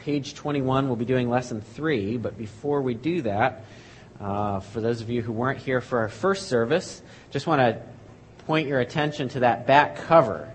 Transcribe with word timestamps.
page 0.00 0.32
21. 0.34 0.86
We'll 0.86 0.96
be 0.96 1.04
doing 1.04 1.28
lesson 1.28 1.60
three, 1.60 2.16
but 2.16 2.38
before 2.38 2.80
we 2.80 2.94
do 2.94 3.20
that, 3.22 3.64
uh, 4.18 4.60
for 4.60 4.80
those 4.80 5.02
of 5.02 5.10
you 5.10 5.20
who 5.20 5.30
weren't 5.30 5.58
here 5.58 5.82
for 5.82 5.98
our 5.98 6.08
first 6.08 6.48
service, 6.48 7.02
just 7.30 7.46
want 7.46 7.60
to 7.60 7.82
point 8.46 8.66
your 8.66 8.80
attention 8.80 9.28
to 9.28 9.40
that 9.40 9.66
back 9.66 9.96
cover. 9.96 10.50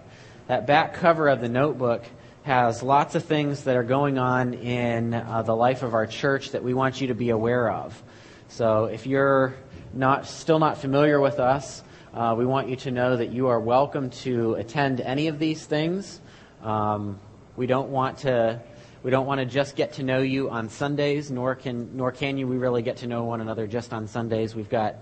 That 0.47 0.65
back 0.65 0.95
cover 0.95 1.27
of 1.27 1.41
the 1.41 1.49
notebook 1.49 2.03
has 2.41 2.81
lots 2.81 3.13
of 3.13 3.25
things 3.25 3.65
that 3.65 3.75
are 3.75 3.83
going 3.83 4.17
on 4.17 4.55
in 4.55 5.13
uh, 5.13 5.43
the 5.43 5.55
life 5.55 5.83
of 5.83 5.93
our 5.93 6.07
church 6.07 6.51
that 6.51 6.63
we 6.63 6.73
want 6.73 6.99
you 6.99 7.07
to 7.07 7.15
be 7.15 7.29
aware 7.29 7.69
of. 7.69 8.01
So 8.47 8.85
if 8.85 9.05
you're 9.05 9.53
not 9.93 10.25
still 10.25 10.57
not 10.57 10.79
familiar 10.79 11.19
with 11.19 11.39
us, 11.39 11.83
uh, 12.15 12.33
we 12.35 12.47
want 12.47 12.67
you 12.67 12.77
to 12.77 12.89
know 12.89 13.17
that 13.17 13.31
you 13.31 13.49
are 13.49 13.59
welcome 13.59 14.09
to 14.09 14.55
attend 14.55 15.01
any 15.01 15.27
of 15.27 15.37
these 15.37 15.63
things. 15.63 16.19
Um, 16.63 17.19
we 17.55 17.67
don't 17.67 17.89
want 17.89 18.19
to 18.19 18.61
we 19.05 19.11
don't 19.11 19.27
want 19.27 19.37
to 19.37 19.45
just 19.45 19.75
get 19.75 19.93
to 19.93 20.03
know 20.03 20.23
you 20.23 20.49
on 20.49 20.67
Sundays, 20.67 21.29
nor 21.29 21.53
can, 21.53 21.95
nor 21.95 22.11
can 22.11 22.39
you 22.39 22.47
we 22.47 22.57
really 22.57 22.81
get 22.81 22.97
to 22.97 23.07
know 23.07 23.23
one 23.23 23.39
another 23.39 23.67
just 23.67 23.93
on 23.93 24.07
Sundays. 24.07 24.55
We've 24.55 24.67
got 24.67 24.95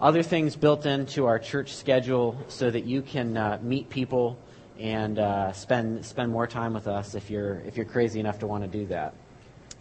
other 0.00 0.22
things 0.22 0.56
built 0.56 0.86
into 0.86 1.26
our 1.26 1.38
church 1.38 1.74
schedule 1.74 2.42
so 2.48 2.70
that 2.70 2.86
you 2.86 3.02
can 3.02 3.36
uh, 3.36 3.58
meet 3.60 3.90
people 3.90 4.38
and 4.78 5.18
uh, 5.18 5.52
spend, 5.52 6.06
spend 6.06 6.32
more 6.32 6.46
time 6.46 6.72
with 6.72 6.88
us 6.88 7.14
if 7.14 7.28
you're, 7.28 7.60
if 7.66 7.76
you're 7.76 7.84
crazy 7.84 8.20
enough 8.20 8.38
to 8.38 8.46
want 8.46 8.64
to 8.64 8.70
do 8.70 8.86
that. 8.86 9.12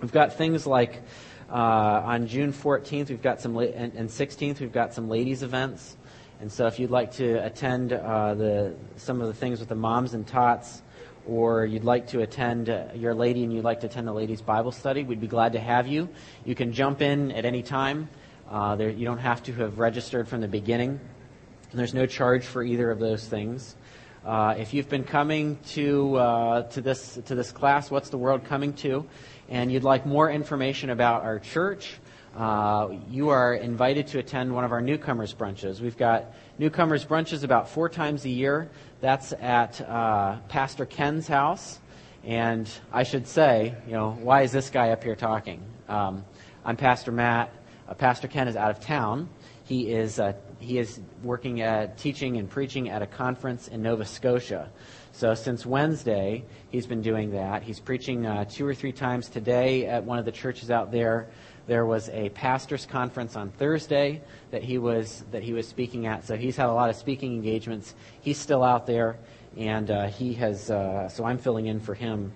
We've 0.02 0.12
got 0.12 0.34
things 0.34 0.68
like 0.68 1.02
uh, 1.50 1.54
on 1.54 2.28
June 2.28 2.52
14th, 2.52 3.08
we've 3.08 3.22
got 3.22 3.40
some, 3.40 3.58
and, 3.58 3.94
and 3.94 4.10
16th, 4.10 4.60
we've 4.60 4.74
got 4.74 4.94
some 4.94 5.08
ladies' 5.08 5.44
events. 5.44 5.96
And 6.42 6.52
so 6.52 6.68
if 6.68 6.78
you'd 6.78 6.92
like 6.92 7.14
to 7.14 7.36
attend 7.46 7.94
uh, 7.94 8.34
the, 8.34 8.76
some 8.98 9.22
of 9.22 9.28
the 9.28 9.34
things 9.34 9.62
with 9.62 9.70
the 9.70 9.76
moms 9.76 10.14
and 10.14 10.28
tots, 10.28 10.82
or 11.28 11.66
you'd 11.66 11.84
like 11.84 12.08
to 12.08 12.22
attend, 12.22 12.70
uh, 12.70 12.86
your 12.96 13.14
lady 13.14 13.44
and 13.44 13.54
you'd 13.54 13.64
like 13.64 13.82
to 13.82 13.88
attend 13.88 14.08
the 14.08 14.14
ladies' 14.14 14.42
Bible 14.42 14.72
study, 14.72 15.04
we'd 15.04 15.22
be 15.22 15.28
glad 15.28 15.54
to 15.54 15.60
have 15.60 15.88
you. 15.88 16.10
You 16.46 16.56
can 16.56 16.74
jump 16.74 17.02
in 17.02 17.32
at 17.32 17.46
any 17.46 17.64
time. 17.64 18.10
Uh, 18.50 18.76
there, 18.76 18.90
you 18.90 19.06
don't 19.06 19.20
have 19.20 19.42
to 19.44 19.54
have 19.54 19.80
registered 19.80 20.28
from 20.28 20.42
the 20.42 20.48
beginning. 20.48 21.00
There's 21.74 21.94
no 21.94 22.06
charge 22.06 22.44
for 22.44 22.64
either 22.64 22.92
of 22.92 23.00
those 23.00 23.26
things. 23.26 23.76
Uh, 24.26 24.56
if 24.58 24.74
you've 24.74 24.90
been 24.90 25.06
coming 25.06 25.58
to 25.70 26.16
uh, 26.16 26.62
to 26.64 26.82
this 26.82 27.18
to 27.26 27.34
this 27.34 27.52
class, 27.52 27.90
what's 27.90 28.10
the 28.10 28.18
world 28.18 28.44
coming 28.44 28.74
to, 28.74 29.06
and 29.50 29.72
you'd 29.72 29.84
like 29.84 30.06
more 30.06 30.30
information 30.30 30.90
about 30.90 31.24
our 31.24 31.40
church, 31.40 31.94
uh, 32.36 32.90
you 33.10 33.30
are 33.30 33.54
invited 33.54 34.08
to 34.08 34.20
attend 34.20 34.54
one 34.54 34.64
of 34.64 34.72
our 34.72 34.82
newcomers 34.82 35.34
brunches. 35.34 35.82
We've 35.82 35.98
got 35.98 36.34
newcomers 36.58 37.06
brunches 37.06 37.44
about 37.44 37.70
four 37.70 37.90
times 37.90 38.24
a 38.24 38.30
year. 38.30 38.70
That's 39.02 39.34
at 39.34 39.82
uh, 39.82 40.38
Pastor 40.48 40.86
Ken's 40.86 41.28
house. 41.28 41.80
And 42.24 42.70
I 42.94 43.04
should 43.04 43.28
say, 43.28 43.76
you 43.86 43.94
know, 43.94 44.12
why 44.12 44.44
is 44.44 44.52
this 44.52 44.70
guy 44.70 44.92
up 44.92 45.04
here 45.04 45.16
talking? 45.16 45.62
Um, 45.90 46.24
I'm 46.64 46.78
Pastor 46.78 47.12
Matt. 47.12 47.52
Uh, 47.88 47.96
Pastor 47.96 48.28
Ken 48.28 48.48
is 48.48 48.56
out 48.56 48.72
of 48.72 48.80
town. 48.80 49.28
He 49.66 49.92
is 49.92 50.20
uh, 50.20 50.34
he 50.60 50.78
is 50.78 51.00
working 51.24 51.62
at 51.62 51.98
teaching 51.98 52.38
and 52.38 52.50
preaching 52.50 52.90
at 52.90 53.02
a 53.02 53.08
conference 53.08 53.68
in 53.68 53.82
Nova 53.82 54.06
Scotia. 54.06 54.70
So 55.14 55.34
since 55.34 55.66
Wednesday, 55.66 56.46
he's 56.70 56.86
been 56.86 57.02
doing 57.02 57.32
that. 57.32 57.64
He's 57.64 57.80
preaching 57.80 58.26
uh, 58.26 58.46
two 58.46 58.66
or 58.66 58.74
three 58.74 58.92
times 58.92 59.28
today 59.28 59.86
at 59.86 60.04
one 60.04 60.20
of 60.20 60.26
the 60.26 60.32
churches 60.32 60.72
out 60.72 60.92
there. 60.92 61.30
There 61.68 61.86
was 61.86 62.10
a 62.10 62.30
pastors 62.30 62.86
conference 62.86 63.36
on 63.36 63.52
Thursday 63.52 64.22
that 64.52 64.64
he 64.64 64.78
was 64.78 65.24
that 65.32 65.44
he 65.44 65.54
was 65.54 65.68
speaking 65.68 66.08
at. 66.08 66.26
So 66.26 66.36
he's 66.36 66.58
had 66.58 66.68
a 66.68 66.74
lot 66.74 66.90
of 66.90 66.96
speaking 66.96 67.34
engagements. 67.34 67.94
He's 68.22 68.38
still 68.38 68.64
out 68.64 68.88
there, 68.88 69.18
and 69.58 69.90
uh, 69.90 70.08
he 70.08 70.34
has. 70.36 70.72
Uh, 70.72 71.08
so 71.10 71.24
I'm 71.24 71.38
filling 71.38 71.68
in 71.68 71.80
for 71.80 71.94
him 71.94 72.32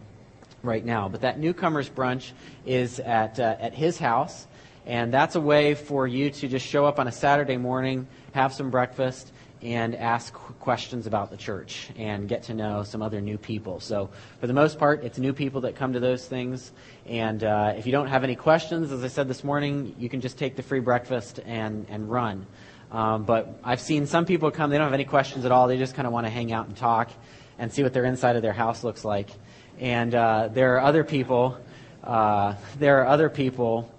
right 0.63 0.85
now. 0.85 1.09
But 1.09 1.21
that 1.21 1.39
newcomers 1.39 1.89
brunch 1.89 2.31
is 2.65 2.99
at 2.99 3.39
uh, 3.39 3.57
at 3.59 3.73
his 3.73 3.97
house, 3.97 4.47
and 4.85 5.13
that's 5.13 5.35
a 5.35 5.41
way 5.41 5.73
for 5.73 6.07
you 6.07 6.29
to 6.29 6.47
just 6.47 6.65
show 6.65 6.85
up 6.85 6.99
on 6.99 7.07
a 7.07 7.11
Saturday 7.11 7.57
morning, 7.57 8.07
have 8.33 8.53
some 8.53 8.69
breakfast, 8.69 9.31
and 9.65 9.95
ask 9.95 10.31
questions 10.31 11.07
about 11.07 11.31
the 11.31 11.37
church 11.37 11.89
and 11.97 12.29
get 12.29 12.43
to 12.43 12.53
know 12.53 12.83
some 12.83 13.01
other 13.01 13.19
new 13.19 13.35
people. 13.35 13.79
So, 13.79 14.11
for 14.39 14.45
the 14.45 14.53
most 14.53 14.77
part, 14.77 15.03
it's 15.03 15.17
new 15.17 15.33
people 15.33 15.61
that 15.61 15.75
come 15.75 15.93
to 15.93 15.99
those 15.99 16.27
things. 16.27 16.71
And 17.07 17.43
uh, 17.43 17.73
if 17.75 17.87
you 17.87 17.91
don't 17.91 18.05
have 18.05 18.23
any 18.23 18.35
questions, 18.35 18.91
as 18.91 19.03
I 19.03 19.07
said 19.07 19.27
this 19.27 19.43
morning, 19.43 19.95
you 19.97 20.07
can 20.07 20.21
just 20.21 20.37
take 20.37 20.55
the 20.55 20.61
free 20.61 20.81
breakfast 20.81 21.39
and, 21.43 21.87
and 21.89 22.11
run. 22.11 22.45
Um, 22.91 23.23
but 23.23 23.59
I've 23.63 23.81
seen 23.81 24.05
some 24.05 24.25
people 24.25 24.51
come, 24.51 24.69
they 24.69 24.77
don't 24.77 24.85
have 24.85 24.93
any 24.93 25.03
questions 25.03 25.45
at 25.45 25.51
all. 25.51 25.67
They 25.67 25.79
just 25.79 25.95
kind 25.95 26.05
of 26.05 26.13
want 26.13 26.27
to 26.27 26.31
hang 26.31 26.51
out 26.51 26.67
and 26.67 26.77
talk 26.77 27.09
and 27.57 27.73
see 27.73 27.81
what 27.81 27.91
their 27.91 28.05
inside 28.05 28.35
of 28.35 28.43
their 28.43 28.53
house 28.53 28.83
looks 28.83 29.03
like. 29.03 29.31
And 29.79 30.13
uh, 30.13 30.49
there 30.53 30.75
are 30.75 30.81
other 30.81 31.03
people, 31.03 31.57
uh, 32.03 32.53
there 32.77 33.01
are 33.01 33.07
other 33.07 33.29
people 33.31 33.91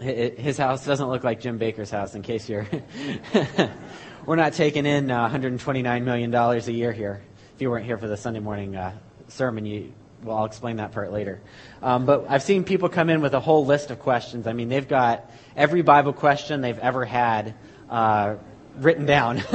his 0.00 0.58
house 0.58 0.84
doesn't 0.84 1.08
look 1.08 1.22
like 1.22 1.40
Jim 1.40 1.58
Bakker's 1.58 1.90
house, 1.90 2.14
in 2.14 2.22
case 2.22 2.48
you're. 2.48 2.66
we're 4.26 4.36
not 4.36 4.54
taking 4.54 4.86
in 4.86 5.10
uh, 5.10 5.28
$129 5.28 6.02
million 6.02 6.34
a 6.34 6.58
year 6.70 6.92
here. 6.92 7.22
If 7.54 7.60
you 7.60 7.70
weren't 7.70 7.84
here 7.84 7.98
for 7.98 8.08
the 8.08 8.16
Sunday 8.16 8.40
morning 8.40 8.74
uh, 8.74 8.92
sermon, 9.28 9.66
you, 9.66 9.92
well, 10.22 10.38
I'll 10.38 10.44
explain 10.46 10.76
that 10.76 10.92
part 10.92 11.12
later. 11.12 11.40
Um, 11.82 12.06
but 12.06 12.26
I've 12.28 12.42
seen 12.42 12.64
people 12.64 12.88
come 12.88 13.10
in 13.10 13.20
with 13.20 13.34
a 13.34 13.40
whole 13.40 13.66
list 13.66 13.90
of 13.90 14.00
questions. 14.00 14.46
I 14.46 14.54
mean, 14.54 14.70
they've 14.70 14.88
got 14.88 15.30
every 15.54 15.82
Bible 15.82 16.14
question 16.14 16.62
they've 16.62 16.78
ever 16.78 17.04
had 17.04 17.54
uh, 17.90 18.36
written 18.78 19.04
down. 19.04 19.42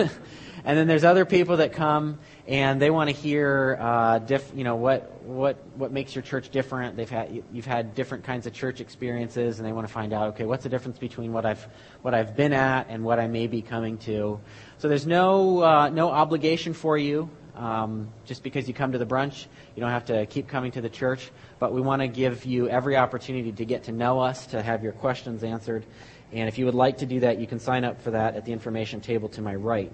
and 0.63 0.78
then 0.78 0.88
there's 0.88 1.03
other 1.03 1.25
people 1.25 1.57
that 1.57 1.74
come 1.74 2.19
and 2.50 2.82
they 2.82 2.90
want 2.90 3.12
to 3.12 3.16
hear, 3.16 3.78
uh, 3.80 4.18
diff, 4.18 4.52
you 4.56 4.64
know, 4.64 4.76
what 4.76 5.22
what 5.22 5.64
what 5.76 5.92
makes 5.92 6.16
your 6.16 6.24
church 6.24 6.50
different. 6.50 6.98
They've 6.98 7.10
had 7.10 7.44
you've 7.54 7.68
had 7.68 7.94
different 7.94 8.24
kinds 8.24 8.48
of 8.48 8.54
church 8.54 8.82
experiences, 8.82 9.60
and 9.60 9.68
they 9.68 9.72
want 9.72 9.88
to 9.88 9.94
find 9.94 10.14
out, 10.14 10.30
okay, 10.30 10.46
what's 10.46 10.64
the 10.64 10.70
difference 10.70 10.98
between 10.98 11.32
what 11.32 11.46
I've 11.46 11.66
what 12.02 12.16
I've 12.16 12.36
been 12.36 12.52
at 12.52 12.88
and 12.90 13.04
what 13.04 13.20
I 13.20 13.28
may 13.28 13.46
be 13.46 13.62
coming 13.62 14.00
to. 14.00 14.40
So 14.80 14.90
there's 14.90 15.06
no 15.06 15.62
uh, 15.62 15.90
no 15.90 16.10
obligation 16.10 16.74
for 16.74 16.98
you. 16.98 17.30
Um, 17.56 18.10
just 18.26 18.42
because 18.42 18.68
you 18.68 18.74
come 18.74 18.94
to 18.94 18.98
the 18.98 19.06
brunch, 19.06 19.46
you 19.76 19.81
don't 19.81 19.92
have 19.92 20.06
to 20.06 20.26
keep 20.26 20.48
coming 20.48 20.72
to 20.72 20.81
the 20.81 20.90
church. 20.90 21.30
But 21.60 21.72
we 21.72 21.81
want 21.81 22.02
to 22.02 22.08
give 22.08 22.46
you 22.46 22.68
every 22.68 22.98
opportunity 22.98 23.52
to 23.52 23.66
get 23.66 23.84
to 23.84 23.92
know 23.92 24.22
us, 24.22 24.48
to 24.48 24.64
have 24.64 24.81
your 24.81 24.94
questions 24.94 25.44
answered. 25.44 25.86
And 26.31 26.48
if 26.48 26.58
you 26.58 26.66
would 26.66 26.76
like 26.76 27.00
to 27.00 27.06
do 27.06 27.20
that, 27.20 27.40
you 27.40 27.48
can 27.48 27.60
sign 27.60 27.84
up 27.84 28.02
for 28.02 28.12
that 28.12 28.36
at 28.36 28.46
the 28.46 28.54
information 28.54 29.02
table 29.02 29.30
to 29.30 29.42
my 29.42 29.54
right. 29.54 29.92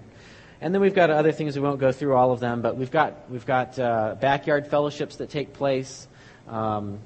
And 0.66 0.74
then 0.74 0.82
we've 0.82 0.96
got 0.96 1.12
other 1.12 1.32
things. 1.32 1.56
We 1.56 1.62
won't 1.62 1.80
go 1.80 1.92
through 1.92 2.16
all 2.16 2.32
of 2.32 2.40
them, 2.40 2.64
but 2.64 2.76
we've 2.76 2.90
got 2.90 3.30
we've 3.30 3.46
got 3.46 3.78
uh, 3.78 4.16
backyard 4.20 4.66
fellowships 4.66 5.18
that 5.18 5.30
take 5.30 5.54
place. 5.54 6.08
Um, 6.48 6.98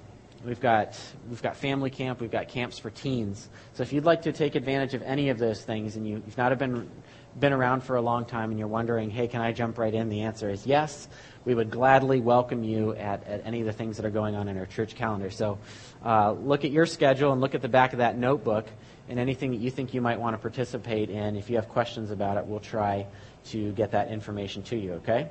we've 0.45 0.61
got 0.61 0.97
we've 1.29 1.41
got 1.41 1.57
family 1.57 1.89
camp. 1.89 2.21
We've 2.21 2.31
got 2.31 2.47
camps 2.47 2.79
for 2.79 2.89
teens. 2.89 3.49
So 3.73 3.83
if 3.83 3.91
you'd 3.91 4.05
like 4.05 4.21
to 4.21 4.31
take 4.31 4.55
advantage 4.55 4.93
of 4.93 5.01
any 5.01 5.27
of 5.27 5.39
those 5.39 5.61
things, 5.61 5.97
and 5.97 6.07
you, 6.07 6.23
you've 6.25 6.37
not 6.37 6.57
been 6.57 6.89
been 7.37 7.51
around 7.51 7.81
for 7.83 7.97
a 7.97 8.01
long 8.01 8.23
time, 8.23 8.49
and 8.51 8.57
you're 8.57 8.69
wondering, 8.69 9.09
hey, 9.09 9.27
can 9.27 9.41
I 9.41 9.51
jump 9.51 9.77
right 9.77 9.93
in? 9.93 10.07
The 10.07 10.21
answer 10.21 10.49
is 10.49 10.65
yes. 10.65 11.09
We 11.43 11.53
would 11.53 11.69
gladly 11.69 12.21
welcome 12.21 12.63
you 12.63 12.95
at, 12.95 13.27
at 13.27 13.45
any 13.45 13.59
of 13.59 13.65
the 13.65 13.73
things 13.73 13.97
that 13.97 14.05
are 14.05 14.09
going 14.09 14.35
on 14.35 14.47
in 14.47 14.57
our 14.57 14.67
church 14.67 14.95
calendar. 14.95 15.31
So 15.31 15.57
uh, 16.05 16.31
look 16.31 16.63
at 16.63 16.71
your 16.71 16.85
schedule 16.85 17.33
and 17.33 17.41
look 17.41 17.55
at 17.55 17.61
the 17.61 17.67
back 17.67 17.91
of 17.91 17.99
that 17.99 18.17
notebook 18.17 18.67
and 19.09 19.19
anything 19.19 19.51
that 19.51 19.59
you 19.59 19.71
think 19.71 19.93
you 19.93 20.01
might 20.01 20.19
want 20.19 20.35
to 20.35 20.37
participate 20.37 21.09
in. 21.09 21.35
If 21.35 21.49
you 21.49 21.55
have 21.55 21.67
questions 21.67 22.11
about 22.11 22.37
it, 22.37 22.45
we'll 22.45 22.59
try 22.59 23.07
to 23.45 23.71
get 23.73 23.91
that 23.91 24.09
information 24.09 24.63
to 24.63 24.75
you, 24.75 24.93
okay? 24.93 25.29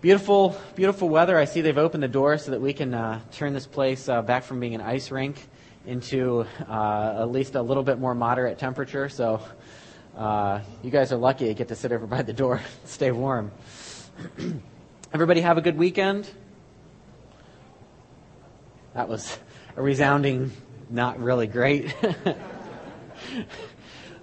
Beautiful, 0.00 0.56
beautiful 0.74 1.08
weather. 1.08 1.38
I 1.38 1.46
see 1.46 1.62
they've 1.62 1.76
opened 1.76 2.02
the 2.02 2.08
door 2.08 2.38
so 2.38 2.50
that 2.50 2.60
we 2.60 2.72
can 2.72 2.94
uh, 2.94 3.20
turn 3.32 3.54
this 3.54 3.66
place 3.66 4.08
uh, 4.08 4.22
back 4.22 4.44
from 4.44 4.60
being 4.60 4.74
an 4.74 4.80
ice 4.80 5.10
rink 5.10 5.48
into 5.86 6.46
uh, 6.68 7.16
at 7.20 7.30
least 7.30 7.54
a 7.54 7.62
little 7.62 7.82
bit 7.82 7.98
more 7.98 8.14
moderate 8.14 8.58
temperature. 8.58 9.08
So 9.08 9.40
uh, 10.16 10.60
you 10.82 10.90
guys 10.90 11.12
are 11.12 11.16
lucky 11.16 11.46
to 11.46 11.54
get 11.54 11.68
to 11.68 11.74
sit 11.74 11.92
over 11.92 12.06
by 12.06 12.22
the 12.22 12.32
door, 12.32 12.60
stay 12.84 13.10
warm. 13.10 13.50
Everybody 15.12 15.40
have 15.40 15.58
a 15.58 15.62
good 15.62 15.78
weekend. 15.78 16.30
That 18.94 19.08
was 19.08 19.38
a 19.76 19.82
resounding, 19.82 20.52
not 20.90 21.20
really 21.20 21.46
great. 21.46 21.94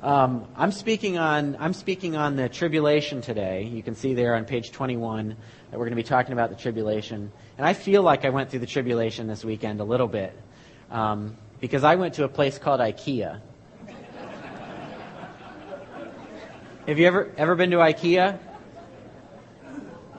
Um, 0.03 0.45
I'm 0.57 0.73
speaking 0.73 1.17
on 1.17 1.55
I'm 1.61 1.71
speaking 1.71 2.17
on 2.17 2.35
the 2.35 2.49
tribulation 2.49 3.21
today. 3.21 3.63
You 3.63 3.81
can 3.81 3.95
see 3.95 4.13
there 4.13 4.35
on 4.35 4.43
page 4.43 4.73
21 4.73 5.29
that 5.29 5.37
we're 5.79 5.85
going 5.85 5.91
to 5.91 5.95
be 5.95 6.03
talking 6.03 6.33
about 6.33 6.49
the 6.49 6.57
tribulation, 6.57 7.31
and 7.57 7.65
I 7.65 7.71
feel 7.71 8.03
like 8.03 8.25
I 8.25 8.29
went 8.29 8.49
through 8.49 8.59
the 8.59 8.67
tribulation 8.67 9.27
this 9.27 9.45
weekend 9.45 9.79
a 9.79 9.85
little 9.85 10.09
bit 10.09 10.37
um, 10.91 11.37
because 11.61 11.85
I 11.85 11.95
went 11.95 12.15
to 12.15 12.25
a 12.25 12.27
place 12.27 12.59
called 12.59 12.81
IKEA. 12.81 13.39
Have 16.87 16.99
you 16.99 17.07
ever 17.07 17.31
ever 17.37 17.55
been 17.55 17.71
to 17.71 17.77
IKEA? 17.77 18.39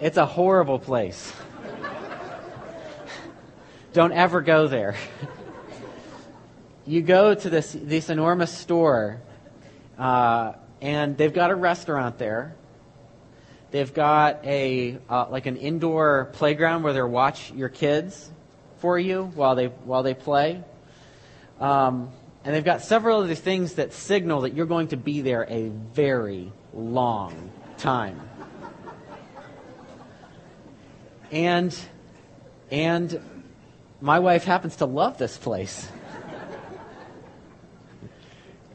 It's 0.01 0.17
a 0.17 0.25
horrible 0.25 0.79
place. 0.79 1.31
Don't 3.93 4.13
ever 4.13 4.41
go 4.41 4.67
there. 4.67 4.97
you 6.87 7.03
go 7.03 7.35
to 7.35 7.51
this 7.51 7.77
this 7.79 8.09
enormous 8.09 8.51
store 8.51 9.21
uh, 9.99 10.53
and 10.81 11.17
they've 11.17 11.33
got 11.33 11.51
a 11.51 11.55
restaurant 11.55 12.19
there. 12.19 12.55
They've 13.71 13.93
got 13.93 14.45
a 14.45 14.99
uh, 15.09 15.27
like 15.31 15.47
an 15.47 15.57
indoor 15.57 16.31
playground 16.35 16.83
where 16.83 16.93
they 16.93 17.03
watch 17.03 17.53
your 17.53 17.69
kids 17.69 18.31
for 18.79 18.99
you 18.99 19.25
while 19.35 19.55
they 19.55 19.67
while 19.67 20.03
they 20.03 20.15
play. 20.15 20.63
Um, 21.61 22.11
and 22.45 22.55
they've 22.55 22.65
got 22.65 22.83
several 22.83 23.23
other 23.23 23.35
things 23.35 23.75
that 23.75 23.93
signal 23.93 24.43
that 24.43 24.55
you're 24.55 24.67
going 24.67 24.89
to 24.89 24.97
be 24.97 25.23
there 25.23 25.47
a 25.49 25.69
very 25.69 26.53
long 26.75 27.51
time. 27.79 28.21
And 31.31 31.77
and 32.71 33.21
my 34.01 34.19
wife 34.19 34.45
happens 34.45 34.77
to 34.77 34.87
love 34.87 35.19
this 35.19 35.39
place. 35.39 35.89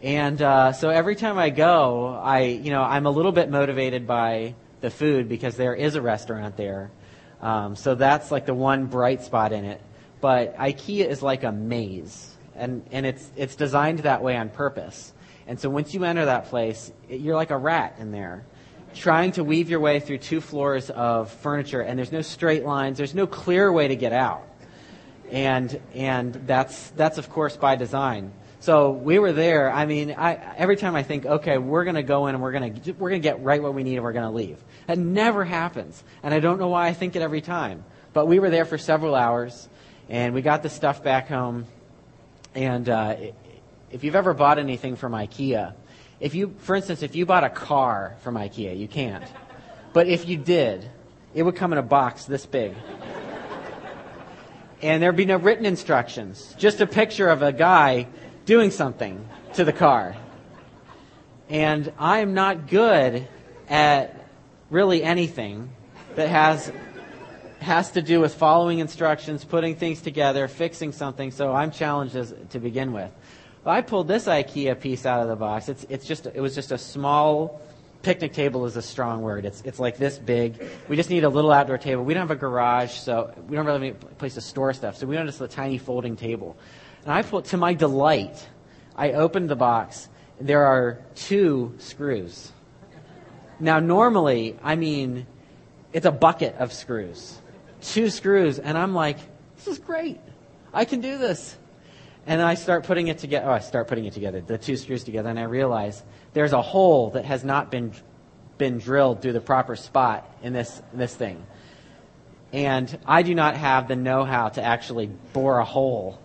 And 0.01 0.41
uh, 0.41 0.71
so 0.71 0.89
every 0.89 1.15
time 1.15 1.37
I 1.37 1.49
go, 1.49 2.19
I 2.21 2.43
you 2.43 2.71
know 2.71 2.81
I'm 2.81 3.05
a 3.05 3.11
little 3.11 3.33
bit 3.33 3.49
motivated 3.49 4.07
by 4.07 4.55
the 4.79 4.89
food 4.89 5.27
because 5.27 5.57
there 5.57 5.75
is 5.75 5.95
a 5.95 6.01
restaurant 6.01 6.55
there. 6.55 6.91
Um, 7.41 7.75
so 7.75 7.95
that's 7.95 8.31
like 8.31 8.45
the 8.45 8.53
one 8.53 8.85
bright 8.85 9.23
spot 9.23 9.51
in 9.51 9.65
it. 9.65 9.81
But 10.21 10.57
IKEA 10.57 11.07
is 11.07 11.21
like 11.21 11.43
a 11.43 11.51
maze, 11.51 12.33
and 12.55 12.85
and 12.91 13.05
it's 13.05 13.29
it's 13.35 13.55
designed 13.55 13.99
that 13.99 14.23
way 14.23 14.37
on 14.37 14.49
purpose. 14.49 15.13
And 15.47 15.59
so 15.59 15.69
once 15.69 15.93
you 15.93 16.05
enter 16.05 16.25
that 16.25 16.45
place, 16.45 16.91
it, 17.09 17.19
you're 17.19 17.35
like 17.35 17.49
a 17.51 17.57
rat 17.57 17.95
in 17.99 18.11
there, 18.11 18.45
trying 18.93 19.33
to 19.33 19.43
weave 19.43 19.69
your 19.69 19.79
way 19.81 19.99
through 19.99 20.19
two 20.19 20.39
floors 20.39 20.89
of 20.89 21.29
furniture, 21.29 21.81
and 21.81 21.97
there's 21.97 22.11
no 22.11 22.21
straight 22.21 22.63
lines. 22.63 22.97
There's 22.97 23.15
no 23.15 23.27
clear 23.27 23.71
way 23.71 23.89
to 23.89 23.95
get 23.97 24.13
out. 24.13 24.47
And 25.29 25.79
and 25.93 26.33
that's 26.47 26.91
that's 26.91 27.17
of 27.17 27.29
course 27.29 27.57
by 27.57 27.75
design. 27.75 28.31
So 28.61 28.91
we 28.91 29.19
were 29.19 29.31
there. 29.31 29.71
I 29.71 29.85
mean, 29.85 30.13
I, 30.17 30.33
every 30.57 30.75
time 30.75 30.93
I 30.93 31.03
think, 31.03 31.25
okay, 31.25 31.57
we're 31.57 31.85
going 31.85 31.95
to 31.95 32.03
go 32.03 32.27
in 32.27 32.35
and 32.35 32.43
we're 32.43 32.51
going 32.51 32.81
to 32.81 32.91
we're 32.93 33.09
going 33.09 33.21
to 33.21 33.27
get 33.27 33.41
right 33.41 33.63
what 33.63 33.73
we 33.73 33.83
need 33.83 33.95
and 33.95 34.03
we're 34.03 34.13
going 34.13 34.25
to 34.25 34.31
leave. 34.31 34.57
That 34.87 34.97
never 34.97 35.45
happens, 35.45 36.03
and 36.23 36.33
I 36.33 36.39
don't 36.39 36.59
know 36.59 36.67
why 36.67 36.87
I 36.87 36.93
think 36.93 37.15
it 37.15 37.21
every 37.21 37.41
time. 37.41 37.85
But 38.11 38.27
we 38.27 38.39
were 38.39 38.49
there 38.49 38.65
for 38.65 38.77
several 38.77 39.15
hours, 39.15 39.69
and 40.09 40.33
we 40.33 40.41
got 40.41 40.61
the 40.61 40.69
stuff 40.69 41.01
back 41.03 41.29
home. 41.29 41.67
And 42.53 42.89
uh, 42.89 43.15
if 43.91 44.03
you've 44.03 44.15
ever 44.15 44.33
bought 44.33 44.59
anything 44.59 44.97
from 44.97 45.13
IKEA, 45.13 45.73
if 46.19 46.35
you, 46.35 46.53
for 46.59 46.75
instance, 46.75 47.01
if 47.01 47.15
you 47.15 47.25
bought 47.25 47.45
a 47.45 47.49
car 47.49 48.17
from 48.21 48.35
IKEA, 48.35 48.77
you 48.77 48.89
can't. 48.89 49.23
But 49.93 50.07
if 50.07 50.27
you 50.27 50.37
did, 50.37 50.89
it 51.33 51.43
would 51.43 51.55
come 51.55 51.71
in 51.71 51.79
a 51.79 51.83
box 51.83 52.25
this 52.25 52.45
big. 52.45 52.75
And 54.81 55.01
there'd 55.03 55.15
be 55.15 55.25
no 55.25 55.37
written 55.37 55.65
instructions, 55.65 56.55
just 56.57 56.81
a 56.81 56.87
picture 56.87 57.29
of 57.29 57.41
a 57.41 57.51
guy 57.51 58.07
doing 58.49 58.71
something 58.71 59.29
to 59.53 59.63
the 59.63 59.71
car. 59.71 60.15
And 61.49 61.93
I 61.99 62.21
am 62.21 62.33
not 62.33 62.65
good 62.65 63.27
at 63.69 64.25
really 64.71 65.03
anything 65.03 65.69
that 66.15 66.29
has 66.29 66.71
has 67.59 67.91
to 67.91 68.01
do 68.01 68.19
with 68.19 68.33
following 68.33 68.79
instructions, 68.79 69.45
putting 69.45 69.75
things 69.75 70.01
together, 70.01 70.47
fixing 70.47 70.93
something. 70.93 71.29
So 71.29 71.53
I'm 71.53 71.69
challenged 71.69 72.15
as, 72.15 72.33
to 72.49 72.59
begin 72.59 72.91
with. 72.91 73.11
I 73.67 73.81
pulled 73.81 74.07
this 74.07 74.25
IKEA 74.25 74.79
piece 74.79 75.05
out 75.05 75.21
of 75.21 75.27
the 75.27 75.35
box. 75.35 75.69
It's 75.69 75.85
it's 75.87 76.07
just 76.07 76.25
it 76.25 76.41
was 76.41 76.55
just 76.55 76.71
a 76.71 76.77
small 76.79 77.61
picnic 78.01 78.33
table 78.33 78.65
is 78.65 78.75
a 78.77 78.81
strong 78.81 79.21
word. 79.21 79.45
It's 79.45 79.61
it's 79.61 79.79
like 79.79 79.97
this 79.97 80.17
big. 80.17 80.59
We 80.87 80.95
just 80.95 81.11
need 81.11 81.23
a 81.23 81.29
little 81.29 81.51
outdoor 81.51 81.77
table. 81.77 82.03
We 82.03 82.15
don't 82.15 82.27
have 82.27 82.35
a 82.35 82.39
garage, 82.47 82.93
so 82.93 83.31
we 83.47 83.55
don't 83.55 83.67
really 83.67 83.89
have 83.89 83.95
any 83.97 84.15
place 84.15 84.33
to 84.33 84.41
store 84.41 84.73
stuff. 84.73 84.97
So 84.97 85.05
we 85.05 85.15
want 85.15 85.27
just 85.27 85.39
a 85.39 85.47
tiny 85.47 85.77
folding 85.77 86.15
table. 86.15 86.57
And 87.03 87.13
I 87.13 87.21
to 87.21 87.57
my 87.57 87.73
delight, 87.73 88.47
I 88.95 89.13
opened 89.13 89.49
the 89.49 89.55
box. 89.55 90.09
There 90.39 90.65
are 90.65 90.99
two 91.15 91.75
screws. 91.77 92.51
Now, 93.59 93.79
normally, 93.79 94.57
I 94.63 94.75
mean, 94.75 95.27
it's 95.91 96.05
a 96.05 96.11
bucket 96.11 96.55
of 96.55 96.71
screws. 96.71 97.39
Two 97.81 98.09
screws. 98.09 98.59
And 98.59 98.77
I'm 98.77 98.93
like, 98.93 99.17
this 99.57 99.67
is 99.67 99.79
great. 99.79 100.19
I 100.73 100.85
can 100.85 101.01
do 101.01 101.17
this. 101.17 101.57
And 102.25 102.41
I 102.41 102.53
start 102.53 102.83
putting 102.83 103.07
it 103.07 103.17
together. 103.17 103.49
Oh, 103.49 103.53
I 103.53 103.59
start 103.59 103.87
putting 103.87 104.05
it 104.05 104.13
together, 104.13 104.41
the 104.41 104.57
two 104.57 104.77
screws 104.77 105.03
together, 105.03 105.29
and 105.29 105.39
I 105.39 105.43
realize 105.43 106.03
there's 106.33 106.53
a 106.53 106.61
hole 106.61 107.09
that 107.11 107.25
has 107.25 107.43
not 107.43 107.71
been, 107.71 107.93
been 108.57 108.77
drilled 108.77 109.21
through 109.21 109.33
the 109.33 109.41
proper 109.41 109.75
spot 109.75 110.29
in 110.43 110.53
this, 110.53 110.81
in 110.93 110.99
this 110.99 111.15
thing. 111.15 111.43
And 112.53 112.99
I 113.05 113.23
do 113.23 113.33
not 113.33 113.55
have 113.55 113.87
the 113.87 113.95
know 113.95 114.25
how 114.25 114.49
to 114.49 114.63
actually 114.63 115.07
bore 115.33 115.59
a 115.59 115.65
hole 115.65 116.19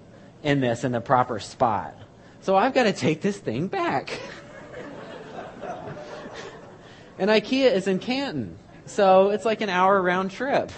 in 0.44 0.60
this 0.60 0.84
in 0.84 0.92
the 0.92 1.00
proper 1.00 1.40
spot. 1.40 1.96
So 2.42 2.54
I've 2.54 2.74
got 2.74 2.84
to 2.84 2.92
take 2.92 3.22
this 3.22 3.36
thing 3.36 3.66
back. 3.66 4.20
and 7.18 7.30
IKEA 7.30 7.72
is 7.72 7.88
in 7.88 7.98
Canton. 7.98 8.56
So 8.86 9.30
it's 9.30 9.46
like 9.46 9.62
an 9.62 9.70
hour 9.70 10.00
round 10.00 10.30
trip. 10.30 10.70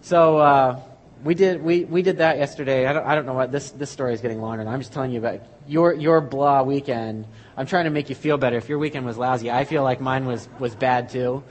So 0.00 0.38
uh, 0.38 0.80
we 1.24 1.34
did 1.34 1.62
we, 1.62 1.84
we 1.84 2.02
did 2.02 2.18
that 2.18 2.38
yesterday. 2.38 2.86
I 2.86 2.92
don't, 2.92 3.06
I 3.06 3.14
don't 3.16 3.26
know 3.26 3.34
what 3.34 3.50
this 3.52 3.70
this 3.72 3.90
story 3.90 4.14
is 4.14 4.20
getting 4.20 4.40
longer. 4.40 4.66
I'm 4.66 4.80
just 4.80 4.92
telling 4.92 5.10
you 5.10 5.18
about 5.18 5.40
your 5.66 5.92
your 5.92 6.20
blah 6.20 6.62
weekend. 6.62 7.26
I'm 7.56 7.66
trying 7.66 7.84
to 7.84 7.90
make 7.90 8.08
you 8.08 8.14
feel 8.14 8.38
better. 8.38 8.56
If 8.56 8.68
your 8.68 8.78
weekend 8.78 9.04
was 9.04 9.18
lousy, 9.18 9.50
I 9.50 9.64
feel 9.64 9.82
like 9.82 10.00
mine 10.00 10.24
was 10.24 10.48
was 10.60 10.74
bad 10.76 11.10
too 11.10 11.42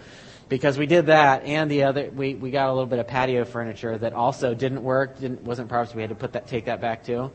because 0.52 0.78
we 0.78 0.86
did 0.86 1.06
that 1.06 1.46
and 1.46 1.72
the 1.72 1.84
other 1.84 2.12
we, 2.14 2.36
we 2.36 2.52
got 2.52 2.68
a 2.68 2.74
little 2.74 2.86
bit 2.86 3.00
of 3.00 3.08
patio 3.08 3.46
furniture 3.46 3.98
that 3.98 4.12
also 4.12 4.54
didn't 4.54 4.84
work 4.84 5.18
didn't 5.18 5.42
wasn't 5.44 5.70
proper 5.70 5.90
so 5.90 5.96
we 5.96 6.02
had 6.02 6.10
to 6.10 6.16
put 6.16 6.34
that 6.34 6.46
take 6.46 6.66
that 6.66 6.82
back 6.82 7.06
too. 7.06 7.32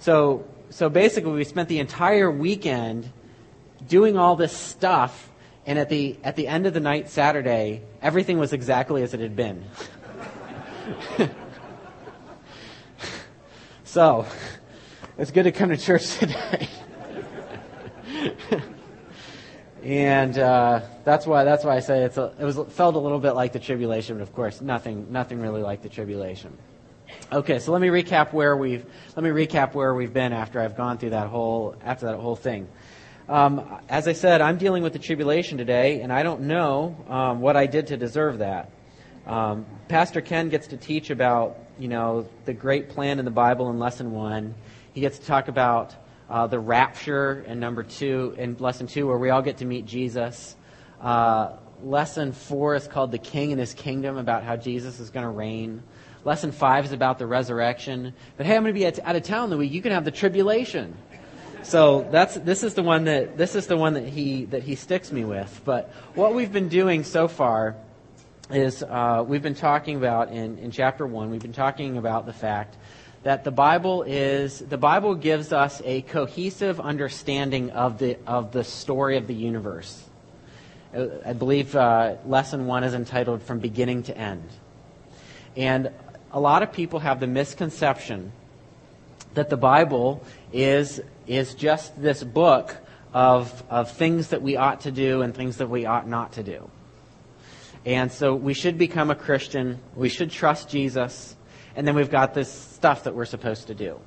So 0.00 0.46
so 0.68 0.90
basically 0.90 1.32
we 1.32 1.44
spent 1.44 1.70
the 1.70 1.78
entire 1.78 2.30
weekend 2.30 3.10
doing 3.88 4.18
all 4.18 4.36
this 4.36 4.54
stuff 4.54 5.30
and 5.64 5.78
at 5.78 5.88
the 5.88 6.18
at 6.22 6.36
the 6.36 6.46
end 6.46 6.66
of 6.66 6.74
the 6.74 6.80
night 6.80 7.08
saturday 7.08 7.80
everything 8.02 8.38
was 8.38 8.52
exactly 8.52 9.02
as 9.02 9.14
it 9.14 9.20
had 9.20 9.34
been. 9.34 9.64
So 13.84 14.26
it's 15.16 15.30
good 15.30 15.44
to 15.44 15.52
come 15.52 15.70
to 15.70 15.76
church 15.78 16.18
today 16.18 16.68
and 19.82 20.38
uh, 20.38 20.80
that's 21.04 21.26
why 21.26 21.44
that's 21.44 21.64
why 21.64 21.76
I 21.76 21.80
say 21.80 22.02
it's 22.02 22.16
a, 22.16 22.32
it 22.38 22.44
was 22.44 22.58
felt 22.70 22.94
a 22.94 22.98
little 22.98 23.20
bit 23.20 23.32
like 23.32 23.52
the 23.52 23.60
tribulation, 23.60 24.16
but 24.18 24.22
of 24.22 24.34
course 24.34 24.60
nothing 24.60 25.12
nothing 25.12 25.40
really 25.40 25.62
like 25.62 25.82
the 25.82 25.88
tribulation. 25.88 26.56
Okay, 27.32 27.58
so 27.58 27.72
let 27.72 27.80
me 27.80 27.88
recap 27.88 28.32
where 28.32 28.56
we've 28.56 28.84
let 29.16 29.22
me 29.22 29.30
recap 29.30 29.74
where 29.74 29.94
we've 29.94 30.12
been 30.12 30.32
after 30.32 30.60
I've 30.60 30.76
gone 30.76 30.98
through 30.98 31.10
that 31.10 31.28
whole 31.28 31.76
after 31.84 32.06
that 32.06 32.16
whole 32.16 32.36
thing. 32.36 32.68
Um, 33.28 33.80
as 33.88 34.08
I 34.08 34.14
said, 34.14 34.40
I'm 34.40 34.56
dealing 34.56 34.82
with 34.82 34.94
the 34.94 34.98
tribulation 34.98 35.58
today, 35.58 36.00
and 36.00 36.10
I 36.12 36.22
don't 36.22 36.42
know 36.42 36.96
um, 37.08 37.40
what 37.40 37.56
I 37.56 37.66
did 37.66 37.88
to 37.88 37.96
deserve 37.96 38.38
that. 38.38 38.70
Um, 39.26 39.66
Pastor 39.88 40.22
Ken 40.22 40.48
gets 40.48 40.68
to 40.68 40.76
teach 40.76 41.10
about 41.10 41.58
you 41.78 41.88
know 41.88 42.26
the 42.46 42.54
great 42.54 42.88
plan 42.88 43.18
in 43.18 43.24
the 43.24 43.30
Bible 43.30 43.70
in 43.70 43.78
lesson 43.78 44.12
one. 44.12 44.54
He 44.94 45.00
gets 45.02 45.18
to 45.18 45.26
talk 45.26 45.48
about 45.48 45.94
uh, 46.28 46.46
the 46.46 46.58
rapture, 46.58 47.44
and 47.46 47.60
number 47.60 47.82
two, 47.82 48.34
in 48.38 48.56
lesson 48.58 48.86
two, 48.86 49.06
where 49.06 49.18
we 49.18 49.30
all 49.30 49.42
get 49.42 49.58
to 49.58 49.64
meet 49.64 49.86
Jesus. 49.86 50.54
Uh, 51.00 51.52
lesson 51.82 52.32
four 52.32 52.74
is 52.74 52.86
called 52.86 53.12
The 53.12 53.18
King 53.18 53.52
and 53.52 53.60
His 53.60 53.74
Kingdom, 53.74 54.16
about 54.16 54.42
how 54.42 54.56
Jesus 54.56 55.00
is 55.00 55.10
going 55.10 55.24
to 55.24 55.30
reign. 55.30 55.82
Lesson 56.24 56.52
five 56.52 56.84
is 56.84 56.92
about 56.92 57.18
the 57.18 57.26
resurrection. 57.26 58.12
But 58.36 58.46
hey, 58.46 58.56
I'm 58.56 58.62
going 58.62 58.74
to 58.74 58.78
be 58.78 58.86
out 58.86 59.16
of 59.16 59.22
town 59.22 59.50
the 59.50 59.56
week. 59.56 59.72
You 59.72 59.80
can 59.80 59.92
have 59.92 60.04
the 60.04 60.10
tribulation. 60.10 60.96
So 61.62 62.06
that's 62.10 62.34
this 62.34 62.62
is 62.62 62.74
the 62.74 62.82
one 62.82 63.04
that 63.04 63.36
this 63.36 63.54
is 63.54 63.66
the 63.66 63.76
one 63.76 63.94
that 63.94 64.06
he 64.06 64.44
that 64.46 64.62
he 64.62 64.74
sticks 64.74 65.10
me 65.12 65.24
with. 65.24 65.60
But 65.64 65.90
what 66.14 66.34
we've 66.34 66.52
been 66.52 66.68
doing 66.68 67.04
so 67.04 67.28
far 67.28 67.76
is 68.50 68.82
uh, 68.82 69.24
we've 69.26 69.42
been 69.42 69.54
talking 69.54 69.96
about 69.96 70.30
in, 70.30 70.58
in 70.58 70.70
chapter 70.70 71.06
one. 71.06 71.30
We've 71.30 71.42
been 71.42 71.52
talking 71.52 71.98
about 71.98 72.26
the 72.26 72.32
fact 72.32 72.76
that 73.22 73.44
the 73.44 73.50
Bible 73.50 74.02
is 74.02 74.60
the 74.60 74.78
Bible 74.78 75.14
gives 75.14 75.52
us 75.52 75.82
a 75.84 76.02
cohesive 76.02 76.80
understanding 76.80 77.70
of 77.70 77.98
the 77.98 78.16
of 78.26 78.52
the 78.52 78.64
story 78.64 79.16
of 79.16 79.26
the 79.26 79.34
universe. 79.34 80.04
I 81.24 81.32
believe 81.32 81.76
uh, 81.76 82.16
lesson 82.24 82.66
one 82.66 82.84
is 82.84 82.94
entitled 82.94 83.42
"From 83.42 83.58
Beginning 83.58 84.04
to 84.04 84.16
End," 84.16 84.48
and 85.56 85.90
a 86.32 86.40
lot 86.40 86.62
of 86.62 86.72
people 86.72 87.00
have 87.00 87.20
the 87.20 87.26
misconception 87.26 88.32
that 89.34 89.50
the 89.50 89.56
Bible 89.56 90.24
is 90.52 91.00
is 91.26 91.54
just 91.54 92.00
this 92.00 92.22
book 92.22 92.76
of 93.12 93.62
of 93.68 93.90
things 93.90 94.28
that 94.28 94.42
we 94.42 94.56
ought 94.56 94.82
to 94.82 94.90
do 94.90 95.22
and 95.22 95.34
things 95.34 95.58
that 95.58 95.68
we 95.68 95.86
ought 95.86 96.08
not 96.08 96.32
to 96.32 96.42
do. 96.42 96.70
And 97.84 98.12
so 98.12 98.34
we 98.34 98.54
should 98.54 98.78
become 98.78 99.10
a 99.10 99.14
Christian. 99.14 99.78
We 99.94 100.08
should 100.08 100.30
trust 100.30 100.68
Jesus. 100.68 101.34
And 101.78 101.86
then 101.86 101.94
we've 101.94 102.10
got 102.10 102.34
this 102.34 102.50
stuff 102.50 103.04
that 103.04 103.14
we're 103.14 103.24
supposed 103.24 103.68
to 103.68 103.74
do. 103.74 104.00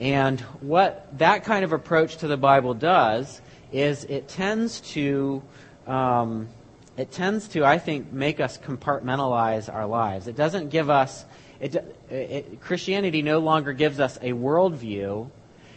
And 0.00 0.40
what 0.60 1.06
that 1.18 1.44
kind 1.44 1.64
of 1.64 1.72
approach 1.72 2.16
to 2.16 2.26
the 2.26 2.36
Bible 2.36 2.74
does 2.74 3.40
is 3.70 4.02
it 4.02 4.26
tends 4.26 4.80
to, 4.80 5.44
um, 5.86 6.48
it 6.96 7.12
tends 7.12 7.46
to, 7.50 7.64
I 7.64 7.78
think, 7.78 8.12
make 8.12 8.40
us 8.40 8.58
compartmentalize 8.58 9.72
our 9.72 9.86
lives. 9.86 10.26
It 10.26 10.34
doesn't 10.34 10.70
give 10.70 10.90
us, 10.90 11.24
it, 11.60 11.76
it, 12.10 12.60
Christianity 12.60 13.22
no 13.22 13.38
longer 13.38 13.72
gives 13.72 14.00
us 14.00 14.16
a 14.20 14.32
worldview. 14.32 15.30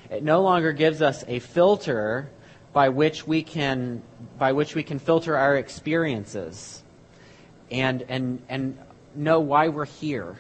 It 0.10 0.24
no 0.24 0.42
longer 0.42 0.74
gives 0.74 1.04
us 1.04 1.24
a 1.28 1.38
filter 1.38 2.32
by 2.74 2.90
which 2.90 3.28
we 3.28 3.44
can, 3.44 4.02
by 4.40 4.54
which 4.54 4.74
we 4.74 4.82
can 4.82 4.98
filter 4.98 5.38
our 5.38 5.56
experiences 5.56 6.82
and, 7.70 8.04
and, 8.10 8.42
and 8.50 8.76
know 9.14 9.40
why 9.40 9.68
we're 9.68 9.86
here 9.86 10.40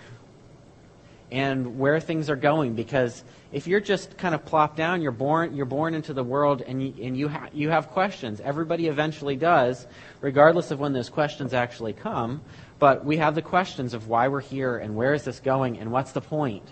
and 1.31 1.77
where 1.77 1.99
things 1.99 2.29
are 2.29 2.35
going 2.35 2.73
because 2.73 3.23
if 3.51 3.67
you're 3.67 3.79
just 3.79 4.17
kind 4.17 4.33
of 4.33 4.43
plopped 4.45 4.77
down 4.77 5.01
you're 5.01 5.11
born 5.11 5.55
you're 5.55 5.65
born 5.65 5.93
into 5.93 6.13
the 6.13 6.23
world 6.23 6.61
and 6.61 6.81
you, 6.81 6.93
and 7.03 7.17
you, 7.17 7.31
you 7.53 7.69
have 7.69 7.89
questions. 7.89 8.41
Everybody 8.41 8.87
eventually 8.87 9.35
does 9.35 9.85
regardless 10.21 10.71
of 10.71 10.79
when 10.79 10.93
those 10.93 11.09
questions 11.09 11.53
actually 11.53 11.93
come 11.93 12.41
but 12.79 13.05
we 13.05 13.17
have 13.17 13.35
the 13.35 13.41
questions 13.41 13.93
of 13.93 14.07
why 14.07 14.27
we're 14.27 14.41
here 14.41 14.77
and 14.77 14.95
where 14.95 15.13
is 15.13 15.23
this 15.23 15.39
going 15.39 15.77
and 15.79 15.91
what's 15.91 16.13
the 16.13 16.21
point. 16.21 16.67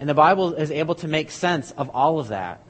And 0.00 0.08
the 0.08 0.14
bible 0.14 0.54
is 0.54 0.70
able 0.70 0.94
to 0.96 1.08
make 1.08 1.30
sense 1.30 1.72
of 1.72 1.90
all 1.90 2.18
of 2.18 2.28
that. 2.28 2.60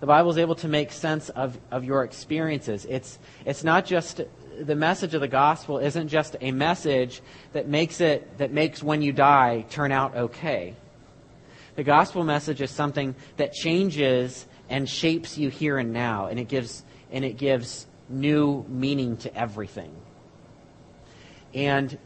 The 0.00 0.06
bible 0.06 0.30
is 0.30 0.38
able 0.38 0.54
to 0.56 0.68
make 0.68 0.92
sense 0.92 1.28
of, 1.28 1.58
of 1.70 1.84
your 1.84 2.04
experiences. 2.04 2.86
It's, 2.88 3.18
it's 3.44 3.64
not 3.64 3.84
just 3.84 4.20
the 4.60 4.74
message 4.74 5.14
of 5.14 5.20
the 5.20 5.28
gospel 5.28 5.78
isn't 5.78 6.08
just 6.08 6.36
a 6.40 6.50
message 6.52 7.20
that 7.52 7.68
makes 7.68 8.00
it 8.00 8.38
that 8.38 8.52
makes 8.52 8.82
when 8.82 9.02
you 9.02 9.12
die 9.12 9.64
turn 9.70 9.92
out 9.92 10.16
okay. 10.16 10.74
The 11.76 11.84
gospel 11.84 12.24
message 12.24 12.60
is 12.60 12.70
something 12.70 13.14
that 13.36 13.52
changes 13.52 14.46
and 14.68 14.88
shapes 14.88 15.38
you 15.38 15.48
here 15.48 15.78
and 15.78 15.92
now, 15.92 16.26
and 16.26 16.38
it 16.38 16.48
gives 16.48 16.82
and 17.10 17.24
it 17.24 17.36
gives 17.36 17.86
new 18.08 18.64
meaning 18.68 19.16
to 19.18 19.34
everything. 19.36 19.94
And 21.54 21.96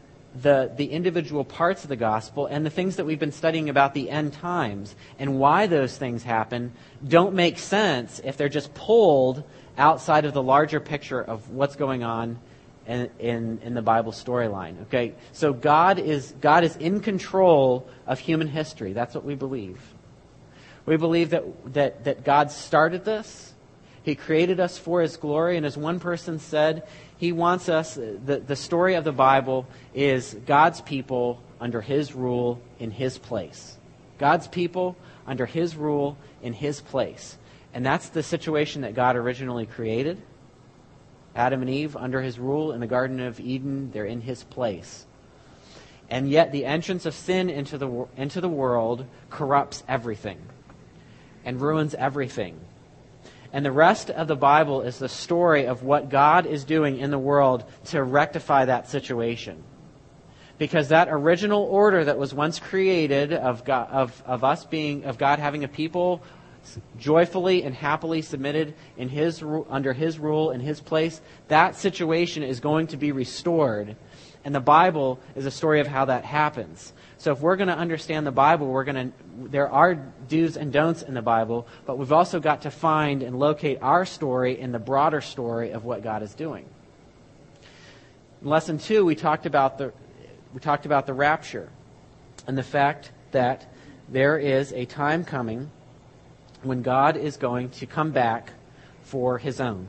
the, 0.41 0.71
the 0.75 0.85
individual 0.85 1.43
parts 1.43 1.83
of 1.83 1.89
the 1.89 1.95
gospel 1.95 2.47
and 2.47 2.65
the 2.65 2.69
things 2.69 2.95
that 2.95 3.05
we've 3.05 3.19
been 3.19 3.31
studying 3.31 3.69
about 3.69 3.93
the 3.93 4.09
end 4.09 4.33
times 4.33 4.95
and 5.19 5.39
why 5.39 5.67
those 5.67 5.95
things 5.97 6.23
happen 6.23 6.73
don't 7.07 7.35
make 7.35 7.59
sense 7.59 8.19
if 8.23 8.35
they're 8.35 8.49
just 8.49 8.73
pulled 8.73 9.43
outside 9.77 10.25
of 10.25 10.33
the 10.33 10.43
larger 10.43 10.79
picture 10.79 11.21
of 11.21 11.49
what's 11.49 11.75
going 11.75 12.03
on 12.03 12.39
in, 12.85 13.09
in, 13.19 13.59
in 13.63 13.73
the 13.73 13.81
Bible 13.81 14.11
storyline. 14.11 14.81
Okay? 14.83 15.13
So 15.31 15.53
God 15.53 15.99
is, 15.99 16.33
God 16.41 16.63
is 16.63 16.75
in 16.77 16.99
control 16.99 17.87
of 18.05 18.19
human 18.19 18.47
history. 18.47 18.93
That's 18.93 19.15
what 19.15 19.23
we 19.23 19.35
believe. 19.35 19.79
We 20.85 20.97
believe 20.97 21.29
that, 21.29 21.73
that, 21.73 22.03
that 22.03 22.23
God 22.23 22.51
started 22.51 23.05
this. 23.05 23.53
He 24.03 24.15
created 24.15 24.59
us 24.59 24.77
for 24.77 25.01
His 25.01 25.15
glory. 25.15 25.55
And 25.55 25.65
as 25.65 25.77
one 25.77 25.99
person 25.99 26.39
said, 26.39 26.87
He 27.17 27.31
wants 27.31 27.69
us, 27.69 27.95
the, 27.95 28.43
the 28.45 28.55
story 28.55 28.95
of 28.95 29.05
the 29.05 29.13
Bible 29.13 29.65
is 29.93 30.35
God's 30.45 30.81
people 30.81 31.41
under 31.61 31.79
His 31.79 32.13
rule 32.13 32.61
in 32.79 32.91
His 32.91 33.17
place. 33.17 33.77
God's 34.17 34.47
people 34.47 34.97
under 35.25 35.45
His 35.45 35.77
rule 35.77 36.17
in 36.41 36.51
His 36.51 36.81
place. 36.81 37.37
And 37.73 37.85
that's 37.85 38.09
the 38.09 38.23
situation 38.23 38.81
that 38.81 38.93
God 38.93 39.15
originally 39.15 39.65
created. 39.65 40.21
Adam 41.35 41.61
and 41.61 41.69
Eve, 41.69 41.95
under 41.95 42.21
his 42.21 42.37
rule 42.37 42.71
in 42.71 42.79
the 42.79 42.87
Garden 42.87 43.19
of 43.19 43.39
Eden, 43.39 43.91
they're 43.91 44.05
in 44.05 44.21
his 44.21 44.43
place. 44.43 45.05
And 46.09 46.29
yet, 46.29 46.51
the 46.51 46.65
entrance 46.65 47.05
of 47.05 47.15
sin 47.15 47.49
into 47.49 47.77
the, 47.77 48.07
into 48.15 48.39
the 48.41 48.49
world 48.49 49.05
corrupts 49.31 49.83
everything 49.87 50.37
and 51.43 51.59
ruins 51.59 51.95
everything. 51.95 52.59
And 53.51 53.65
the 53.65 53.71
rest 53.71 54.09
of 54.09 54.27
the 54.27 54.35
Bible 54.35 54.81
is 54.81 54.99
the 54.99 55.09
story 55.09 55.65
of 55.65 55.83
what 55.83 56.09
God 56.09 56.45
is 56.45 56.63
doing 56.63 56.99
in 56.99 57.11
the 57.11 57.19
world 57.19 57.63
to 57.85 58.03
rectify 58.03 58.65
that 58.65 58.89
situation. 58.89 59.63
Because 60.57 60.89
that 60.89 61.07
original 61.09 61.63
order 61.63 62.05
that 62.05 62.17
was 62.17 62.33
once 62.33 62.59
created 62.59 63.33
of, 63.33 63.65
God, 63.65 63.89
of, 63.89 64.23
of 64.25 64.43
us 64.43 64.65
being, 64.65 65.05
of 65.05 65.17
God 65.17 65.39
having 65.39 65.63
a 65.63 65.67
people 65.67 66.23
joyfully 66.97 67.63
and 67.63 67.75
happily 67.75 68.21
submitted 68.21 68.73
in 68.97 69.09
his, 69.09 69.43
under 69.69 69.93
his 69.93 70.19
rule 70.19 70.51
in 70.51 70.59
his 70.59 70.79
place, 70.79 71.21
that 71.47 71.75
situation 71.75 72.43
is 72.43 72.59
going 72.59 72.87
to 72.87 72.97
be 72.97 73.11
restored. 73.11 73.95
And 74.45 74.53
the 74.53 74.59
Bible 74.59 75.19
is 75.35 75.45
a 75.45 75.51
story 75.51 75.79
of 75.79 75.87
how 75.87 76.05
that 76.05 76.25
happens. 76.25 76.93
So 77.17 77.31
if 77.31 77.39
we're 77.39 77.55
going 77.55 77.69
to 77.69 77.77
understand 77.77 78.27
the 78.27 78.31
Bible, 78.31 78.67
we're 78.67 78.83
going 78.83 79.11
to 79.11 79.49
there 79.49 79.69
are 79.69 79.95
do's 79.95 80.57
and 80.57 80.73
don'ts 80.73 81.01
in 81.01 81.13
the 81.13 81.21
Bible, 81.21 81.65
but 81.85 81.97
we've 81.97 82.11
also 82.11 82.39
got 82.39 82.63
to 82.63 82.71
find 82.71 83.23
and 83.23 83.39
locate 83.39 83.79
our 83.81 84.05
story 84.05 84.59
in 84.59 84.71
the 84.71 84.79
broader 84.79 85.21
story 85.21 85.71
of 85.71 85.85
what 85.85 86.03
God 86.03 86.21
is 86.21 86.33
doing. 86.33 86.65
In 88.41 88.49
lesson 88.49 88.77
2, 88.77 89.05
we 89.05 89.15
talked 89.15 89.45
about 89.45 89.77
the 89.77 89.93
we 90.53 90.59
talked 90.59 90.85
about 90.85 91.07
the 91.07 91.13
rapture 91.13 91.69
and 92.45 92.57
the 92.57 92.63
fact 92.63 93.11
that 93.31 93.65
there 94.09 94.37
is 94.37 94.73
a 94.73 94.85
time 94.85 95.23
coming 95.23 95.71
when 96.65 96.81
God 96.81 97.17
is 97.17 97.37
going 97.37 97.69
to 97.71 97.85
come 97.85 98.11
back 98.11 98.51
for 99.03 99.37
his 99.37 99.59
own. 99.59 99.87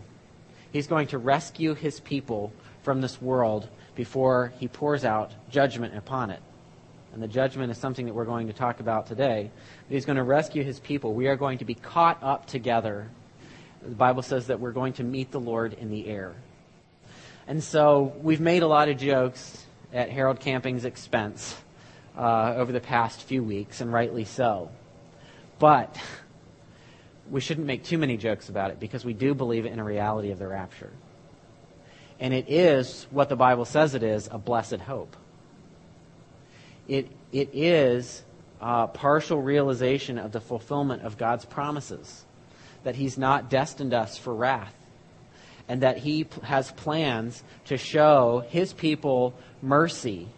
He's 0.72 0.86
going 0.86 1.08
to 1.08 1.18
rescue 1.18 1.74
his 1.74 2.00
people 2.00 2.52
from 2.82 3.00
this 3.00 3.20
world 3.22 3.68
before 3.94 4.52
he 4.58 4.68
pours 4.68 5.04
out 5.04 5.32
judgment 5.50 5.96
upon 5.96 6.30
it. 6.30 6.40
And 7.12 7.22
the 7.22 7.28
judgment 7.28 7.70
is 7.70 7.78
something 7.78 8.06
that 8.06 8.14
we're 8.14 8.24
going 8.24 8.48
to 8.48 8.52
talk 8.52 8.80
about 8.80 9.06
today. 9.06 9.50
He's 9.88 10.04
going 10.04 10.16
to 10.16 10.24
rescue 10.24 10.64
his 10.64 10.80
people. 10.80 11.14
We 11.14 11.28
are 11.28 11.36
going 11.36 11.58
to 11.58 11.64
be 11.64 11.74
caught 11.74 12.20
up 12.22 12.46
together. 12.46 13.08
The 13.82 13.94
Bible 13.94 14.22
says 14.22 14.48
that 14.48 14.58
we're 14.58 14.72
going 14.72 14.94
to 14.94 15.04
meet 15.04 15.30
the 15.30 15.38
Lord 15.38 15.74
in 15.74 15.90
the 15.90 16.08
air. 16.08 16.34
And 17.46 17.62
so 17.62 18.14
we've 18.20 18.40
made 18.40 18.64
a 18.64 18.66
lot 18.66 18.88
of 18.88 18.98
jokes 18.98 19.64
at 19.92 20.10
Harold 20.10 20.40
Camping's 20.40 20.84
expense 20.84 21.56
uh, 22.18 22.54
over 22.56 22.72
the 22.72 22.80
past 22.80 23.22
few 23.22 23.44
weeks, 23.44 23.80
and 23.80 23.92
rightly 23.92 24.24
so. 24.24 24.70
But 25.58 25.96
we 27.30 27.40
shouldn't 27.40 27.66
make 27.66 27.84
too 27.84 27.98
many 27.98 28.16
jokes 28.16 28.48
about 28.48 28.70
it 28.70 28.80
because 28.80 29.04
we 29.04 29.14
do 29.14 29.34
believe 29.34 29.66
in 29.66 29.78
a 29.78 29.84
reality 29.84 30.30
of 30.30 30.38
the 30.38 30.46
rapture. 30.46 30.90
And 32.20 32.32
it 32.32 32.48
is 32.48 33.06
what 33.10 33.28
the 33.28 33.36
Bible 33.36 33.64
says 33.64 33.94
it 33.94 34.02
is 34.02 34.28
a 34.30 34.38
blessed 34.38 34.76
hope. 34.76 35.16
It, 36.86 37.08
it 37.32 37.50
is 37.52 38.22
a 38.60 38.86
partial 38.86 39.40
realization 39.40 40.18
of 40.18 40.32
the 40.32 40.40
fulfillment 40.40 41.02
of 41.02 41.18
God's 41.18 41.44
promises, 41.44 42.24
that 42.84 42.94
He's 42.94 43.18
not 43.18 43.50
destined 43.50 43.94
us 43.94 44.16
for 44.16 44.34
wrath, 44.34 44.74
and 45.66 45.82
that 45.82 45.98
He 45.98 46.26
has 46.42 46.70
plans 46.72 47.42
to 47.66 47.76
show 47.76 48.44
His 48.48 48.72
people 48.72 49.34
mercy 49.62 50.28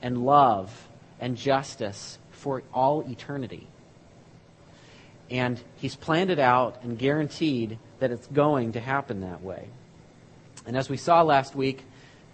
and 0.00 0.24
love 0.24 0.88
and 1.20 1.36
justice 1.36 2.18
for 2.30 2.62
all 2.72 3.02
eternity. 3.08 3.66
And 5.30 5.60
he's 5.76 5.96
planned 5.96 6.30
it 6.30 6.38
out 6.38 6.82
and 6.82 6.98
guaranteed 6.98 7.78
that 7.98 8.10
it's 8.10 8.26
going 8.26 8.72
to 8.72 8.80
happen 8.80 9.22
that 9.22 9.42
way. 9.42 9.68
And 10.66 10.76
as 10.76 10.88
we 10.88 10.96
saw 10.96 11.22
last 11.22 11.54
week, 11.54 11.84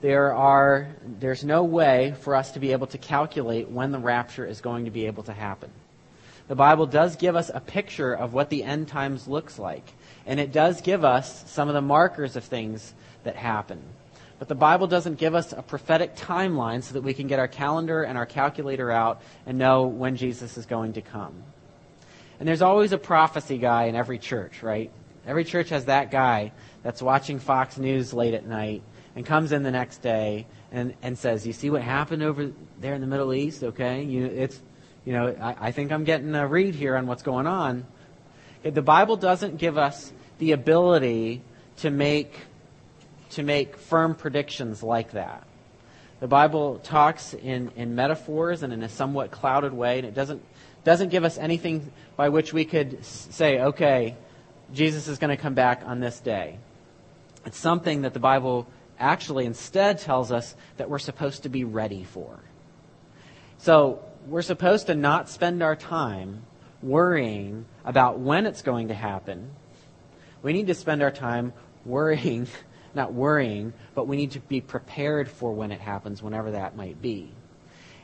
there 0.00 0.34
are, 0.34 0.88
there's 1.20 1.44
no 1.44 1.64
way 1.64 2.14
for 2.20 2.34
us 2.34 2.52
to 2.52 2.60
be 2.60 2.72
able 2.72 2.86
to 2.88 2.98
calculate 2.98 3.68
when 3.68 3.92
the 3.92 3.98
rapture 3.98 4.46
is 4.46 4.60
going 4.60 4.86
to 4.86 4.90
be 4.90 5.06
able 5.06 5.22
to 5.24 5.32
happen. 5.32 5.70
The 6.48 6.56
Bible 6.56 6.86
does 6.86 7.16
give 7.16 7.36
us 7.36 7.50
a 7.52 7.60
picture 7.60 8.12
of 8.12 8.32
what 8.32 8.50
the 8.50 8.64
end 8.64 8.88
times 8.88 9.28
looks 9.28 9.58
like. 9.58 9.84
And 10.26 10.40
it 10.40 10.52
does 10.52 10.80
give 10.80 11.04
us 11.04 11.48
some 11.50 11.68
of 11.68 11.74
the 11.74 11.80
markers 11.80 12.34
of 12.34 12.44
things 12.44 12.94
that 13.24 13.36
happen. 13.36 13.80
But 14.38 14.48
the 14.48 14.54
Bible 14.54 14.86
doesn't 14.86 15.18
give 15.18 15.34
us 15.34 15.52
a 15.52 15.62
prophetic 15.62 16.16
timeline 16.16 16.82
so 16.82 16.94
that 16.94 17.02
we 17.02 17.12
can 17.12 17.26
get 17.26 17.38
our 17.38 17.46
calendar 17.46 18.02
and 18.02 18.16
our 18.16 18.26
calculator 18.26 18.90
out 18.90 19.20
and 19.46 19.58
know 19.58 19.86
when 19.86 20.16
Jesus 20.16 20.56
is 20.56 20.64
going 20.66 20.94
to 20.94 21.02
come. 21.02 21.42
And 22.40 22.48
there's 22.48 22.62
always 22.62 22.92
a 22.92 22.98
prophecy 22.98 23.58
guy 23.58 23.84
in 23.84 23.94
every 23.94 24.18
church, 24.18 24.62
right? 24.62 24.90
Every 25.26 25.44
church 25.44 25.68
has 25.68 25.84
that 25.84 26.10
guy 26.10 26.52
that's 26.82 27.02
watching 27.02 27.38
Fox 27.38 27.76
News 27.76 28.14
late 28.14 28.32
at 28.32 28.46
night 28.46 28.82
and 29.14 29.26
comes 29.26 29.52
in 29.52 29.62
the 29.62 29.70
next 29.70 29.98
day 29.98 30.46
and, 30.72 30.94
and 31.02 31.18
says, 31.18 31.46
"You 31.46 31.52
see 31.52 31.68
what 31.68 31.82
happened 31.82 32.22
over 32.22 32.50
there 32.80 32.94
in 32.94 33.02
the 33.02 33.06
Middle 33.06 33.34
East? 33.34 33.62
Okay, 33.62 34.02
you, 34.04 34.24
it's, 34.24 34.58
you 35.04 35.12
know, 35.12 35.36
I, 35.38 35.68
I 35.68 35.70
think 35.72 35.92
I'm 35.92 36.04
getting 36.04 36.34
a 36.34 36.46
read 36.46 36.74
here 36.74 36.96
on 36.96 37.06
what's 37.06 37.22
going 37.22 37.46
on." 37.46 37.86
The 38.62 38.82
Bible 38.82 39.16
doesn't 39.16 39.58
give 39.58 39.76
us 39.76 40.10
the 40.38 40.52
ability 40.52 41.42
to 41.78 41.90
make 41.90 42.34
to 43.30 43.42
make 43.42 43.76
firm 43.76 44.14
predictions 44.14 44.82
like 44.82 45.12
that. 45.12 45.46
The 46.20 46.28
Bible 46.28 46.78
talks 46.78 47.32
in, 47.32 47.70
in 47.76 47.94
metaphors 47.94 48.62
and 48.62 48.72
in 48.72 48.82
a 48.82 48.88
somewhat 48.88 49.30
clouded 49.30 49.72
way, 49.72 49.98
and 49.98 50.06
it 50.06 50.14
doesn't 50.14 50.42
doesn't 50.84 51.10
give 51.10 51.24
us 51.24 51.38
anything 51.38 51.92
by 52.16 52.28
which 52.28 52.52
we 52.52 52.64
could 52.64 53.04
say, 53.04 53.60
okay, 53.60 54.16
Jesus 54.72 55.08
is 55.08 55.18
going 55.18 55.34
to 55.36 55.40
come 55.40 55.54
back 55.54 55.82
on 55.84 56.00
this 56.00 56.20
day. 56.20 56.58
It's 57.44 57.58
something 57.58 58.02
that 58.02 58.14
the 58.14 58.20
Bible 58.20 58.66
actually 58.98 59.46
instead 59.46 59.98
tells 59.98 60.30
us 60.30 60.54
that 60.76 60.90
we're 60.90 60.98
supposed 60.98 61.42
to 61.44 61.48
be 61.48 61.64
ready 61.64 62.04
for. 62.04 62.38
So 63.58 64.02
we're 64.26 64.42
supposed 64.42 64.86
to 64.86 64.94
not 64.94 65.28
spend 65.28 65.62
our 65.62 65.76
time 65.76 66.42
worrying 66.82 67.66
about 67.84 68.18
when 68.18 68.46
it's 68.46 68.62
going 68.62 68.88
to 68.88 68.94
happen. 68.94 69.50
We 70.42 70.52
need 70.52 70.68
to 70.68 70.74
spend 70.74 71.02
our 71.02 71.10
time 71.10 71.52
worrying, 71.84 72.46
not 72.94 73.12
worrying, 73.12 73.72
but 73.94 74.06
we 74.06 74.16
need 74.16 74.32
to 74.32 74.40
be 74.40 74.60
prepared 74.60 75.30
for 75.30 75.52
when 75.52 75.72
it 75.72 75.80
happens, 75.80 76.22
whenever 76.22 76.52
that 76.52 76.76
might 76.76 77.00
be. 77.00 77.30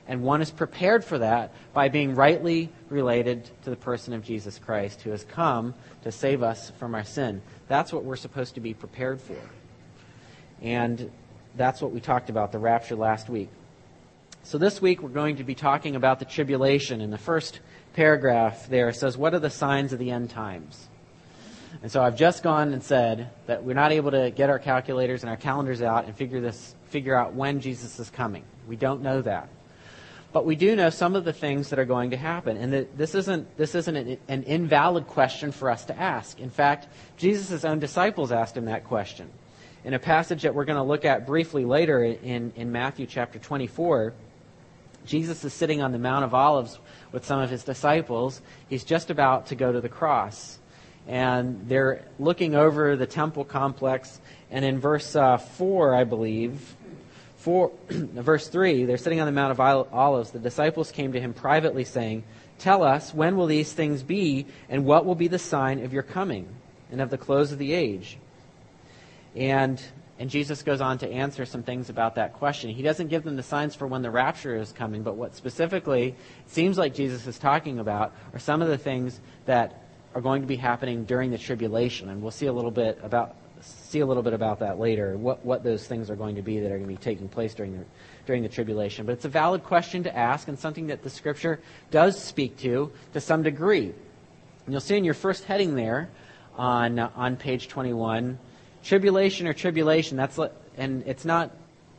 And 0.09 0.23
one 0.23 0.41
is 0.41 0.51
prepared 0.51 1.05
for 1.05 1.19
that 1.19 1.53
by 1.73 1.89
being 1.89 2.15
rightly 2.15 2.71
related 2.91 3.51
to 3.65 3.71
the 3.71 3.77
person 3.77 4.13
of 4.13 4.23
Jesus 4.23 4.59
Christ 4.59 5.03
who 5.03 5.11
has 5.11 5.25
come 5.25 5.75
to 6.03 6.13
save 6.13 6.43
us 6.43 6.71
from 6.79 6.95
our 6.95 7.05
sin. 7.05 7.43
That's 7.67 7.93
what 7.93 8.05
we're 8.05 8.17
supposed 8.17 8.55
to 8.55 8.61
be 8.61 8.73
prepared 8.73 9.21
for. 9.21 9.39
And 10.63 11.11
that's 11.57 11.83
what 11.83 11.93
we 11.93 12.01
talked 12.01 12.31
about, 12.31 12.53
the 12.53 12.59
rapture 12.59 12.95
last 12.95 13.29
week. 13.29 13.49
So 14.45 14.59
this 14.59 14.81
week 14.81 15.03
we're 15.03 15.09
going 15.09 15.37
to 15.37 15.45
be 15.45 15.57
talking 15.57 15.97
about 15.97 16.21
the 16.21 16.25
tribulation. 16.25 17.01
In 17.01 17.11
the 17.11 17.19
first 17.19 17.59
paragraph 17.95 18.69
there 18.69 18.93
says, 18.93 19.17
What 19.17 19.35
are 19.35 19.41
the 19.41 19.51
signs 19.51 19.93
of 19.93 19.99
the 19.99 20.13
end 20.13 20.31
times? 20.31 20.89
And 21.83 21.91
so 21.91 22.01
I've 22.03 22.17
just 22.17 22.45
gone 22.45 22.73
and 22.73 22.83
said 22.83 23.31
that 23.47 23.65
we're 23.65 23.75
not 23.75 23.91
able 23.91 24.13
to 24.13 24.31
get 24.31 24.49
our 24.49 24.61
calculators 24.61 25.23
and 25.23 25.31
our 25.31 25.37
calendars 25.37 25.83
out 25.83 26.05
and 26.05 26.15
figure 26.15 26.41
this 26.41 26.75
figure 26.89 27.17
out 27.17 27.35
when 27.35 27.61
Jesus 27.61 27.99
is 27.99 28.09
coming. 28.09 28.45
We 28.69 28.77
don't 28.77 29.03
know 29.03 29.21
that. 29.23 29.49
But 30.37 30.45
we 30.45 30.55
do 30.55 30.77
know 30.77 30.91
some 30.91 31.17
of 31.17 31.25
the 31.25 31.33
things 31.33 31.71
that 31.71 31.79
are 31.79 31.87
going 31.87 32.11
to 32.11 32.19
happen. 32.19 32.59
And 32.59 32.87
this 32.95 33.15
isn't, 33.15 33.57
this 33.57 33.75
isn't 33.75 33.97
an, 33.97 34.19
an 34.29 34.43
invalid 34.43 35.07
question 35.07 35.51
for 35.51 35.71
us 35.71 35.87
to 35.87 35.99
ask. 35.99 36.39
In 36.41 36.51
fact, 36.51 36.89
Jesus' 37.17 37.65
own 37.65 37.79
disciples 37.79 38.31
asked 38.31 38.55
him 38.55 38.67
that 38.67 38.85
question. 38.85 39.31
In 39.83 39.95
a 39.95 39.99
passage 39.99 40.43
that 40.43 40.55
we're 40.55 40.67
going 40.67 40.77
to 40.77 40.83
look 40.83 41.07
at 41.07 41.27
briefly 41.27 41.65
later 41.65 42.05
in, 42.05 42.53
in 42.55 42.71
Matthew 42.71 43.07
chapter 43.07 43.39
24, 43.39 44.13
Jesus 45.07 45.43
is 45.43 45.55
sitting 45.55 45.81
on 45.81 45.93
the 45.93 45.99
Mount 45.99 46.27
of 46.27 46.35
Olives 46.35 46.79
with 47.13 47.25
some 47.25 47.41
of 47.41 47.49
his 47.49 47.65
disciples. 47.65 48.43
He's 48.69 48.85
just 48.85 49.09
about 49.09 49.47
to 49.47 49.55
go 49.55 49.73
to 49.73 49.81
the 49.81 49.89
cross. 49.89 50.59
And 51.09 51.67
they're 51.67 52.05
looking 52.19 52.55
over 52.55 52.95
the 52.95 53.07
temple 53.07 53.47
complex. 53.47 54.21
And 54.51 54.67
in 54.67 54.81
verse 54.81 55.17
uh, 55.17 55.39
4, 55.39 55.95
I 55.95 56.05
believe, 56.05 56.77
four, 57.47 57.71
verse 57.89 58.49
3, 58.49 58.87
they're 58.87 58.97
sitting 58.97 59.21
on 59.21 59.27
the 59.27 59.31
Mount 59.31 59.53
of 59.53 59.61
Olives. 59.61 60.33
The 60.33 60.41
disciples 60.41 60.91
came 60.91 61.13
to 61.13 61.21
him 61.21 61.33
privately, 61.33 61.85
saying, 61.85 62.25
Tell 62.59 62.83
us, 62.83 63.15
when 63.15 63.37
will 63.37 63.47
these 63.47 63.73
things 63.73 64.03
be, 64.03 64.47
and 64.69 64.85
what 64.85 65.07
will 65.07 65.15
be 65.15 65.29
the 65.29 65.39
sign 65.39 65.85
of 65.85 65.93
your 65.93 66.03
coming 66.03 66.49
and 66.91 67.01
of 67.01 67.09
the 67.09 67.17
close 67.17 67.53
of 67.53 67.59
the 67.59 67.73
age? 67.73 68.19
And 69.37 69.81
and 70.19 70.29
Jesus 70.29 70.65
goes 70.65 70.81
on 70.81 70.99
to 70.99 71.09
answer 71.09 71.45
some 71.47 71.63
things 71.63 71.89
about 71.89 72.17
that 72.17 72.33
question. 72.33 72.71
He 72.71 72.83
doesn't 72.83 73.09
give 73.09 73.23
them 73.23 73.37
the 73.37 73.45
signs 73.45 73.77
for 73.77 73.87
when 73.87 74.03
the 74.03 74.11
rapture 74.11 74.57
is 74.57 74.73
coming, 74.73 75.05
but 75.05 75.15
what 75.15 75.37
specifically 75.37 76.09
it 76.09 76.51
seems 76.51 76.77
like 76.77 76.95
Jesus 76.95 77.29
is 77.29 77.39
talking 77.39 77.79
about 77.79 78.13
are 78.33 78.41
some 78.41 78.61
of 78.61 78.67
the 78.67 78.79
things 78.79 79.21
that 79.45 79.85
are 80.17 80.21
going 80.21 80.41
to 80.41 80.49
be 80.49 80.57
happening 80.57 81.05
during 81.05 81.31
the 81.31 81.39
tribulation. 81.39 82.09
And 82.09 82.23
we'll 82.23 82.33
see 82.33 82.47
a 82.47 82.53
little 82.53 82.73
bit 82.73 82.99
about 83.05 83.37
see 83.61 84.01
a 84.01 84.07
little 84.07 84.23
bit 84.23 84.33
about 84.33 84.61
that 84.61 84.79
later, 84.79 85.17
what, 85.17 85.45
what 85.45 85.63
those 85.63 85.87
things 85.87 86.11
are 86.11 86.17
going 86.17 86.37
to 86.37 86.43
be 86.43 86.61
that 86.61 86.67
are 86.67 86.79
going 86.79 86.83
to 86.83 86.87
be 86.89 86.97
taking 86.97 87.29
place 87.29 87.55
during 87.55 87.79
the, 87.79 87.85
during 88.27 88.43
the 88.43 88.49
tribulation. 88.49 89.07
But 89.07 89.13
it's 89.13 89.25
a 89.25 89.31
valid 89.31 89.65
question 89.65 90.03
to 90.05 90.17
ask 90.17 90.49
and 90.49 90.59
something 90.59 90.89
that 90.89 91.03
the 91.03 91.11
Scripture 91.11 91.61
does 91.91 92.21
speak 92.23 92.59
to 92.59 92.91
to 93.13 93.21
some 93.21 93.43
degree. 93.43 93.87
And 93.87 94.73
you'll 94.73 94.81
see 94.81 94.97
in 94.97 95.05
your 95.05 95.15
first 95.15 95.45
heading 95.45 95.75
there 95.75 96.09
on, 96.57 96.99
on 96.99 97.37
page 97.37 97.69
21 97.69 98.39
tribulation 98.87 99.47
or 99.47 99.53
tribulation. 99.53 100.17
That's 100.17 100.39
and 100.77 101.03
it's 101.07 101.25
not 101.25 101.51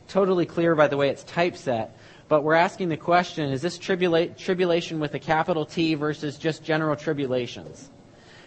totally 0.08 0.46
clear 0.46 0.74
by 0.74 0.88
the 0.88 0.96
way 0.96 1.08
it's 1.10 1.22
typeset, 1.24 1.96
but 2.28 2.42
we're 2.42 2.54
asking 2.54 2.88
the 2.88 2.96
question: 2.96 3.50
Is 3.50 3.62
this 3.62 3.78
tribula- 3.78 4.36
tribulation 4.36 4.98
with 5.00 5.14
a 5.14 5.18
capital 5.18 5.66
T 5.66 5.94
versus 5.94 6.38
just 6.38 6.64
general 6.64 6.96
tribulations? 6.96 7.90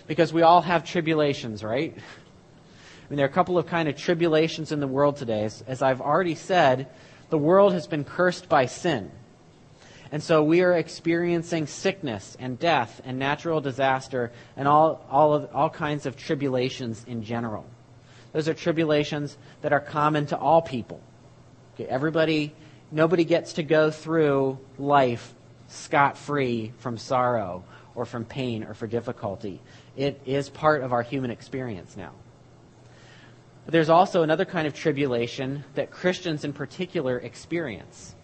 Because 0.07 0.33
we 0.33 0.41
all 0.41 0.61
have 0.61 0.83
tribulations, 0.83 1.63
right? 1.63 1.95
Mean, 3.11 3.17
there 3.17 3.25
are 3.25 3.29
a 3.29 3.33
couple 3.33 3.57
of 3.57 3.67
kind 3.67 3.89
of 3.89 3.97
tribulations 3.97 4.71
in 4.71 4.79
the 4.79 4.87
world 4.87 5.17
today. 5.17 5.43
As, 5.43 5.61
as 5.67 5.81
I've 5.81 5.99
already 5.99 6.35
said, 6.35 6.87
the 7.29 7.37
world 7.37 7.73
has 7.73 7.85
been 7.85 8.05
cursed 8.05 8.47
by 8.47 8.67
sin. 8.67 9.11
And 10.13 10.23
so 10.23 10.41
we 10.41 10.61
are 10.61 10.71
experiencing 10.71 11.67
sickness 11.67 12.37
and 12.39 12.57
death 12.57 13.01
and 13.03 13.19
natural 13.19 13.59
disaster 13.59 14.31
and 14.55 14.65
all, 14.65 15.05
all, 15.11 15.33
of, 15.33 15.53
all 15.53 15.69
kinds 15.69 16.05
of 16.05 16.15
tribulations 16.15 17.03
in 17.05 17.21
general. 17.21 17.65
Those 18.31 18.47
are 18.47 18.53
tribulations 18.53 19.37
that 19.59 19.73
are 19.73 19.81
common 19.81 20.27
to 20.27 20.37
all 20.37 20.61
people. 20.61 21.01
Okay, 21.75 21.89
everybody, 21.89 22.55
nobody 22.93 23.25
gets 23.25 23.51
to 23.53 23.63
go 23.63 23.91
through 23.91 24.57
life 24.79 25.33
scot 25.67 26.17
free 26.17 26.71
from 26.79 26.97
sorrow 26.97 27.65
or 27.93 28.05
from 28.05 28.23
pain 28.23 28.63
or 28.63 28.73
for 28.73 28.87
difficulty. 28.87 29.59
It 29.97 30.21
is 30.25 30.47
part 30.47 30.81
of 30.81 30.93
our 30.93 31.01
human 31.01 31.29
experience 31.29 31.97
now. 31.97 32.13
But 33.65 33.73
there's 33.73 33.89
also 33.89 34.23
another 34.23 34.45
kind 34.45 34.67
of 34.67 34.73
tribulation 34.73 35.63
that 35.75 35.91
Christians 35.91 36.43
in 36.43 36.53
particular 36.53 37.19
experience. 37.19 38.15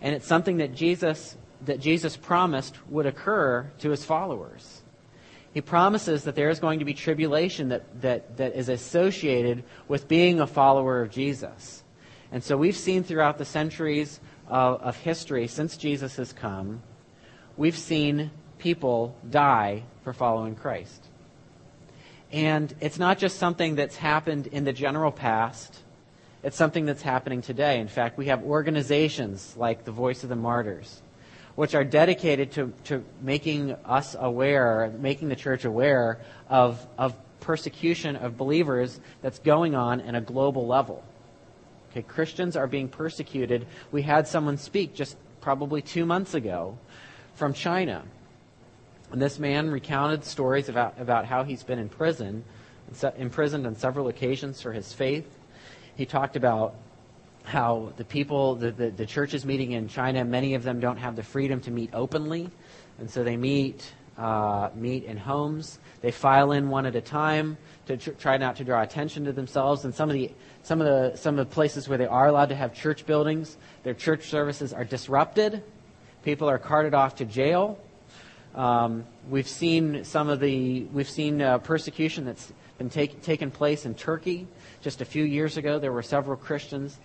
And 0.00 0.14
it's 0.14 0.26
something 0.26 0.58
that 0.58 0.74
Jesus 0.74 1.36
that 1.64 1.80
Jesus 1.80 2.16
promised 2.16 2.76
would 2.88 3.06
occur 3.06 3.70
to 3.78 3.90
his 3.90 4.04
followers. 4.04 4.82
He 5.52 5.60
promises 5.60 6.24
that 6.24 6.34
there 6.34 6.50
is 6.50 6.58
going 6.58 6.80
to 6.80 6.84
be 6.84 6.94
tribulation 6.94 7.68
that, 7.68 8.00
that, 8.02 8.36
that 8.38 8.56
is 8.56 8.68
associated 8.68 9.64
with 9.86 10.08
being 10.08 10.40
a 10.40 10.46
follower 10.46 11.00
of 11.00 11.10
Jesus. 11.10 11.84
And 12.32 12.42
so 12.42 12.56
we've 12.56 12.76
seen 12.76 13.04
throughout 13.04 13.38
the 13.38 13.44
centuries 13.44 14.20
of, 14.48 14.82
of 14.82 14.96
history, 14.96 15.46
since 15.46 15.76
Jesus 15.76 16.16
has 16.16 16.32
come, 16.32 16.82
we've 17.56 17.78
seen 17.78 18.32
people 18.58 19.16
die 19.30 19.84
for 20.02 20.12
following 20.12 20.56
Christ. 20.56 21.06
And 22.32 22.74
it's 22.80 22.98
not 22.98 23.18
just 23.18 23.38
something 23.38 23.76
that's 23.76 23.96
happened 23.96 24.48
in 24.48 24.64
the 24.64 24.72
general 24.72 25.12
past, 25.12 25.78
it's 26.42 26.56
something 26.56 26.84
that's 26.84 27.02
happening 27.02 27.40
today. 27.40 27.80
In 27.80 27.88
fact, 27.88 28.18
we 28.18 28.26
have 28.26 28.42
organizations 28.42 29.54
like 29.56 29.84
the 29.84 29.92
Voice 29.92 30.24
of 30.24 30.28
the 30.28 30.36
Martyrs 30.36 31.00
which 31.54 31.74
are 31.74 31.84
dedicated 31.84 32.52
to, 32.52 32.72
to 32.84 33.04
making 33.22 33.72
us 33.84 34.16
aware, 34.18 34.92
making 34.98 35.28
the 35.28 35.36
church 35.36 35.64
aware 35.64 36.20
of, 36.48 36.84
of 36.98 37.14
persecution 37.40 38.16
of 38.16 38.36
believers 38.36 39.00
that's 39.22 39.38
going 39.38 39.74
on 39.74 40.00
in 40.00 40.14
a 40.14 40.20
global 40.20 40.66
level. 40.66 41.04
Okay, 41.90 42.02
Christians 42.02 42.56
are 42.56 42.66
being 42.66 42.88
persecuted. 42.88 43.66
We 43.92 44.02
had 44.02 44.26
someone 44.26 44.58
speak 44.58 44.94
just 44.94 45.16
probably 45.40 45.80
two 45.80 46.04
months 46.04 46.34
ago 46.34 46.76
from 47.34 47.52
China. 47.52 48.02
And 49.14 49.22
this 49.22 49.38
man 49.38 49.70
recounted 49.70 50.24
stories 50.24 50.68
about, 50.68 51.00
about 51.00 51.24
how 51.24 51.44
he's 51.44 51.62
been 51.62 51.78
in 51.78 51.88
prison, 51.88 52.42
imprisoned 53.16 53.64
on 53.64 53.76
several 53.76 54.08
occasions 54.08 54.60
for 54.60 54.72
his 54.72 54.92
faith. 54.92 55.38
He 55.94 56.04
talked 56.04 56.34
about 56.34 56.74
how 57.44 57.92
the 57.96 58.04
people, 58.04 58.56
the, 58.56 58.72
the, 58.72 58.90
the, 58.90 59.06
churches 59.06 59.46
meeting 59.46 59.70
in 59.70 59.86
China, 59.86 60.24
many 60.24 60.54
of 60.54 60.64
them 60.64 60.80
don't 60.80 60.96
have 60.96 61.14
the 61.14 61.22
freedom 61.22 61.60
to 61.60 61.70
meet 61.70 61.90
openly. 61.92 62.50
And 62.98 63.08
so 63.08 63.22
they 63.22 63.36
meet, 63.36 63.88
uh, 64.18 64.70
meet 64.74 65.04
in 65.04 65.16
homes. 65.16 65.78
They 66.00 66.10
file 66.10 66.50
in 66.50 66.68
one 66.68 66.84
at 66.84 66.96
a 66.96 67.00
time 67.00 67.56
to 67.86 67.96
tr- 67.96 68.10
try 68.18 68.36
not 68.36 68.56
to 68.56 68.64
draw 68.64 68.82
attention 68.82 69.26
to 69.26 69.32
themselves. 69.32 69.84
And 69.84 69.94
some 69.94 70.10
of, 70.10 70.14
the, 70.14 70.32
some, 70.64 70.80
of 70.80 70.88
the, 70.88 71.16
some 71.16 71.38
of 71.38 71.48
the 71.48 71.54
places 71.54 71.88
where 71.88 71.98
they 71.98 72.06
are 72.06 72.26
allowed 72.26 72.48
to 72.48 72.56
have 72.56 72.74
church 72.74 73.06
buildings, 73.06 73.58
their 73.84 73.94
church 73.94 74.28
services 74.28 74.72
are 74.72 74.84
disrupted. 74.84 75.62
People 76.24 76.50
are 76.50 76.58
carted 76.58 76.94
off 76.94 77.14
to 77.14 77.24
jail. 77.24 77.78
Um, 78.54 79.04
we've 79.28 79.48
seen 79.48 80.04
some 80.04 80.28
of 80.28 80.40
the, 80.40 80.84
we've 80.92 81.10
seen 81.10 81.42
uh, 81.42 81.58
persecution 81.58 82.24
that's 82.24 82.52
been 82.78 82.90
take, 82.90 83.22
taken 83.22 83.50
place 83.50 83.84
in 83.86 83.94
Turkey. 83.94 84.46
Just 84.80 85.00
a 85.00 85.04
few 85.04 85.24
years 85.24 85.56
ago, 85.56 85.78
there 85.78 85.92
were 85.92 86.02
several 86.02 86.36
Christians 86.36 86.98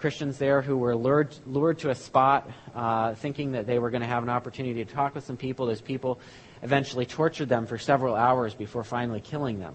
Christians 0.00 0.38
there 0.38 0.62
who 0.62 0.76
were 0.76 0.96
lured, 0.96 1.34
lured 1.46 1.78
to 1.80 1.90
a 1.90 1.94
spot 1.94 2.48
uh, 2.74 3.14
thinking 3.14 3.52
that 3.52 3.66
they 3.66 3.78
were 3.78 3.90
going 3.90 4.02
to 4.02 4.08
have 4.08 4.22
an 4.22 4.28
opportunity 4.28 4.84
to 4.84 4.92
talk 4.92 5.14
with 5.14 5.24
some 5.24 5.36
people. 5.36 5.66
Those 5.66 5.80
people 5.80 6.18
eventually 6.62 7.06
tortured 7.06 7.48
them 7.48 7.66
for 7.66 7.78
several 7.78 8.14
hours 8.14 8.54
before 8.54 8.84
finally 8.84 9.20
killing 9.20 9.58
them. 9.58 9.74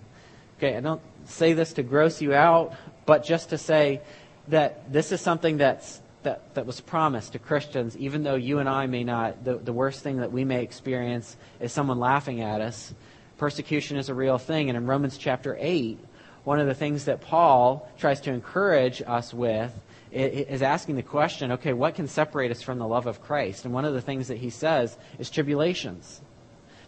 Okay, 0.58 0.75
I 0.75 0.82
don't 0.82 1.01
say 1.25 1.53
this 1.53 1.73
to 1.73 1.84
gross 1.84 2.21
you 2.21 2.34
out, 2.34 2.73
but 3.05 3.23
just 3.23 3.49
to 3.49 3.58
say 3.58 4.01
that 4.47 4.91
this 4.91 5.12
is 5.12 5.21
something 5.21 5.58
that's, 5.58 6.01
that, 6.23 6.53
that 6.55 6.65
was 6.65 6.82
promised 6.82 7.34
to 7.34 7.39
Christians, 7.39 7.95
even 7.97 8.23
though 8.23 8.36
you 8.36 8.60
and 8.60 8.67
I 8.67 8.88
may 8.88 9.03
not, 9.03 9.43
the, 9.43 9.55
the 9.58 9.73
worst 9.73 10.03
thing 10.03 10.17
that 10.17 10.32
we 10.32 10.43
may 10.43 10.63
experience 10.63 11.38
is 11.60 11.71
someone 11.71 11.99
laughing 11.99 12.41
at 12.41 12.62
us. 12.62 12.93
Persecution 13.38 13.97
is 13.97 14.10
a 14.10 14.13
real 14.13 14.38
thing. 14.38 14.69
And 14.69 14.77
in 14.77 14.86
Romans 14.86 15.17
chapter 15.17 15.55
8, 15.60 15.97
one 16.43 16.60
of 16.60 16.67
the 16.67 16.73
things 16.73 17.05
that 17.05 17.21
Paul 17.21 17.89
tries 17.97 18.21
to 18.21 18.34
encourage 18.34 19.01
us 19.05 19.34
with 19.34 19.71
is 20.12 20.62
asking 20.62 20.95
the 20.95 21.03
question 21.03 21.51
okay, 21.51 21.73
what 21.73 21.95
can 21.95 22.08
separate 22.08 22.51
us 22.51 22.62
from 22.62 22.79
the 22.79 22.88
love 22.88 23.05
of 23.05 23.21
Christ? 23.21 23.65
And 23.65 23.73
one 23.73 23.86
of 23.86 23.93
the 23.93 24.01
things 24.01 24.27
that 24.27 24.38
he 24.38 24.49
says 24.49 24.97
is 25.19 25.29
tribulations. 25.29 26.21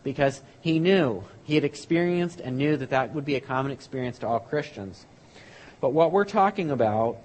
Because 0.04 0.42
he 0.62 0.80
knew, 0.80 1.24
he 1.44 1.54
had 1.54 1.64
experienced 1.64 2.40
and 2.40 2.58
knew 2.58 2.76
that 2.76 2.90
that 2.90 3.14
would 3.14 3.24
be 3.24 3.36
a 3.36 3.42
common 3.42 3.72
experience 3.72 4.18
to 4.20 4.28
all 4.28 4.40
Christians. 4.40 5.06
But 5.80 5.94
what 5.94 6.12
we're 6.12 6.26
talking 6.26 6.72
about, 6.72 7.18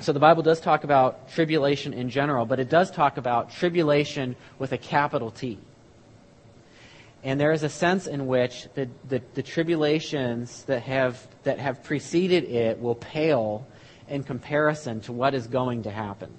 so 0.00 0.12
the 0.12 0.20
Bible 0.20 0.42
does 0.42 0.60
talk 0.60 0.84
about 0.84 1.30
tribulation 1.30 1.92
in 1.92 2.08
general, 2.08 2.46
but 2.46 2.58
it 2.58 2.68
does 2.68 2.90
talk 2.90 3.18
about 3.18 3.50
tribulation 3.50 4.36
with 4.58 4.72
a 4.72 4.78
capital 4.78 5.30
T. 5.30 5.58
And 7.24 7.40
there 7.40 7.52
is 7.52 7.62
a 7.62 7.68
sense 7.68 8.06
in 8.06 8.26
which 8.26 8.66
the, 8.74 8.88
the, 9.08 9.22
the 9.34 9.42
tribulations 9.42 10.64
that 10.64 10.82
have, 10.82 11.24
that 11.44 11.58
have 11.58 11.84
preceded 11.84 12.44
it 12.44 12.80
will 12.80 12.96
pale 12.96 13.66
in 14.08 14.24
comparison 14.24 15.00
to 15.02 15.12
what 15.12 15.34
is 15.34 15.46
going 15.46 15.84
to 15.84 15.90
happen. 15.90 16.30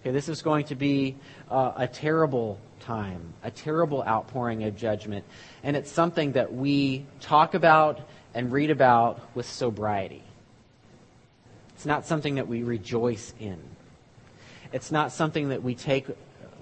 Okay, 0.00 0.12
this 0.12 0.28
is 0.28 0.42
going 0.42 0.64
to 0.66 0.74
be 0.74 1.16
uh, 1.50 1.72
a 1.76 1.88
terrible 1.88 2.58
time, 2.78 3.34
a 3.42 3.50
terrible 3.50 4.02
outpouring 4.02 4.64
of 4.64 4.76
judgment, 4.76 5.24
and 5.62 5.76
it's 5.76 5.90
something 5.90 6.32
that 6.32 6.54
we 6.54 7.04
talk 7.20 7.54
about 7.54 8.00
and 8.32 8.52
read 8.52 8.70
about 8.70 9.20
with 9.34 9.44
sobriety. 9.44 10.22
It's 11.80 11.86
not 11.86 12.04
something 12.04 12.34
that 12.34 12.46
we 12.46 12.62
rejoice 12.62 13.32
in. 13.40 13.58
It's 14.70 14.92
not 14.92 15.12
something 15.12 15.48
that 15.48 15.62
we 15.62 15.74
take 15.74 16.08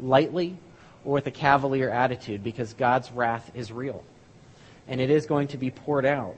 lightly 0.00 0.56
or 1.04 1.14
with 1.14 1.26
a 1.26 1.32
cavalier 1.32 1.90
attitude 1.90 2.44
because 2.44 2.72
God's 2.72 3.10
wrath 3.10 3.50
is 3.52 3.72
real. 3.72 4.04
And 4.86 5.00
it 5.00 5.10
is 5.10 5.26
going 5.26 5.48
to 5.48 5.58
be 5.58 5.72
poured 5.72 6.06
out. 6.06 6.36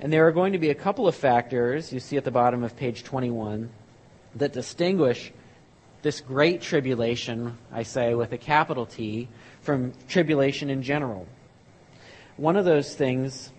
And 0.00 0.12
there 0.12 0.28
are 0.28 0.32
going 0.32 0.52
to 0.52 0.58
be 0.58 0.68
a 0.68 0.74
couple 0.74 1.08
of 1.08 1.14
factors, 1.14 1.94
you 1.94 1.98
see 1.98 2.18
at 2.18 2.24
the 2.24 2.30
bottom 2.30 2.62
of 2.62 2.76
page 2.76 3.04
21, 3.04 3.70
that 4.34 4.52
distinguish 4.52 5.32
this 6.02 6.20
great 6.20 6.60
tribulation, 6.60 7.56
I 7.72 7.84
say 7.84 8.12
with 8.12 8.32
a 8.32 8.38
capital 8.38 8.84
T, 8.84 9.28
from 9.62 9.94
tribulation 10.10 10.68
in 10.68 10.82
general. 10.82 11.26
One 12.36 12.56
of 12.56 12.66
those 12.66 12.94
things 12.94 13.50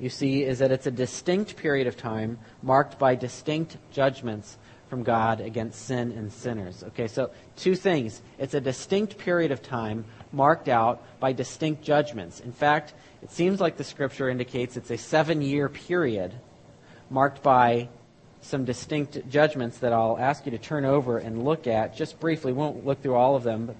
you 0.00 0.08
see 0.08 0.44
is 0.44 0.58
that 0.58 0.72
it's 0.72 0.86
a 0.86 0.90
distinct 0.90 1.56
period 1.56 1.86
of 1.86 1.96
time 1.96 2.38
marked 2.62 2.98
by 2.98 3.14
distinct 3.14 3.76
judgments 3.92 4.58
from 4.88 5.02
God 5.02 5.40
against 5.40 5.86
sin 5.86 6.12
and 6.12 6.32
sinners. 6.32 6.84
Okay, 6.88 7.08
so 7.08 7.30
two 7.56 7.74
things. 7.74 8.22
It's 8.38 8.54
a 8.54 8.60
distinct 8.60 9.18
period 9.18 9.50
of 9.50 9.62
time 9.62 10.04
marked 10.32 10.68
out 10.68 11.02
by 11.20 11.32
distinct 11.32 11.82
judgments. 11.82 12.40
In 12.40 12.52
fact, 12.52 12.94
it 13.22 13.30
seems 13.30 13.60
like 13.60 13.76
the 13.76 13.84
scripture 13.84 14.28
indicates 14.28 14.76
it's 14.76 14.90
a 14.90 14.98
seven 14.98 15.42
year 15.42 15.68
period 15.68 16.34
marked 17.10 17.42
by 17.42 17.88
some 18.40 18.64
distinct 18.64 19.28
judgments 19.30 19.78
that 19.78 19.92
I'll 19.92 20.18
ask 20.18 20.44
you 20.44 20.52
to 20.52 20.58
turn 20.58 20.84
over 20.84 21.18
and 21.18 21.44
look 21.44 21.66
at 21.66 21.96
just 21.96 22.20
briefly. 22.20 22.52
Won't 22.52 22.84
look 22.84 23.02
through 23.02 23.14
all 23.14 23.36
of 23.36 23.42
them, 23.42 23.66
but 23.66 23.76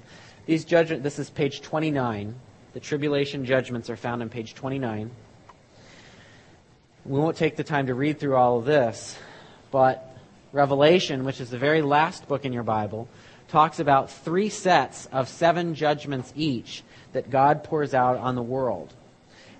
these 0.46 0.64
judgments, 0.64 1.02
this 1.02 1.18
is 1.18 1.30
page 1.30 1.60
29. 1.60 2.34
The 2.72 2.80
tribulation 2.80 3.44
judgments 3.44 3.90
are 3.90 3.96
found 3.96 4.22
on 4.22 4.30
page 4.30 4.54
29. 4.54 5.10
We 7.06 7.20
won't 7.20 7.36
take 7.36 7.56
the 7.56 7.64
time 7.64 7.88
to 7.88 7.94
read 7.94 8.18
through 8.18 8.36
all 8.36 8.58
of 8.58 8.64
this, 8.64 9.18
but 9.70 10.16
Revelation, 10.52 11.24
which 11.24 11.38
is 11.38 11.50
the 11.50 11.58
very 11.58 11.82
last 11.82 12.26
book 12.28 12.46
in 12.46 12.52
your 12.54 12.62
Bible, 12.62 13.08
talks 13.48 13.78
about 13.78 14.10
three 14.10 14.48
sets 14.48 15.04
of 15.12 15.28
seven 15.28 15.74
judgments 15.74 16.32
each 16.34 16.82
that 17.12 17.28
God 17.28 17.62
pours 17.62 17.92
out 17.92 18.16
on 18.16 18.36
the 18.36 18.42
world. 18.42 18.94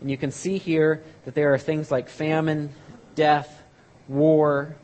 And 0.01 0.11
you 0.11 0.17
can 0.17 0.31
see 0.31 0.57
here 0.57 1.03
that 1.27 1.35
there 1.35 1.53
are 1.53 1.59
things 1.59 1.91
like 1.91 2.09
famine, 2.09 2.71
death, 3.15 3.63
war. 4.09 4.75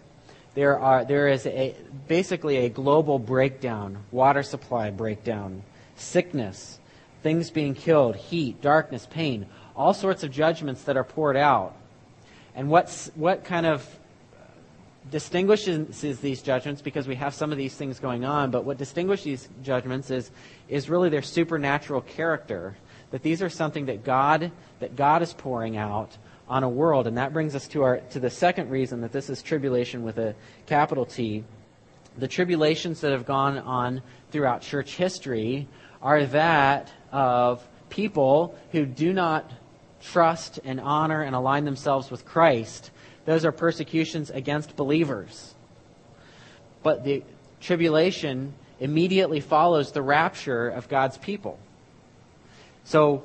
There, 0.55 0.79
are, 0.79 1.07
there 1.07 1.29
is 1.29 1.47
a, 1.47 1.75
basically 2.09 2.59
a 2.59 2.69
global 2.69 3.19
breakdown, 3.19 4.05
water 4.11 4.43
supply 4.43 4.91
breakdown, 4.91 5.63
sickness, 5.97 6.79
things 7.23 7.51
being 7.51 7.75
killed, 7.75 8.17
heat, 8.17 8.61
darkness, 8.61 9.09
pain, 9.11 9.47
all 9.75 9.95
sorts 9.95 10.25
of 10.25 10.31
judgments 10.31 10.83
that 10.83 10.99
are 10.99 11.05
poured 11.05 11.39
out. 11.39 11.75
And 12.61 12.69
what's, 12.69 13.11
what 13.15 13.45
kind 13.45 13.65
of 13.65 13.89
distinguishes 15.11 16.21
these 16.21 16.43
judgments 16.43 16.83
because 16.83 17.09
we 17.09 17.15
have 17.15 17.33
some 17.33 17.53
of 17.53 17.57
these 17.57 17.75
things 17.75 17.99
going 17.99 18.27
on, 18.27 18.51
but 18.51 18.67
what 18.67 18.77
distinguishes 18.77 19.25
these 19.25 19.49
judgments 19.63 20.11
is, 20.11 20.31
is 20.69 20.91
really 20.91 21.09
their 21.09 21.23
supernatural 21.23 22.03
character. 22.03 22.77
That 23.13 23.23
these 23.23 23.41
are 23.41 23.49
something 23.49 23.87
that 23.87 24.05
God, 24.05 24.53
that 24.81 24.95
God 24.95 25.23
is 25.23 25.33
pouring 25.33 25.79
out 25.79 26.19
on 26.51 26.63
a 26.63 26.69
world. 26.69 27.07
And 27.07 27.17
that 27.17 27.33
brings 27.33 27.55
us 27.55 27.67
to, 27.69 27.83
our, 27.83 28.01
to 28.11 28.21
the 28.21 28.29
second 28.29 28.69
reason 28.69 29.01
that 29.01 29.13
this 29.13 29.31
is 29.31 29.41
tribulation 29.41 30.03
with 30.03 30.19
a 30.19 30.35
capital 30.67 31.07
T. 31.07 31.45
The 32.19 32.29
tribulations 32.29 33.01
that 33.01 33.13
have 33.13 33.25
gone 33.25 33.57
on 33.57 34.03
throughout 34.33 34.61
church 34.61 34.97
history 34.97 35.67
are 36.03 36.27
that 36.27 36.93
of 37.11 37.67
people 37.89 38.55
who 38.73 38.85
do 38.85 39.15
not 39.15 39.51
trust 40.03 40.61
and 40.65 40.81
honor 40.81 41.23
and 41.23 41.35
align 41.35 41.65
themselves 41.65 42.11
with 42.11 42.25
Christ 42.25 42.91
those 43.25 43.45
are 43.45 43.53
persecutions 43.53 44.31
against 44.31 44.77
believers. 44.77 45.55
But 46.83 47.05
the 47.05 47.23
tribulation 47.61 48.55
immediately 48.79 49.41
follows 49.41 49.93
the 49.93 50.03
rapture 50.03 50.69
of 50.69 50.89
God's 50.89 51.19
people. 51.19 51.59
So 52.85 53.23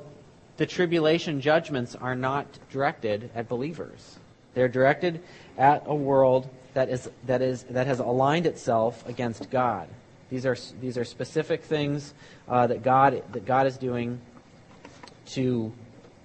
the 0.58 0.66
tribulation 0.66 1.40
judgments 1.40 1.94
are 1.94 2.14
not 2.14 2.46
directed 2.70 3.30
at 3.34 3.48
believers. 3.48 4.18
They're 4.54 4.68
directed 4.68 5.22
at 5.58 5.82
a 5.86 5.94
world 5.94 6.48
that 6.74 6.90
is 6.90 7.10
that 7.26 7.40
is 7.40 7.62
that 7.64 7.86
has 7.86 7.98
aligned 7.98 8.46
itself 8.46 9.06
against 9.08 9.50
God. 9.50 9.88
These 10.30 10.44
are 10.44 10.56
these 10.80 10.98
are 10.98 11.04
specific 11.04 11.64
things 11.64 12.12
uh, 12.48 12.66
that 12.66 12.82
God 12.82 13.22
that 13.32 13.46
God 13.46 13.66
is 13.66 13.78
doing 13.78 14.20
to 15.28 15.72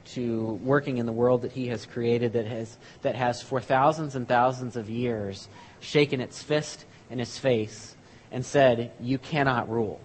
to 0.05 0.59
working 0.63 0.97
in 0.97 1.05
the 1.05 1.11
world 1.11 1.43
that 1.43 1.51
he 1.51 1.67
has 1.67 1.85
created 1.85 2.33
that 2.33 2.45
has, 2.45 2.77
that 3.01 3.15
has 3.15 3.41
for 3.41 3.59
thousands 3.59 4.15
and 4.15 4.27
thousands 4.27 4.75
of 4.75 4.89
years 4.89 5.47
shaken 5.79 6.21
its 6.21 6.41
fist 6.41 6.85
in 7.09 7.19
his 7.19 7.37
face 7.37 7.95
and 8.31 8.45
said, 8.45 8.91
You 8.99 9.17
cannot 9.17 9.69
rule. 9.69 9.99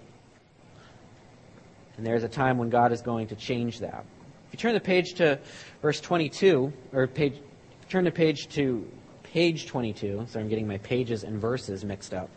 And 1.97 2.07
there's 2.07 2.25
a 2.25 2.29
time 2.29 2.59
when 2.59 2.69
God 2.69 2.93
is 2.93 3.01
going 3.01 3.29
to 3.29 3.37
change 3.37 3.81
that. 3.81 4.05
If 4.49 4.53
you 4.53 4.59
turn 4.59 4.75
the 4.75 4.81
page 4.81 5.15
to 5.15 5.39
verse 5.83 6.01
22, 6.01 6.73
or 6.93 7.07
page, 7.07 7.41
turn 7.89 8.05
the 8.05 8.11
page 8.11 8.49
to 8.51 8.87
page 9.23 9.67
22, 9.67 10.27
so 10.29 10.41
I'm 10.41 10.49
getting 10.49 10.69
my 10.69 10.79
pages 10.79 11.25
and 11.25 11.41
verses 11.41 11.85
mixed 11.85 12.13
up. 12.13 12.31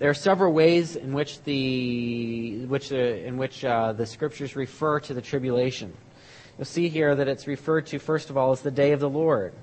There 0.00 0.10
are 0.10 0.14
several 0.14 0.52
ways 0.52 0.96
in 0.96 1.12
which 1.12 1.40
the, 1.44 2.66
which 2.66 2.88
the, 2.88 3.24
in 3.24 3.36
which, 3.36 3.64
uh, 3.64 3.92
the 3.92 4.06
scriptures 4.06 4.56
refer 4.56 4.98
to 4.98 5.14
the 5.14 5.22
tribulation. 5.22 5.92
You'll 6.58 6.64
see 6.64 6.88
here 6.88 7.14
that 7.14 7.28
it's 7.28 7.46
referred 7.46 7.86
to, 7.86 8.00
first 8.00 8.28
of 8.28 8.36
all, 8.36 8.50
as 8.50 8.60
the 8.60 8.72
day 8.72 8.90
of 8.90 8.98
the 8.98 9.08
Lord. 9.08 9.54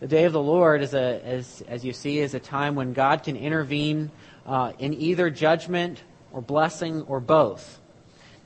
The 0.00 0.08
day 0.08 0.24
of 0.24 0.32
the 0.32 0.42
Lord, 0.42 0.82
is 0.82 0.94
a, 0.94 1.24
as, 1.24 1.62
as 1.68 1.84
you 1.84 1.92
see, 1.92 2.18
is 2.18 2.34
a 2.34 2.40
time 2.40 2.74
when 2.74 2.92
God 2.92 3.22
can 3.22 3.36
intervene 3.36 4.10
uh, 4.46 4.72
in 4.80 4.92
either 4.94 5.30
judgment 5.30 6.02
or 6.32 6.40
blessing 6.40 7.02
or 7.02 7.20
both. 7.20 7.78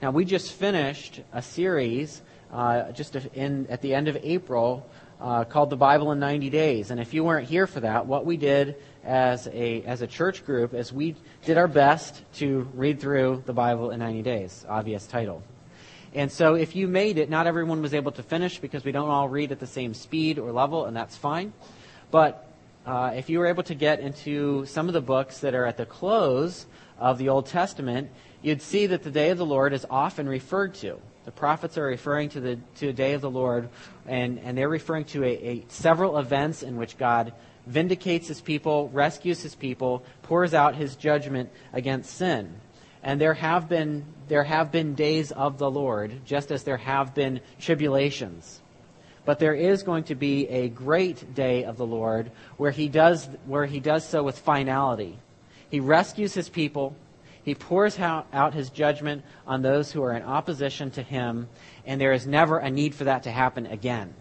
Now, 0.02 0.10
we 0.10 0.26
just 0.26 0.52
finished 0.52 1.22
a 1.32 1.40
series 1.40 2.20
uh, 2.52 2.92
just 2.92 3.16
in, 3.16 3.66
at 3.68 3.80
the 3.80 3.94
end 3.94 4.08
of 4.08 4.18
April 4.22 4.86
uh, 5.20 5.44
called 5.44 5.70
The 5.70 5.76
Bible 5.76 6.12
in 6.12 6.18
90 6.18 6.50
Days. 6.50 6.90
And 6.90 7.00
if 7.00 7.12
you 7.12 7.24
weren't 7.24 7.48
here 7.48 7.66
for 7.66 7.80
that, 7.80 8.06
what 8.06 8.24
we 8.24 8.36
did 8.36 8.76
as 9.04 9.46
a, 9.48 9.82
as 9.82 10.02
a 10.02 10.06
church 10.06 10.44
group 10.44 10.74
is 10.74 10.92
we 10.92 11.16
did 11.44 11.58
our 11.58 11.68
best 11.68 12.22
to 12.34 12.68
read 12.74 13.00
through 13.00 13.42
the 13.46 13.52
Bible 13.52 13.90
in 13.90 14.00
90 14.00 14.22
days. 14.22 14.64
Obvious 14.68 15.06
title. 15.06 15.42
And 16.14 16.30
so 16.30 16.54
if 16.54 16.74
you 16.74 16.88
made 16.88 17.18
it, 17.18 17.30
not 17.30 17.46
everyone 17.46 17.82
was 17.82 17.94
able 17.94 18.12
to 18.12 18.22
finish 18.22 18.58
because 18.58 18.84
we 18.84 18.92
don't 18.92 19.10
all 19.10 19.28
read 19.28 19.52
at 19.52 19.60
the 19.60 19.66
same 19.66 19.94
speed 19.94 20.38
or 20.38 20.50
level, 20.50 20.86
and 20.86 20.96
that's 20.96 21.16
fine. 21.16 21.52
But 22.10 22.46
uh, 22.84 23.12
if 23.14 23.30
you 23.30 23.38
were 23.38 23.46
able 23.46 23.62
to 23.64 23.74
get 23.74 24.00
into 24.00 24.66
some 24.66 24.88
of 24.88 24.94
the 24.94 25.00
books 25.00 25.38
that 25.40 25.54
are 25.54 25.66
at 25.66 25.76
the 25.76 25.86
close 25.86 26.66
of 26.98 27.18
the 27.18 27.28
Old 27.28 27.46
Testament, 27.46 28.10
you'd 28.42 28.62
see 28.62 28.86
that 28.86 29.04
the 29.04 29.10
day 29.10 29.30
of 29.30 29.38
the 29.38 29.46
Lord 29.46 29.72
is 29.72 29.86
often 29.88 30.28
referred 30.28 30.74
to. 30.76 30.98
The 31.30 31.36
prophets 31.36 31.78
are 31.78 31.84
referring 31.84 32.30
to 32.30 32.40
the 32.40 32.58
to 32.80 32.86
the 32.86 32.92
day 32.92 33.12
of 33.12 33.20
the 33.20 33.30
Lord, 33.30 33.68
and, 34.04 34.40
and 34.40 34.58
they're 34.58 34.68
referring 34.68 35.04
to 35.14 35.22
a, 35.22 35.28
a 35.28 35.64
several 35.68 36.18
events 36.18 36.64
in 36.64 36.76
which 36.76 36.98
God 36.98 37.32
vindicates 37.68 38.26
his 38.26 38.40
people, 38.40 38.88
rescues 38.92 39.40
his 39.40 39.54
people, 39.54 40.02
pours 40.22 40.54
out 40.54 40.74
his 40.74 40.96
judgment 40.96 41.48
against 41.72 42.16
sin. 42.16 42.52
And 43.04 43.20
there 43.20 43.34
have 43.34 43.68
been 43.68 44.06
there 44.26 44.42
have 44.42 44.72
been 44.72 44.96
days 44.96 45.30
of 45.30 45.56
the 45.58 45.70
Lord, 45.70 46.26
just 46.26 46.50
as 46.50 46.64
there 46.64 46.78
have 46.78 47.14
been 47.14 47.40
tribulations. 47.60 48.60
But 49.24 49.38
there 49.38 49.54
is 49.54 49.84
going 49.84 50.02
to 50.04 50.16
be 50.16 50.48
a 50.48 50.68
great 50.68 51.32
day 51.32 51.62
of 51.62 51.76
the 51.76 51.86
Lord 51.86 52.32
where 52.56 52.72
he 52.72 52.88
does 52.88 53.28
where 53.46 53.66
he 53.66 53.78
does 53.78 54.04
so 54.04 54.24
with 54.24 54.36
finality. 54.36 55.16
He 55.70 55.78
rescues 55.78 56.34
his 56.34 56.48
people, 56.48 56.96
he 57.44 57.54
pours 57.54 57.98
out 57.98 58.54
his 58.54 58.70
judgment 58.70 59.24
on 59.46 59.62
those 59.62 59.92
who 59.92 60.02
are 60.02 60.12
in 60.12 60.22
opposition 60.22 60.90
to 60.92 61.02
him, 61.02 61.48
and 61.86 62.00
there 62.00 62.12
is 62.12 62.26
never 62.26 62.58
a 62.58 62.70
need 62.70 62.94
for 62.94 63.04
that 63.04 63.22
to 63.24 63.30
happen 63.30 63.66
again 63.66 64.14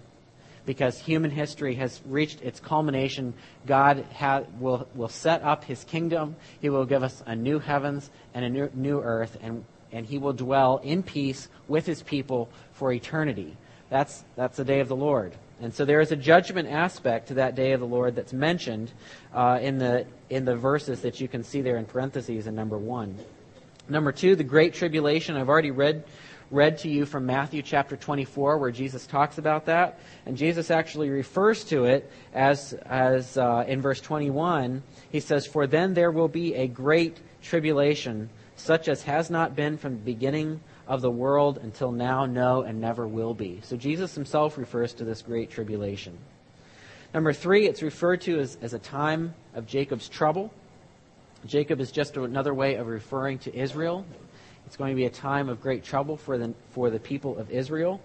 because 0.65 0.99
human 0.99 1.31
history 1.31 1.73
has 1.73 1.99
reached 2.05 2.43
its 2.43 2.59
culmination. 2.59 3.33
God 3.65 4.05
ha- 4.13 4.43
will, 4.59 4.87
will 4.93 5.09
set 5.09 5.41
up 5.41 5.63
his 5.63 5.83
kingdom. 5.83 6.35
He 6.61 6.69
will 6.69 6.85
give 6.85 7.01
us 7.01 7.23
a 7.25 7.35
new 7.35 7.57
heavens 7.57 8.11
and 8.35 8.45
a 8.45 8.49
new, 8.49 8.69
new 8.75 9.01
earth, 9.01 9.35
and, 9.41 9.65
and 9.91 10.05
he 10.05 10.19
will 10.19 10.33
dwell 10.33 10.79
in 10.83 11.01
peace 11.01 11.47
with 11.67 11.87
his 11.87 12.03
people 12.03 12.49
for 12.71 12.93
eternity. 12.93 13.57
That's, 13.89 14.23
that's 14.35 14.57
the 14.57 14.63
day 14.63 14.79
of 14.79 14.87
the 14.87 14.95
Lord. 14.95 15.33
And 15.61 15.73
so 15.73 15.85
there 15.85 15.99
is 15.99 16.11
a 16.11 16.15
judgment 16.15 16.69
aspect 16.69 17.27
to 17.29 17.33
that 17.35 17.55
day 17.55 17.73
of 17.73 17.79
the 17.79 17.85
Lord 17.85 18.15
that's 18.15 18.33
mentioned 18.33 18.91
uh, 19.33 19.59
in, 19.61 19.77
the, 19.77 20.05
in 20.29 20.45
the 20.45 20.55
verses 20.55 21.01
that 21.01 21.19
you 21.19 21.27
can 21.27 21.43
see 21.43 21.61
there 21.61 21.77
in 21.77 21.85
parentheses 21.85 22.47
in 22.47 22.55
number 22.55 22.77
one. 22.77 23.17
Number 23.89 24.11
two, 24.11 24.35
the 24.35 24.43
Great 24.43 24.73
Tribulation. 24.73 25.35
I've 25.35 25.49
already 25.49 25.71
read 25.71 26.03
read 26.51 26.79
to 26.79 26.89
you 26.89 27.05
from 27.05 27.25
Matthew 27.25 27.61
chapter 27.61 27.95
24, 27.95 28.57
where 28.57 28.71
Jesus 28.71 29.05
talks 29.05 29.37
about 29.37 29.65
that. 29.65 29.99
And 30.25 30.35
Jesus 30.35 30.71
actually 30.71 31.09
refers 31.09 31.63
to 31.65 31.85
it 31.85 32.11
as, 32.33 32.73
as 32.85 33.37
uh, 33.37 33.65
in 33.67 33.81
verse 33.81 34.01
21, 34.01 34.81
he 35.11 35.19
says, 35.19 35.45
For 35.45 35.67
then 35.67 35.93
there 35.93 36.11
will 36.11 36.27
be 36.27 36.55
a 36.55 36.67
great 36.67 37.19
tribulation, 37.41 38.29
such 38.55 38.87
as 38.87 39.03
has 39.03 39.29
not 39.29 39.55
been 39.55 39.77
from 39.77 39.93
the 39.93 40.03
beginning 40.03 40.59
of 40.89 41.01
the 41.01 41.11
world 41.11 41.59
until 41.61 41.91
now, 41.91 42.25
no, 42.25 42.63
and 42.63 42.81
never 42.81 43.07
will 43.07 43.35
be. 43.35 43.59
So 43.63 43.77
Jesus 43.77 44.15
himself 44.15 44.57
refers 44.57 44.91
to 44.95 45.05
this 45.05 45.21
great 45.21 45.51
tribulation. 45.51 46.17
Number 47.13 47.31
three, 47.31 47.67
it's 47.67 47.83
referred 47.83 48.21
to 48.21 48.39
as, 48.39 48.57
as 48.61 48.73
a 48.73 48.79
time 48.79 49.35
of 49.53 49.67
Jacob's 49.67 50.09
trouble. 50.09 50.51
Jacob 51.45 51.79
is 51.79 51.91
just 51.91 52.17
another 52.17 52.55
way 52.55 52.75
of 52.75 52.87
referring 52.87 53.37
to 53.39 53.55
Israel. 53.55 54.03
It's 54.65 54.75
going 54.77 54.89
to 54.89 54.95
be 54.95 55.05
a 55.05 55.11
time 55.11 55.47
of 55.47 55.61
great 55.61 55.83
trouble 55.83 56.17
for 56.17 56.39
the, 56.39 56.55
for 56.71 56.89
the 56.89 56.99
people 56.99 57.37
of 57.37 57.51
Israel. 57.51 58.01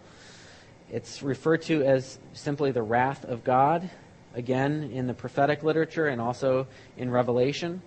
It's 0.90 1.22
referred 1.22 1.62
to 1.62 1.82
as 1.82 2.18
simply 2.34 2.70
the 2.70 2.82
wrath 2.82 3.24
of 3.24 3.44
God, 3.44 3.88
again 4.34 4.90
in 4.92 5.06
the 5.06 5.14
prophetic 5.14 5.62
literature 5.62 6.06
and 6.06 6.20
also 6.20 6.66
in 6.98 7.10
Revelation. 7.10 7.80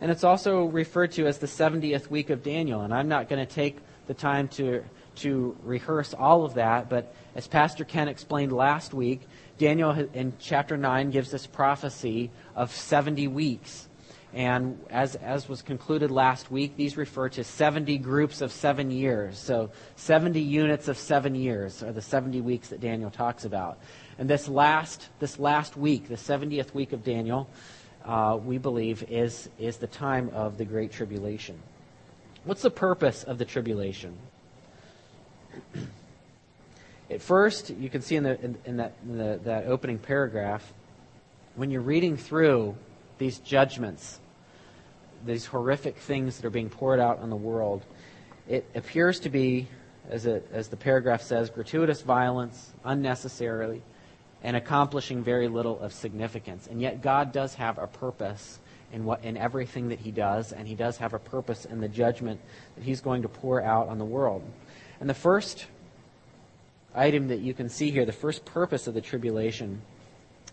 And 0.00 0.10
it's 0.10 0.24
also 0.24 0.64
referred 0.64 1.12
to 1.12 1.26
as 1.26 1.38
the 1.38 1.46
70th 1.46 2.08
week 2.08 2.30
of 2.30 2.42
Daniel. 2.42 2.80
And 2.80 2.94
I'm 2.94 3.08
not 3.08 3.28
going 3.28 3.44
to 3.44 3.52
take 3.52 3.78
the 4.08 4.14
time 4.14 4.48
to, 4.48 4.82
to 5.16 5.56
rehearse 5.62 6.14
all 6.14 6.44
of 6.44 6.54
that, 6.54 6.88
but 6.88 7.14
as 7.36 7.46
Pastor 7.46 7.84
Ken 7.84 8.08
explained 8.08 8.50
last 8.50 8.92
week, 8.92 9.20
Daniel 9.58 9.92
in 10.12 10.32
chapter 10.40 10.76
9 10.76 11.10
gives 11.10 11.30
this 11.30 11.46
prophecy 11.46 12.30
of 12.56 12.72
70 12.72 13.28
weeks. 13.28 13.88
And 14.34 14.78
as, 14.90 15.14
as 15.16 15.48
was 15.48 15.62
concluded 15.62 16.10
last 16.10 16.50
week, 16.50 16.76
these 16.76 16.96
refer 16.96 17.28
to 17.30 17.44
70 17.44 17.98
groups 17.98 18.40
of 18.40 18.52
seven 18.52 18.90
years. 18.90 19.38
So 19.38 19.70
70 19.96 20.40
units 20.40 20.88
of 20.88 20.98
seven 20.98 21.34
years 21.34 21.82
are 21.82 21.92
the 21.92 22.02
70 22.02 22.40
weeks 22.40 22.68
that 22.68 22.80
Daniel 22.80 23.10
talks 23.10 23.44
about. 23.44 23.78
And 24.18 24.28
this 24.28 24.48
last, 24.48 25.08
this 25.18 25.38
last 25.38 25.76
week, 25.76 26.08
the 26.08 26.16
70th 26.16 26.74
week 26.74 26.92
of 26.92 27.04
Daniel, 27.04 27.48
uh, 28.04 28.38
we 28.42 28.58
believe 28.58 29.04
is, 29.08 29.48
is 29.58 29.78
the 29.78 29.86
time 29.86 30.30
of 30.34 30.58
the 30.58 30.64
Great 30.64 30.92
Tribulation. 30.92 31.58
What's 32.48 32.62
the 32.62 32.70
purpose 32.70 33.24
of 33.24 33.36
the 33.36 33.44
tribulation? 33.44 34.16
At 37.10 37.20
first, 37.20 37.68
you 37.68 37.90
can 37.90 38.00
see 38.00 38.16
in, 38.16 38.22
the, 38.22 38.40
in, 38.42 38.56
in 38.64 38.76
that, 38.78 38.94
in 39.06 39.18
the, 39.18 39.38
that 39.44 39.66
opening 39.66 39.98
paragraph, 39.98 40.72
when 41.56 41.70
you're 41.70 41.82
reading 41.82 42.16
through 42.16 42.74
these 43.18 43.36
judgments, 43.40 44.18
these 45.26 45.44
horrific 45.44 45.98
things 45.98 46.38
that 46.38 46.46
are 46.46 46.50
being 46.50 46.70
poured 46.70 47.00
out 47.00 47.18
on 47.18 47.28
the 47.28 47.36
world, 47.36 47.84
it 48.48 48.64
appears 48.74 49.20
to 49.20 49.28
be, 49.28 49.68
as, 50.08 50.24
it, 50.24 50.48
as 50.50 50.68
the 50.68 50.76
paragraph 50.78 51.20
says, 51.20 51.50
gratuitous 51.50 52.00
violence, 52.00 52.72
unnecessarily, 52.82 53.82
and 54.42 54.56
accomplishing 54.56 55.22
very 55.22 55.48
little 55.48 55.78
of 55.80 55.92
significance. 55.92 56.66
And 56.66 56.80
yet, 56.80 57.02
God 57.02 57.30
does 57.30 57.52
have 57.56 57.76
a 57.76 57.86
purpose 57.86 58.58
in 58.92 59.04
what 59.04 59.24
in 59.24 59.36
everything 59.36 59.88
that 59.88 60.00
He 60.00 60.10
does, 60.10 60.52
and 60.52 60.66
He 60.66 60.74
does 60.74 60.96
have 60.98 61.14
a 61.14 61.18
purpose 61.18 61.64
in 61.64 61.80
the 61.80 61.88
judgment 61.88 62.40
that 62.76 62.84
He's 62.84 63.00
going 63.00 63.22
to 63.22 63.28
pour 63.28 63.62
out 63.62 63.88
on 63.88 63.98
the 63.98 64.04
world. 64.04 64.42
And 65.00 65.08
the 65.08 65.14
first 65.14 65.66
item 66.94 67.28
that 67.28 67.40
you 67.40 67.54
can 67.54 67.68
see 67.68 67.90
here, 67.90 68.04
the 68.04 68.12
first 68.12 68.44
purpose 68.44 68.86
of 68.86 68.94
the 68.94 69.00
tribulation, 69.00 69.82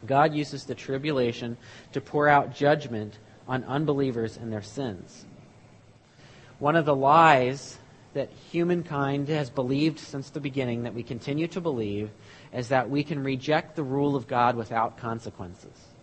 God 0.05 0.33
uses 0.33 0.65
the 0.65 0.75
tribulation 0.75 1.57
to 1.93 2.01
pour 2.01 2.27
out 2.27 2.55
judgment 2.55 3.17
on 3.47 3.63
unbelievers 3.63 4.37
and 4.37 4.51
their 4.51 4.61
sins. 4.61 5.25
One 6.59 6.75
of 6.75 6.85
the 6.85 6.95
lies 6.95 7.77
that 8.13 8.29
humankind 8.51 9.27
has 9.27 9.49
believed 9.49 9.99
since 9.99 10.29
the 10.29 10.39
beginning, 10.39 10.83
that 10.83 10.93
we 10.93 11.03
continue 11.03 11.47
to 11.49 11.59
believe, 11.59 12.09
is 12.53 12.69
that 12.69 12.89
we 12.89 13.03
can 13.03 13.23
reject 13.23 13.75
the 13.75 13.83
rule 13.83 14.15
of 14.15 14.27
God 14.27 14.55
without 14.55 14.97
consequences. 14.97 15.94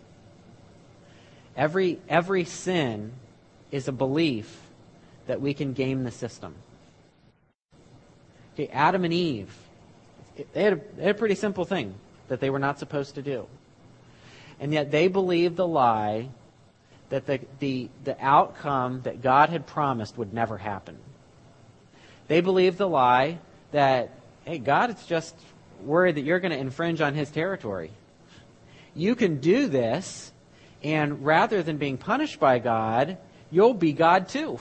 Every, 1.55 1.99
every 2.09 2.45
sin 2.45 3.13
is 3.71 3.87
a 3.87 3.91
belief 3.91 4.59
that 5.27 5.41
we 5.41 5.53
can 5.53 5.73
game 5.73 6.03
the 6.03 6.11
system. 6.11 6.55
Okay, 8.53 8.67
Adam 8.67 9.03
and 9.03 9.13
Eve, 9.13 9.55
they 10.53 10.63
had, 10.63 10.73
a, 10.73 10.81
they 10.97 11.03
had 11.03 11.15
a 11.15 11.17
pretty 11.17 11.35
simple 11.35 11.65
thing 11.65 11.95
that 12.27 12.39
they 12.39 12.49
were 12.49 12.59
not 12.59 12.79
supposed 12.79 13.15
to 13.15 13.21
do. 13.21 13.47
And 14.59 14.73
yet 14.73 14.91
they 14.91 15.07
believed 15.07 15.55
the 15.55 15.67
lie 15.67 16.29
that 17.09 17.25
the, 17.25 17.39
the, 17.59 17.89
the 18.03 18.17
outcome 18.19 19.01
that 19.03 19.21
God 19.21 19.49
had 19.49 19.67
promised 19.67 20.17
would 20.17 20.33
never 20.33 20.57
happen. 20.57 20.97
They 22.27 22.41
believed 22.41 22.77
the 22.77 22.87
lie 22.87 23.39
that, 23.71 24.09
hey, 24.45 24.57
God 24.57 24.89
is 24.89 25.05
just 25.05 25.35
worried 25.83 26.15
that 26.15 26.23
you're 26.23 26.39
going 26.39 26.51
to 26.51 26.57
infringe 26.57 27.01
on 27.01 27.13
his 27.13 27.29
territory. 27.29 27.91
You 28.95 29.15
can 29.15 29.39
do 29.39 29.67
this, 29.67 30.31
and 30.83 31.25
rather 31.25 31.63
than 31.63 31.77
being 31.77 31.97
punished 31.97 32.39
by 32.39 32.59
God, 32.59 33.17
you'll 33.49 33.73
be 33.73 33.93
God 33.93 34.27
too. 34.27 34.59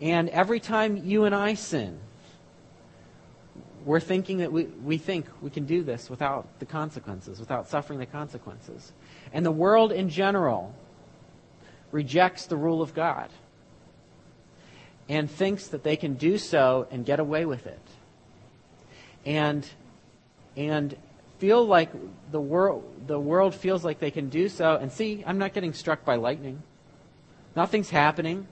And 0.00 0.28
every 0.28 0.60
time 0.60 0.96
you 0.96 1.24
and 1.24 1.34
I 1.34 1.54
sin, 1.54 1.98
we're 3.86 4.00
thinking 4.00 4.38
that 4.38 4.52
we, 4.52 4.64
we 4.64 4.98
think 4.98 5.26
we 5.40 5.48
can 5.48 5.64
do 5.64 5.82
this 5.82 6.10
without 6.10 6.58
the 6.58 6.66
consequences, 6.66 7.38
without 7.38 7.68
suffering 7.68 7.98
the 7.98 8.06
consequences. 8.06 8.92
And 9.32 9.46
the 9.46 9.52
world 9.52 9.92
in 9.92 10.10
general 10.10 10.74
rejects 11.92 12.46
the 12.46 12.56
rule 12.56 12.82
of 12.82 12.94
God 12.94 13.30
and 15.08 15.30
thinks 15.30 15.68
that 15.68 15.84
they 15.84 15.96
can 15.96 16.14
do 16.14 16.36
so 16.36 16.88
and 16.90 17.06
get 17.06 17.20
away 17.20 17.46
with 17.46 17.66
it. 17.66 17.80
And, 19.24 19.66
and 20.56 20.96
feel 21.38 21.64
like 21.64 21.90
the 22.30 22.40
world, 22.40 22.84
the 23.06 23.18
world 23.18 23.54
feels 23.54 23.84
like 23.84 23.98
they 23.98 24.10
can 24.10 24.28
do 24.28 24.48
so. 24.48 24.76
And 24.76 24.90
see, 24.90 25.22
I'm 25.26 25.38
not 25.38 25.54
getting 25.54 25.72
struck 25.72 26.04
by 26.04 26.16
lightning. 26.16 26.62
Nothing's 27.54 27.90
happening. 27.90 28.46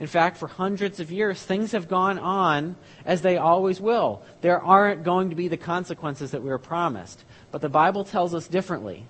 In 0.00 0.06
fact, 0.06 0.36
for 0.36 0.48
hundreds 0.48 0.98
of 1.00 1.12
years, 1.12 1.40
things 1.42 1.72
have 1.72 1.88
gone 1.88 2.18
on 2.18 2.76
as 3.04 3.22
they 3.22 3.36
always 3.36 3.80
will. 3.80 4.22
There 4.40 4.60
aren't 4.60 5.04
going 5.04 5.30
to 5.30 5.36
be 5.36 5.48
the 5.48 5.56
consequences 5.56 6.32
that 6.32 6.42
we 6.42 6.48
were 6.48 6.58
promised. 6.58 7.24
But 7.52 7.60
the 7.60 7.68
Bible 7.68 8.04
tells 8.04 8.34
us 8.34 8.48
differently. 8.48 9.06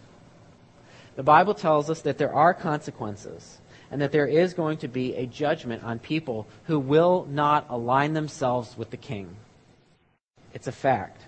The 1.17 1.23
Bible 1.23 1.55
tells 1.55 1.89
us 1.89 2.03
that 2.03 2.19
there 2.19 2.33
are 2.33 2.53
consequences 2.53 3.59
and 3.91 4.01
that 4.03 4.13
there 4.13 4.27
is 4.27 4.55
going 4.55 4.79
to 4.79 4.89
be 4.89 5.15
a 5.15 5.27
judgment 5.27 5.83
on 5.85 5.99
people 5.99 6.47
who 6.65 6.79
will 6.79 7.27
not 7.31 7.67
align 7.71 8.13
themselves 8.13 8.77
with 8.77 8.91
the 8.91 8.97
king. 8.97 9.37
It's 10.53 10.67
a 10.67 10.73
fact. 10.73 11.23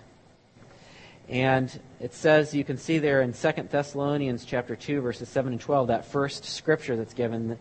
And 1.29 1.79
it 1.99 2.13
says, 2.13 2.53
you 2.53 2.63
can 2.63 2.77
see 2.77 2.99
there 2.99 3.21
in 3.21 3.33
2 3.33 3.51
Thessalonians 3.69 4.45
chapter 4.45 4.75
2, 4.75 5.01
verses 5.01 5.27
7 5.27 5.51
and 5.51 5.61
12, 5.61 5.87
that 5.87 6.05
first 6.05 6.45
scripture 6.45 6.95
that's 6.95 7.13
given 7.13 7.57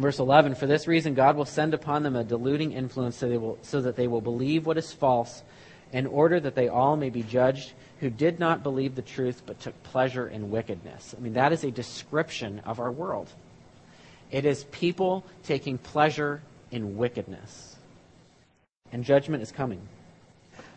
Verse 0.00 0.18
11 0.18 0.54
For 0.54 0.66
this 0.66 0.86
reason, 0.86 1.14
God 1.14 1.36
will 1.36 1.44
send 1.44 1.74
upon 1.74 2.02
them 2.02 2.16
a 2.16 2.24
deluding 2.24 2.72
influence 2.72 3.16
so, 3.16 3.28
will, 3.38 3.58
so, 3.62 3.80
that 3.82 3.96
they 3.96 4.08
will 4.08 4.20
believe 4.20 4.66
what 4.66 4.78
is 4.78 4.92
false, 4.92 5.42
in 5.92 6.06
order 6.06 6.40
that 6.40 6.54
they 6.54 6.68
all 6.68 6.96
may 6.96 7.10
be 7.10 7.22
judged 7.22 7.72
who 7.98 8.08
did 8.08 8.38
not 8.38 8.62
believe 8.62 8.94
the 8.94 9.02
truth 9.02 9.42
but 9.44 9.60
took 9.60 9.80
pleasure 9.82 10.26
in 10.26 10.50
wickedness. 10.50 11.14
I 11.16 11.20
mean, 11.20 11.34
that 11.34 11.52
is 11.52 11.64
a 11.64 11.70
description 11.70 12.60
of 12.60 12.80
our 12.80 12.90
world. 12.90 13.28
It 14.30 14.44
is 14.44 14.64
people 14.70 15.24
taking 15.42 15.76
pleasure 15.76 16.40
in 16.70 16.96
wickedness. 16.96 17.76
And 18.92 19.04
judgment 19.04 19.42
is 19.42 19.52
coming. 19.52 19.80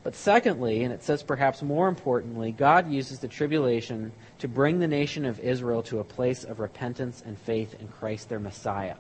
But 0.04 0.16
secondly, 0.16 0.84
and 0.84 0.94
it 0.94 1.02
says 1.02 1.24
perhaps 1.24 1.62
more 1.62 1.88
importantly, 1.88 2.52
God 2.52 2.92
uses 2.92 3.20
the 3.20 3.30
tribulation 3.30 4.12
to 4.40 4.50
bring 4.50 4.80
the 4.80 4.88
nation 4.88 5.26
of 5.26 5.40
Israel 5.40 5.82
to 5.84 6.00
a 6.00 6.04
place 6.04 6.44
of 6.44 6.60
repentance 6.60 7.24
and 7.26 7.38
faith 7.38 7.76
in 7.80 7.88
Christ 7.88 8.28
their 8.28 8.40
Messiah. 8.40 8.96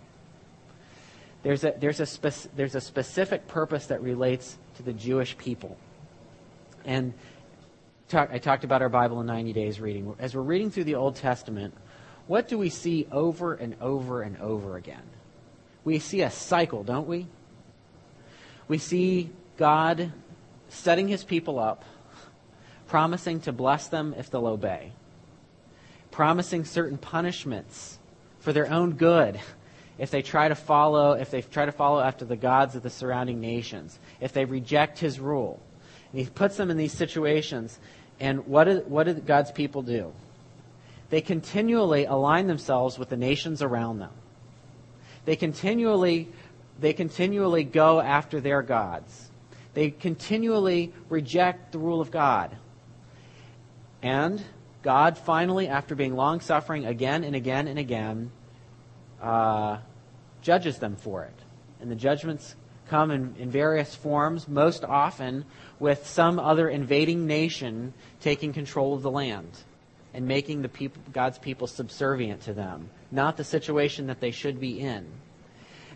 There's 1.43 1.65
a, 1.65 1.75
there's 1.77 1.99
a, 1.99 2.29
there's 2.55 2.75
a 2.75 2.81
specific 2.81 3.47
purpose 3.47 3.87
that 3.87 4.01
relates 4.01 4.57
to 4.77 4.83
the 4.83 4.93
Jewish 4.93 5.37
people. 5.37 5.77
And 6.85 7.13
talk, 8.07 8.29
I 8.31 8.37
talked 8.37 8.63
about 8.63 8.81
our 8.81 8.89
Bible 8.89 9.19
in 9.19 9.27
90 9.27 9.51
days 9.51 9.81
reading. 9.81 10.15
As 10.19 10.33
we're 10.33 10.41
reading 10.41 10.71
through 10.71 10.85
the 10.85 10.95
Old 10.95 11.17
Testament, 11.17 11.73
what 12.27 12.47
do 12.47 12.57
we 12.57 12.69
see 12.69 13.07
over 13.11 13.53
and 13.55 13.75
over 13.81 14.21
and 14.21 14.37
over 14.37 14.77
again? 14.77 15.03
We 15.83 15.99
see 15.99 16.21
a 16.21 16.31
cycle, 16.31 16.83
don't 16.85 17.07
we? 17.07 17.27
We 18.69 18.77
see 18.77 19.29
God 19.57 20.13
setting 20.73 21.07
his 21.07 21.23
people 21.23 21.59
up, 21.59 21.83
promising 22.87 23.39
to 23.41 23.51
bless 23.51 23.87
them 23.87 24.13
if 24.17 24.29
they'll 24.29 24.47
obey, 24.47 24.91
promising 26.11 26.65
certain 26.65 26.97
punishments 26.97 27.99
for 28.39 28.51
their 28.53 28.71
own 28.71 28.93
good 28.93 29.39
if 29.97 30.09
they 30.09 30.21
try 30.21 30.47
to 30.47 30.55
follow 30.55 31.13
if 31.13 31.29
they 31.29 31.41
try 31.41 31.65
to 31.65 31.71
follow 31.71 31.99
after 31.99 32.25
the 32.25 32.35
gods 32.35 32.75
of 32.75 32.83
the 32.83 32.89
surrounding 32.89 33.39
nations, 33.39 33.99
if 34.19 34.33
they 34.33 34.45
reject 34.45 34.99
his 34.99 35.19
rule. 35.19 35.61
And 36.11 36.19
he 36.19 36.27
puts 36.27 36.57
them 36.57 36.71
in 36.71 36.77
these 36.77 36.93
situations. 36.93 37.79
And 38.19 38.47
what 38.47 38.87
what 38.87 39.03
did 39.05 39.25
God's 39.25 39.51
people 39.51 39.81
do? 39.81 40.11
They 41.09 41.21
continually 41.21 42.05
align 42.05 42.47
themselves 42.47 42.97
with 42.97 43.09
the 43.09 43.17
nations 43.17 43.61
around 43.61 43.99
them. 43.99 44.11
They 45.25 45.35
continually, 45.35 46.29
they 46.79 46.93
continually 46.93 47.63
go 47.63 48.01
after 48.01 48.41
their 48.41 48.63
gods. 48.63 49.29
They 49.73 49.89
continually 49.91 50.93
reject 51.09 51.71
the 51.71 51.79
rule 51.79 52.01
of 52.01 52.11
God. 52.11 52.55
And 54.01 54.43
God 54.81 55.17
finally, 55.17 55.67
after 55.67 55.95
being 55.95 56.15
long 56.15 56.41
suffering 56.41 56.85
again 56.85 57.23
and 57.23 57.35
again 57.35 57.67
and 57.67 57.79
again, 57.79 58.31
uh, 59.21 59.77
judges 60.41 60.77
them 60.79 60.95
for 60.95 61.23
it. 61.23 61.39
And 61.79 61.89
the 61.89 61.95
judgments 61.95 62.55
come 62.89 63.11
in, 63.11 63.35
in 63.39 63.49
various 63.49 63.95
forms, 63.95 64.47
most 64.47 64.83
often 64.83 65.45
with 65.79 66.05
some 66.05 66.37
other 66.37 66.69
invading 66.69 67.25
nation 67.25 67.93
taking 68.19 68.53
control 68.53 68.93
of 68.93 69.01
the 69.01 69.11
land. 69.11 69.49
and 70.13 70.27
making 70.27 70.61
the 70.61 70.69
people, 70.69 71.01
God's 71.11 71.39
people 71.39 71.67
subservient 71.67 72.41
to 72.41 72.53
them, 72.53 72.89
not 73.11 73.35
the 73.37 73.43
situation 73.43 74.07
that 74.07 74.19
they 74.19 74.31
should 74.31 74.59
be 74.59 74.79
in. 74.79 75.05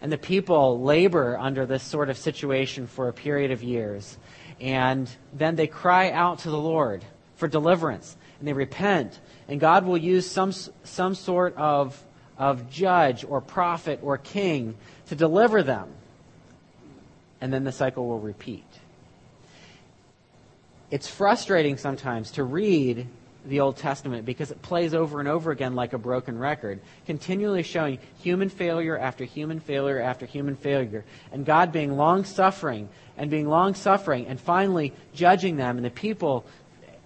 And 0.01 0.11
the 0.11 0.17
people 0.17 0.81
labor 0.81 1.37
under 1.37 1.65
this 1.65 1.83
sort 1.83 2.09
of 2.09 2.17
situation 2.17 2.87
for 2.87 3.07
a 3.07 3.13
period 3.13 3.51
of 3.51 3.63
years. 3.63 4.17
And 4.59 5.09
then 5.33 5.55
they 5.55 5.67
cry 5.67 6.11
out 6.11 6.39
to 6.39 6.49
the 6.49 6.57
Lord 6.57 7.03
for 7.35 7.47
deliverance. 7.47 8.15
And 8.39 8.47
they 8.47 8.53
repent. 8.53 9.19
And 9.47 9.59
God 9.59 9.85
will 9.85 9.97
use 9.97 10.29
some, 10.29 10.51
some 10.83 11.15
sort 11.15 11.55
of, 11.57 12.03
of 12.37 12.69
judge 12.69 13.25
or 13.27 13.41
prophet 13.41 13.99
or 14.03 14.17
king 14.17 14.75
to 15.07 15.15
deliver 15.15 15.63
them. 15.63 15.89
And 17.41 17.53
then 17.53 17.63
the 17.63 17.71
cycle 17.71 18.07
will 18.07 18.19
repeat. 18.19 18.65
It's 20.89 21.07
frustrating 21.07 21.77
sometimes 21.77 22.31
to 22.31 22.43
read 22.43 23.07
the 23.47 23.61
Old 23.61 23.77
Testament 23.77 24.25
because 24.25 24.51
it 24.51 24.61
plays 24.61 24.93
over 24.93 25.19
and 25.19 25.27
over 25.27 25.51
again 25.51 25.75
like 25.75 25.93
a 25.93 25.97
broken 25.97 26.37
record, 26.37 26.79
continually 27.05 27.63
showing 27.63 27.99
human 28.19 28.49
failure 28.49 28.97
after 28.97 29.23
human 29.23 29.59
failure 29.59 29.99
after 29.99 30.25
human 30.25 30.55
failure, 30.55 31.05
and 31.31 31.45
God 31.45 31.71
being 31.71 31.95
long 31.95 32.25
suffering 32.25 32.89
and 33.15 33.31
being 33.31 33.47
long 33.47 33.73
suffering 33.73 34.27
and 34.27 34.39
finally 34.39 34.93
judging 35.13 35.57
them, 35.57 35.77
and 35.77 35.85
the 35.85 35.89
people, 35.89 36.45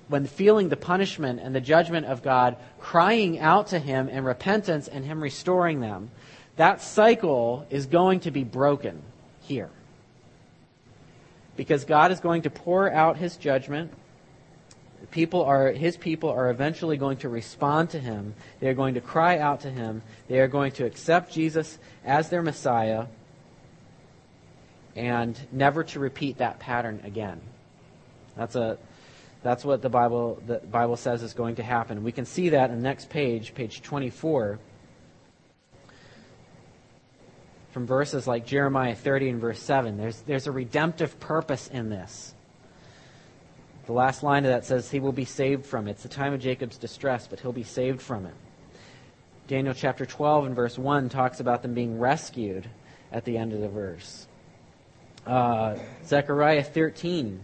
when 0.08 0.25
feeling 0.25 0.69
the 0.69 0.77
punishment 0.77 1.39
and 1.39 1.56
the 1.56 1.62
judgment 1.62 2.06
of 2.06 2.21
God, 2.21 2.58
crying 2.80 3.39
out 3.39 3.67
to 3.67 3.80
Him 3.80 4.10
in 4.10 4.23
repentance 4.23 4.88
and 4.88 5.06
Him 5.06 5.21
restoring 5.21 5.80
them. 5.80 6.12
That 6.58 6.82
cycle 6.82 7.65
is 7.69 7.86
going 7.86 8.21
to 8.21 8.32
be 8.32 8.43
broken 8.43 9.01
here. 9.41 9.69
Because 11.56 11.86
God 11.86 12.12
is 12.12 12.19
going 12.19 12.41
to 12.43 12.49
pour 12.49 12.91
out 12.91 13.17
His 13.17 13.38
judgment 13.38 13.93
people 15.10 15.44
are 15.44 15.72
his 15.72 15.98
people 15.98 16.30
are 16.30 16.50
eventually 16.50 16.98
going 16.98 17.18
to 17.18 17.30
respond 17.30 17.90
to 17.92 18.00
him. 18.00 18.36
They 18.60 18.68
are 18.68 18.74
going 18.74 18.94
to 18.94 19.02
cry 19.02 19.40
out 19.40 19.62
to 19.62 19.72
him. 19.72 20.04
They 20.28 20.40
are 20.40 20.48
going 20.48 20.74
to 20.74 20.86
accept 20.86 21.34
Jesus 21.34 21.80
as 22.06 22.30
their 22.30 22.42
Messiah 22.42 23.08
and 24.96 25.40
never 25.52 25.84
to 25.86 26.00
repeat 26.00 26.38
that 26.38 26.60
pattern 26.60 27.02
again. 27.04 27.42
That's 28.36 28.56
a 28.56 28.78
that's 29.44 29.66
what 29.66 29.82
the 29.82 29.90
Bible 29.90 30.42
the 30.46 30.60
Bible 30.60 30.98
says 30.98 31.24
is 31.24 31.34
going 31.34 31.56
to 31.56 31.64
happen. 31.64 32.04
We 32.04 32.12
can 32.12 32.26
see 32.26 32.50
that 32.50 32.70
in 32.70 32.78
the 32.78 32.84
next 32.84 33.10
page, 33.10 33.56
page 33.56 33.82
24. 33.82 34.60
From 37.72 37.88
verses 37.88 38.28
like 38.28 38.46
Jeremiah 38.46 38.96
30 38.96 39.30
and 39.30 39.42
verse 39.42 39.60
7. 39.60 39.96
There's, 39.98 40.20
there's 40.24 40.46
a 40.46 40.52
redemptive 40.52 41.22
purpose 41.22 41.70
in 41.70 41.90
this. 41.90 42.34
The 43.91 43.97
last 43.97 44.23
line 44.23 44.45
of 44.45 44.51
that 44.51 44.63
says, 44.63 44.89
He 44.89 45.01
will 45.01 45.12
be 45.12 45.25
saved 45.25 45.65
from 45.65 45.89
it. 45.89 45.91
It's 45.91 46.04
the 46.04 46.08
time 46.08 46.32
of 46.32 46.39
Jacob's 46.39 46.77
distress, 46.77 47.27
but 47.27 47.41
he'll 47.41 47.51
be 47.51 47.65
saved 47.65 48.01
from 48.01 48.25
it. 48.25 48.34
Daniel 49.47 49.73
chapter 49.73 50.06
12 50.06 50.45
and 50.45 50.56
verse 50.56 50.77
1 50.77 51.10
talks 51.10 51.41
about 51.41 51.62
them 51.62 51.73
being 51.73 51.99
rescued 51.99 52.69
at 53.12 53.25
the 53.25 53.38
end 53.38 53.51
of 53.51 53.60
the 53.60 53.67
verse. 53.67 54.27
Uh, 55.27 55.75
Zechariah 56.06 56.63
13, 56.63 57.41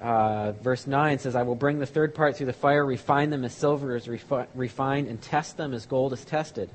uh, 0.00 0.50
verse 0.50 0.88
9 0.88 1.20
says, 1.20 1.36
I 1.36 1.44
will 1.44 1.54
bring 1.54 1.78
the 1.78 1.86
third 1.86 2.12
part 2.12 2.36
through 2.36 2.46
the 2.46 2.52
fire, 2.52 2.84
refine 2.84 3.30
them 3.30 3.44
as 3.44 3.54
silver 3.54 3.94
is 3.94 4.08
refi- 4.08 4.48
refined, 4.56 5.06
and 5.06 5.22
test 5.22 5.56
them 5.56 5.72
as 5.72 5.86
gold 5.86 6.12
is 6.12 6.24
tested. 6.24 6.70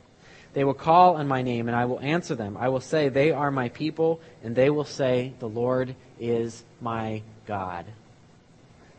They 0.58 0.64
will 0.64 0.74
call 0.74 1.18
on 1.18 1.28
my 1.28 1.44
name, 1.44 1.68
and 1.68 1.78
I 1.78 1.86
will 1.86 2.00
answer 2.00 2.34
them. 2.34 2.58
I 2.58 2.70
will 2.70 2.82
say, 2.82 3.10
They 3.10 3.30
are 3.30 3.52
my 3.52 3.70
people, 3.70 4.20
and 4.42 4.56
they 4.56 4.72
will 4.72 4.86
say, 4.86 5.36
The 5.38 5.48
Lord 5.48 5.96
is 6.20 6.64
my 6.82 7.22
God. 7.46 7.86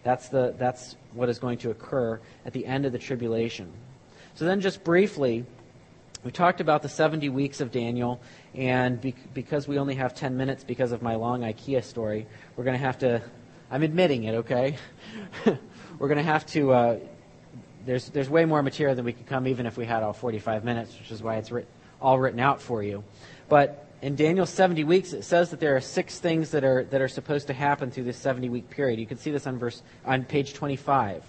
That's, 0.04 0.28
the, 0.28 0.54
that's 0.56 0.94
what 1.14 1.28
is 1.28 1.40
going 1.40 1.58
to 1.58 1.70
occur 1.70 2.20
at 2.46 2.52
the 2.52 2.64
end 2.64 2.86
of 2.86 2.92
the 2.92 2.98
tribulation. 3.00 3.72
So, 4.36 4.44
then, 4.44 4.60
just 4.60 4.84
briefly, 4.84 5.46
we 6.22 6.30
talked 6.30 6.60
about 6.60 6.82
the 6.82 6.88
70 6.88 7.28
weeks 7.30 7.60
of 7.60 7.72
Daniel, 7.72 8.20
and 8.54 9.00
be- 9.00 9.16
because 9.34 9.66
we 9.66 9.80
only 9.80 9.96
have 9.96 10.14
10 10.14 10.36
minutes 10.36 10.62
because 10.62 10.92
of 10.92 11.02
my 11.02 11.16
long 11.16 11.40
IKEA 11.40 11.82
story, 11.82 12.28
we're 12.54 12.62
going 12.62 12.78
to 12.78 12.84
have 12.84 12.98
to. 12.98 13.20
I'm 13.68 13.82
admitting 13.82 14.22
it, 14.22 14.34
okay? 14.36 14.76
we're 15.98 16.06
going 16.06 16.18
to 16.18 16.22
have 16.22 16.46
to. 16.52 16.70
Uh, 16.70 16.98
there's, 17.88 18.10
there's 18.10 18.28
way 18.28 18.44
more 18.44 18.62
material 18.62 18.94
than 18.94 19.06
we 19.06 19.14
could 19.14 19.24
come 19.24 19.48
even 19.48 19.64
if 19.64 19.78
we 19.78 19.86
had 19.86 20.02
all 20.02 20.12
45 20.12 20.62
minutes, 20.62 20.98
which 20.98 21.10
is 21.10 21.22
why 21.22 21.36
it's 21.36 21.50
writ- 21.50 21.66
all 22.02 22.18
written 22.18 22.38
out 22.38 22.60
for 22.60 22.82
you. 22.82 23.02
But 23.48 23.86
in 24.02 24.14
Daniel's 24.14 24.50
70 24.50 24.84
weeks, 24.84 25.14
it 25.14 25.22
says 25.22 25.48
that 25.52 25.58
there 25.58 25.74
are 25.74 25.80
six 25.80 26.18
things 26.18 26.50
that 26.50 26.64
are, 26.64 26.84
that 26.84 27.00
are 27.00 27.08
supposed 27.08 27.46
to 27.46 27.54
happen 27.54 27.90
through 27.90 28.04
this 28.04 28.18
70 28.18 28.50
week 28.50 28.68
period. 28.68 29.00
You 29.00 29.06
can 29.06 29.16
see 29.16 29.30
this 29.30 29.46
on, 29.46 29.58
verse, 29.58 29.80
on 30.04 30.24
page 30.24 30.52
25. 30.52 31.24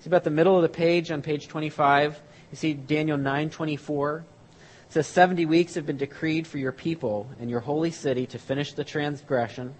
See 0.00 0.10
about 0.10 0.24
the 0.24 0.30
middle 0.30 0.56
of 0.56 0.60
the 0.60 0.68
page 0.68 1.10
on 1.10 1.22
page 1.22 1.48
25, 1.48 2.20
you 2.50 2.56
see 2.56 2.74
Daniel 2.74 3.16
9:24. 3.16 4.18
It 4.18 4.24
says 4.92 5.06
70 5.06 5.46
weeks 5.46 5.74
have 5.74 5.86
been 5.86 5.96
decreed 5.96 6.46
for 6.46 6.58
your 6.58 6.72
people 6.72 7.30
and 7.40 7.48
your 7.48 7.60
holy 7.60 7.92
city 7.92 8.26
to 8.26 8.38
finish 8.38 8.74
the 8.74 8.84
transgression, 8.84 9.74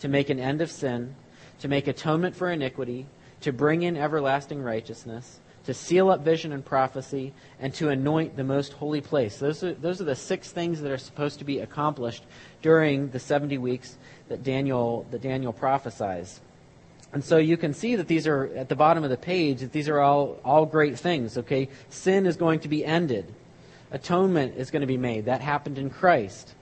to 0.00 0.08
make 0.08 0.28
an 0.28 0.40
end 0.40 0.60
of 0.60 0.72
sin, 0.72 1.14
to 1.60 1.68
make 1.68 1.86
atonement 1.86 2.34
for 2.34 2.50
iniquity, 2.50 3.06
to 3.42 3.52
bring 3.52 3.82
in 3.82 3.96
everlasting 3.96 4.62
righteousness, 4.62 5.40
to 5.64 5.74
seal 5.74 6.10
up 6.10 6.20
vision 6.20 6.52
and 6.52 6.64
prophecy, 6.64 7.32
and 7.60 7.74
to 7.74 7.88
anoint 7.88 8.36
the 8.36 8.44
most 8.44 8.72
holy 8.74 9.00
place. 9.00 9.38
Those 9.38 9.62
are, 9.64 9.74
those 9.74 10.00
are 10.00 10.04
the 10.04 10.16
six 10.16 10.50
things 10.50 10.80
that 10.80 10.90
are 10.90 10.98
supposed 10.98 11.38
to 11.40 11.44
be 11.44 11.58
accomplished 11.60 12.24
during 12.62 13.10
the 13.10 13.18
70 13.18 13.58
weeks 13.58 13.96
that 14.28 14.42
Daniel, 14.42 15.06
that 15.10 15.22
Daniel 15.22 15.52
prophesies. 15.52 16.40
And 17.12 17.24
so 17.24 17.38
you 17.38 17.56
can 17.56 17.72
see 17.72 17.96
that 17.96 18.08
these 18.08 18.26
are 18.26 18.44
at 18.56 18.68
the 18.68 18.76
bottom 18.76 19.04
of 19.04 19.10
the 19.10 19.16
page, 19.16 19.60
that 19.60 19.72
these 19.72 19.88
are 19.88 20.00
all, 20.00 20.38
all 20.44 20.66
great 20.66 20.98
things, 20.98 21.38
okay? 21.38 21.68
Sin 21.88 22.26
is 22.26 22.36
going 22.36 22.60
to 22.60 22.68
be 22.68 22.84
ended. 22.84 23.32
Atonement 23.90 24.54
is 24.56 24.70
going 24.70 24.80
to 24.80 24.86
be 24.86 24.96
made. 24.96 25.26
That 25.26 25.40
happened 25.40 25.78
in 25.78 25.90
Christ. 25.90 26.54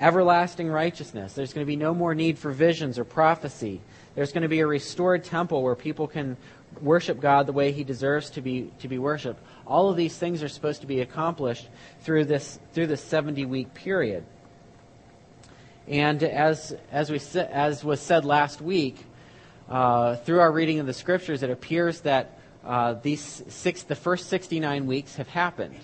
Everlasting 0.00 0.68
righteousness. 0.68 1.32
There's 1.32 1.52
going 1.52 1.66
to 1.66 1.68
be 1.68 1.76
no 1.76 1.94
more 1.94 2.14
need 2.14 2.38
for 2.38 2.52
visions 2.52 2.98
or 2.98 3.04
prophecy. 3.04 3.80
There's 4.18 4.32
going 4.32 4.42
to 4.42 4.48
be 4.48 4.58
a 4.58 4.66
restored 4.66 5.22
temple 5.22 5.62
where 5.62 5.76
people 5.76 6.08
can 6.08 6.36
worship 6.82 7.20
God 7.20 7.46
the 7.46 7.52
way 7.52 7.70
He 7.70 7.84
deserves 7.84 8.30
to 8.30 8.40
be 8.40 8.72
to 8.80 8.88
be 8.88 8.98
worshipped. 8.98 9.40
All 9.64 9.90
of 9.90 9.96
these 9.96 10.18
things 10.18 10.42
are 10.42 10.48
supposed 10.48 10.80
to 10.80 10.88
be 10.88 11.02
accomplished 11.02 11.68
through 12.00 12.24
this 12.24 12.58
through 12.72 12.88
this 12.88 13.00
70 13.00 13.44
week 13.44 13.74
period. 13.74 14.24
And 15.86 16.20
as 16.24 16.74
as 16.90 17.12
we 17.12 17.20
as 17.38 17.84
was 17.84 18.00
said 18.00 18.24
last 18.24 18.60
week, 18.60 19.06
uh, 19.68 20.16
through 20.16 20.40
our 20.40 20.50
reading 20.50 20.80
of 20.80 20.86
the 20.86 20.94
scriptures, 20.94 21.44
it 21.44 21.50
appears 21.50 22.00
that 22.00 22.40
uh, 22.64 22.94
these 22.94 23.44
six 23.46 23.84
the 23.84 23.94
first 23.94 24.28
69 24.28 24.88
weeks 24.88 25.14
have 25.14 25.28
happened. 25.28 25.78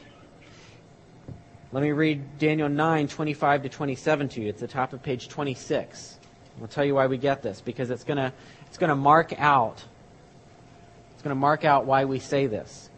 Let 1.71 1.85
me 1.85 1.93
read 1.93 2.39
Daniel 2.39 2.69
9, 2.69 3.07
25 3.07 3.63
to 3.63 3.69
27 3.69 4.29
to 4.31 4.41
you. 4.41 4.49
It's 4.49 4.61
the 4.61 4.67
top 4.67 4.93
of 4.93 5.05
page 5.05 5.29
26. 5.29 6.19
I'll 6.61 6.69
tell 6.69 6.85
you 6.85 6.95
why 6.95 7.07
we 7.07 7.19
get 7.19 7.43
this 7.43 7.61
because 7.61 7.91
it's 7.91 8.05
going 8.05 8.17
to 8.19 8.33
it's 8.67 8.79
going 8.79 8.91
to 8.91 8.97
mark 8.97 9.35
out 9.39 9.85
it's 11.15 11.23
going 11.23 11.35
to 11.35 11.41
mark 11.41 11.65
out 11.65 11.87
why 11.87 12.05
we 12.05 12.19
say 12.19 12.47
this. 12.47 12.91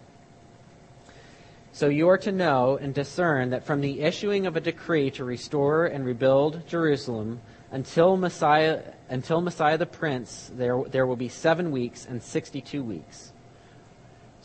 So 1.72 1.88
you 1.88 2.08
are 2.08 2.18
to 2.18 2.32
know 2.32 2.78
and 2.80 2.94
discern 2.94 3.50
that 3.50 3.66
from 3.66 3.82
the 3.82 4.00
issuing 4.00 4.46
of 4.46 4.56
a 4.56 4.60
decree 4.60 5.10
to 5.12 5.24
restore 5.24 5.84
and 5.84 6.06
rebuild 6.06 6.66
Jerusalem 6.66 7.40
until 7.70 8.16
Messiah 8.16 8.80
until 9.10 9.40
Messiah 9.40 9.76
the 9.76 9.86
Prince 9.86 10.50
there 10.54 10.82
there 10.88 11.06
will 11.06 11.16
be 11.16 11.28
7 11.28 11.70
weeks 11.70 12.06
and 12.06 12.22
62 12.22 12.82
weeks. 12.82 13.32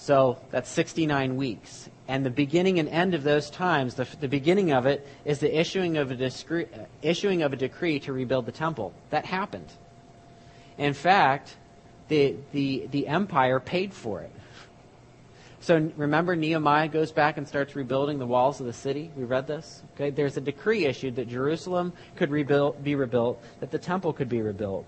So 0.01 0.39
that's 0.49 0.67
69 0.67 1.35
weeks. 1.35 1.87
And 2.07 2.25
the 2.25 2.31
beginning 2.31 2.79
and 2.79 2.89
end 2.89 3.13
of 3.13 3.21
those 3.21 3.51
times, 3.51 3.93
the, 3.93 4.07
the 4.19 4.27
beginning 4.27 4.71
of 4.71 4.87
it 4.87 5.07
is 5.25 5.37
the 5.37 5.59
issuing 5.59 5.97
of, 5.97 6.09
a 6.09 6.15
discre- 6.15 6.67
issuing 7.03 7.43
of 7.43 7.53
a 7.53 7.55
decree 7.55 7.99
to 7.99 8.11
rebuild 8.11 8.47
the 8.47 8.51
temple. 8.51 8.95
That 9.11 9.25
happened. 9.25 9.71
In 10.79 10.95
fact, 10.95 11.55
the, 12.07 12.35
the, 12.51 12.87
the 12.89 13.07
empire 13.07 13.59
paid 13.59 13.93
for 13.93 14.21
it. 14.21 14.31
So 15.59 15.91
remember, 15.95 16.35
Nehemiah 16.35 16.87
goes 16.87 17.11
back 17.11 17.37
and 17.37 17.47
starts 17.47 17.75
rebuilding 17.75 18.17
the 18.17 18.25
walls 18.25 18.59
of 18.59 18.65
the 18.65 18.73
city. 18.73 19.11
We 19.15 19.23
read 19.23 19.45
this. 19.45 19.83
Okay, 19.93 20.09
there's 20.09 20.35
a 20.35 20.41
decree 20.41 20.85
issued 20.85 21.15
that 21.17 21.27
Jerusalem 21.27 21.93
could 22.15 22.31
rebuild, 22.31 22.83
be 22.83 22.95
rebuilt, 22.95 23.39
that 23.59 23.69
the 23.69 23.77
temple 23.77 24.13
could 24.13 24.29
be 24.29 24.41
rebuilt. 24.41 24.87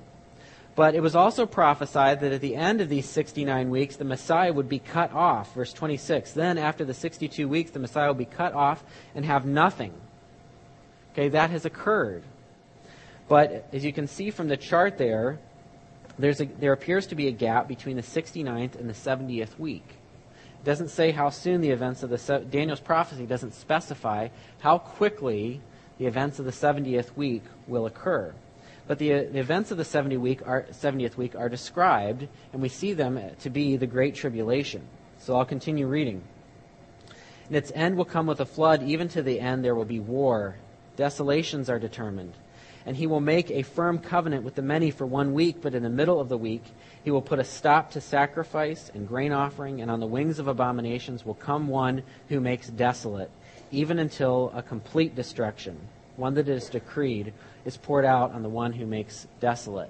But 0.75 0.95
it 0.95 1.01
was 1.01 1.15
also 1.15 1.45
prophesied 1.45 2.21
that 2.21 2.31
at 2.31 2.41
the 2.41 2.55
end 2.55 2.81
of 2.81 2.89
these 2.89 3.07
69 3.07 3.69
weeks, 3.69 3.95
the 3.95 4.05
Messiah 4.05 4.51
would 4.51 4.67
be 4.67 4.79
cut 4.79 5.11
off. 5.13 5.53
Verse 5.53 5.71
26. 5.71 6.31
Then, 6.31 6.57
after 6.57 6.83
the 6.83 6.95
62 6.95 7.47
weeks, 7.47 7.71
the 7.71 7.79
Messiah 7.79 8.07
will 8.07 8.15
be 8.15 8.25
cut 8.25 8.53
off 8.53 8.83
and 9.13 9.23
have 9.23 9.45
nothing. 9.45 9.93
Okay, 11.11 11.29
that 11.29 11.51
has 11.51 11.65
occurred. 11.65 12.23
But 13.27 13.67
as 13.71 13.85
you 13.85 13.93
can 13.93 14.07
see 14.07 14.31
from 14.31 14.47
the 14.47 14.57
chart 14.57 14.97
there, 14.97 15.39
a, 16.19 16.33
there 16.33 16.73
appears 16.73 17.07
to 17.07 17.15
be 17.15 17.27
a 17.27 17.31
gap 17.31 17.67
between 17.67 17.95
the 17.95 18.01
69th 18.01 18.75
and 18.75 18.89
the 18.89 18.93
70th 18.93 19.57
week. 19.59 19.85
It 19.87 20.65
doesn't 20.65 20.89
say 20.89 21.11
how 21.11 21.29
soon 21.29 21.61
the 21.61 21.69
events 21.69 22.01
of 22.01 22.09
the 22.09 22.45
Daniel's 22.49 22.79
prophecy 22.79 23.25
doesn't 23.25 23.53
specify 23.53 24.29
how 24.59 24.79
quickly 24.79 25.61
the 25.99 26.07
events 26.07 26.39
of 26.39 26.45
the 26.45 26.51
70th 26.51 27.15
week 27.15 27.43
will 27.67 27.85
occur. 27.85 28.33
But 28.87 28.99
the, 28.99 29.09
the 29.09 29.39
events 29.39 29.71
of 29.71 29.77
the 29.77 29.85
70 29.85 30.17
week 30.17 30.45
are, 30.45 30.63
70th 30.71 31.15
week 31.15 31.35
are 31.35 31.49
described, 31.49 32.27
and 32.51 32.61
we 32.61 32.69
see 32.69 32.93
them 32.93 33.19
to 33.39 33.49
be 33.49 33.77
the 33.77 33.87
Great 33.87 34.15
Tribulation. 34.15 34.85
So 35.19 35.35
I'll 35.35 35.45
continue 35.45 35.87
reading. 35.87 36.21
And 37.47 37.55
its 37.55 37.71
end 37.73 37.95
will 37.95 38.05
come 38.05 38.27
with 38.27 38.41
a 38.41 38.45
flood, 38.45 38.83
even 38.83 39.07
to 39.09 39.21
the 39.21 39.39
end 39.39 39.63
there 39.63 39.75
will 39.75 39.85
be 39.85 39.99
war. 39.99 40.55
Desolations 40.97 41.69
are 41.69 41.79
determined. 41.79 42.33
And 42.85 42.97
he 42.97 43.07
will 43.07 43.21
make 43.21 43.49
a 43.49 43.61
firm 43.61 43.99
covenant 43.99 44.43
with 44.43 44.55
the 44.55 44.61
many 44.61 44.91
for 44.91 45.05
one 45.05 45.33
week, 45.33 45.57
but 45.61 45.73
in 45.73 45.83
the 45.83 45.89
middle 45.89 46.19
of 46.19 46.27
the 46.27 46.37
week 46.37 46.63
he 47.03 47.11
will 47.11 47.21
put 47.21 47.39
a 47.39 47.43
stop 47.45 47.91
to 47.91 48.01
sacrifice 48.01 48.91
and 48.93 49.07
grain 49.07 49.31
offering, 49.31 49.81
and 49.81 49.89
on 49.89 50.01
the 50.01 50.07
wings 50.07 50.39
of 50.39 50.49
abominations 50.49 51.25
will 51.25 51.33
come 51.33 51.69
one 51.69 52.03
who 52.27 52.41
makes 52.41 52.67
desolate, 52.67 53.31
even 53.71 53.99
until 53.99 54.51
a 54.53 54.61
complete 54.61 55.15
destruction, 55.15 55.79
one 56.15 56.35
that 56.35 56.47
is 56.47 56.69
decreed, 56.69 57.33
is 57.65 57.77
poured 57.77 58.05
out 58.05 58.33
on 58.33 58.43
the 58.43 58.49
one 58.49 58.73
who 58.73 58.85
makes 58.85 59.27
desolate. 59.39 59.89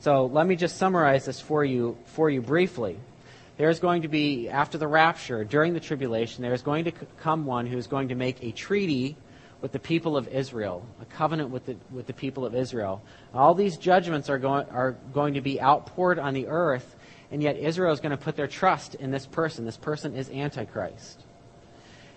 So 0.00 0.26
let 0.26 0.46
me 0.46 0.56
just 0.56 0.76
summarize 0.76 1.24
this 1.24 1.40
for 1.40 1.64
you 1.64 1.96
for 2.06 2.28
you 2.28 2.42
briefly. 2.42 2.98
There 3.56 3.70
is 3.70 3.80
going 3.80 4.02
to 4.02 4.08
be 4.08 4.50
after 4.50 4.76
the 4.76 4.86
rapture, 4.86 5.42
during 5.42 5.72
the 5.72 5.80
tribulation, 5.80 6.42
there 6.42 6.52
is 6.52 6.62
going 6.62 6.84
to 6.84 6.92
come 7.20 7.46
one 7.46 7.66
who 7.66 7.78
is 7.78 7.86
going 7.86 8.08
to 8.08 8.14
make 8.14 8.42
a 8.42 8.52
treaty 8.52 9.16
with 9.62 9.72
the 9.72 9.78
people 9.78 10.16
of 10.16 10.28
Israel, 10.28 10.86
a 11.00 11.06
covenant 11.06 11.50
with 11.50 11.64
the, 11.64 11.76
with 11.90 12.06
the 12.06 12.12
people 12.12 12.44
of 12.44 12.54
Israel. 12.54 13.02
All 13.32 13.54
these 13.54 13.78
judgments 13.78 14.28
are 14.28 14.38
going, 14.38 14.68
are 14.68 14.92
going 15.14 15.34
to 15.34 15.40
be 15.40 15.58
outpoured 15.60 16.18
on 16.18 16.34
the 16.34 16.48
earth, 16.48 16.94
and 17.30 17.42
yet 17.42 17.56
Israel 17.56 17.92
is 17.94 18.00
going 18.00 18.10
to 18.10 18.22
put 18.22 18.36
their 18.36 18.46
trust 18.46 18.94
in 18.96 19.10
this 19.10 19.24
person. 19.24 19.64
This 19.64 19.78
person 19.78 20.14
is 20.14 20.28
Antichrist. 20.28 21.22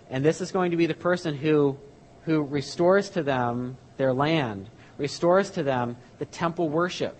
And 0.10 0.26
this 0.26 0.42
is 0.42 0.52
going 0.52 0.72
to 0.72 0.78
be 0.78 0.88
the 0.88 0.94
person 0.94 1.36
who, 1.36 1.78
who 2.26 2.44
restores 2.44 3.10
to 3.12 3.24
them 3.24 3.78
their 3.98 4.14
land, 4.14 4.70
restores 4.98 5.50
to 5.52 5.64
them 5.64 5.98
the 6.20 6.26
temple 6.26 6.70
worship. 6.70 7.20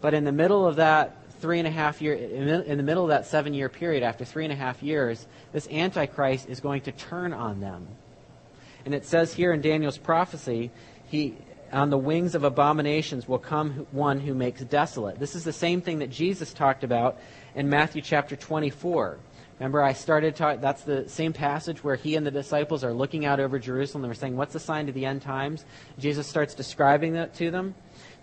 But 0.00 0.14
in 0.14 0.24
the 0.24 0.32
middle 0.32 0.66
of 0.66 0.76
that 0.76 1.16
three 1.40 1.58
and 1.58 1.68
a 1.68 1.70
half 1.70 2.00
year, 2.00 2.14
in 2.14 2.76
the 2.76 2.82
middle 2.82 3.04
of 3.04 3.08
that 3.10 3.26
seven 3.26 3.54
year 3.54 3.68
period, 3.68 4.02
after 4.02 4.24
three 4.24 4.44
and 4.44 4.52
a 4.52 4.56
half 4.56 4.82
years, 4.82 5.26
this 5.52 5.68
Antichrist 5.68 6.48
is 6.48 6.60
going 6.60 6.82
to 6.82 6.92
turn 6.92 7.32
on 7.32 7.60
them 7.60 7.86
and 8.84 8.94
it 8.94 9.04
says 9.04 9.32
here 9.32 9.52
in 9.52 9.60
Daniel's 9.60 9.98
prophecy, 9.98 10.70
he, 11.06 11.34
on 11.72 11.90
the 11.90 11.98
wings 11.98 12.34
of 12.34 12.44
abominations 12.44 13.26
will 13.26 13.38
come 13.38 13.86
one 13.92 14.20
who 14.20 14.34
makes 14.34 14.62
desolate. 14.62 15.18
This 15.18 15.34
is 15.34 15.44
the 15.44 15.52
same 15.52 15.80
thing 15.80 16.00
that 16.00 16.10
Jesus 16.10 16.52
talked 16.52 16.84
about 16.84 17.18
in 17.54 17.68
Matthew 17.68 18.02
chapter 18.02 18.36
24. 18.36 19.18
Remember, 19.58 19.82
I 19.82 19.92
started 19.92 20.34
talking, 20.34 20.60
that's 20.60 20.82
the 20.82 21.08
same 21.08 21.32
passage 21.32 21.84
where 21.84 21.94
he 21.94 22.16
and 22.16 22.26
the 22.26 22.30
disciples 22.30 22.82
are 22.82 22.92
looking 22.92 23.24
out 23.24 23.38
over 23.38 23.58
Jerusalem. 23.58 24.02
They 24.02 24.08
were 24.08 24.14
saying, 24.14 24.36
What's 24.36 24.52
the 24.52 24.60
sign 24.60 24.86
to 24.86 24.92
the 24.92 25.06
end 25.06 25.22
times? 25.22 25.64
Jesus 25.98 26.26
starts 26.26 26.54
describing 26.54 27.12
that 27.12 27.34
to 27.34 27.50
them. 27.50 27.74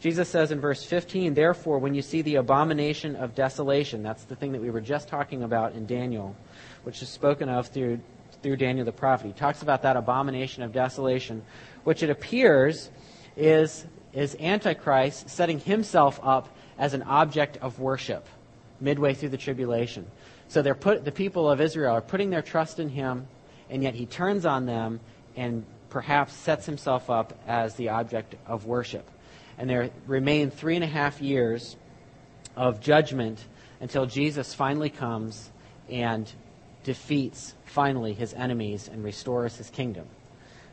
Jesus 0.02 0.28
says 0.28 0.52
in 0.52 0.60
verse 0.60 0.84
15, 0.84 1.34
Therefore, 1.34 1.80
when 1.80 1.94
you 1.94 2.02
see 2.02 2.22
the 2.22 2.36
abomination 2.36 3.16
of 3.16 3.34
desolation, 3.34 4.04
that's 4.04 4.26
the 4.26 4.36
thing 4.36 4.52
that 4.52 4.62
we 4.62 4.72
were 4.72 4.82
just 4.82 5.08
talking 5.08 5.44
about 5.44 5.74
in 5.74 5.86
Daniel, 5.86 6.36
which 6.84 7.02
is 7.02 7.08
spoken 7.08 7.48
of 7.48 7.68
through 7.68 8.02
through 8.42 8.58
Daniel 8.58 8.86
the 8.86 8.92
prophet. 8.92 9.28
He 9.28 9.34
talks 9.34 9.62
about 9.62 9.84
that 9.84 9.96
abomination 9.96 10.64
of 10.64 10.72
desolation, 10.72 11.44
which 11.84 12.04
it 12.04 12.10
appears 12.10 12.90
is, 13.38 13.86
is 14.14 14.36
Antichrist 14.40 15.30
setting 15.30 15.60
himself 15.60 16.20
up 16.24 16.50
as 16.78 16.94
an 16.94 17.04
object 17.04 17.58
of 17.58 17.80
worship 17.80 18.28
midway 18.80 19.14
through 19.14 19.30
the 19.30 19.38
tribulation. 19.38 20.08
So 20.52 20.62
they're 20.62 20.76
put, 20.76 21.06
the 21.06 21.14
people 21.14 21.50
of 21.50 21.62
Israel 21.62 21.96
are 21.96 22.02
putting 22.02 22.30
their 22.30 22.42
trust 22.42 22.78
in 22.78 22.90
him, 22.90 23.26
and 23.70 23.82
yet 23.82 23.96
he 23.96 24.06
turns 24.06 24.46
on 24.46 24.66
them 24.66 25.00
and 25.38 25.64
perhaps 25.90 26.34
sets 26.34 26.66
himself 26.66 27.10
up 27.10 27.42
as 27.48 27.76
the 27.76 27.88
object 27.88 28.36
of 28.46 28.66
worship. 28.66 29.10
And 29.58 29.70
there 29.70 29.92
remain 30.08 30.52
three 30.52 30.76
and 30.76 30.84
a 30.84 30.88
half 30.88 31.22
years 31.22 31.78
of 32.58 32.82
judgment 32.82 33.40
until 33.80 34.06
Jesus 34.06 34.54
finally 34.54 34.90
comes 34.90 35.50
and 35.90 36.30
defeats 36.84 37.54
finally 37.64 38.12
his 38.12 38.34
enemies 38.34 38.90
and 38.92 39.06
restores 39.06 39.56
his 39.56 39.70
kingdom. 39.70 40.06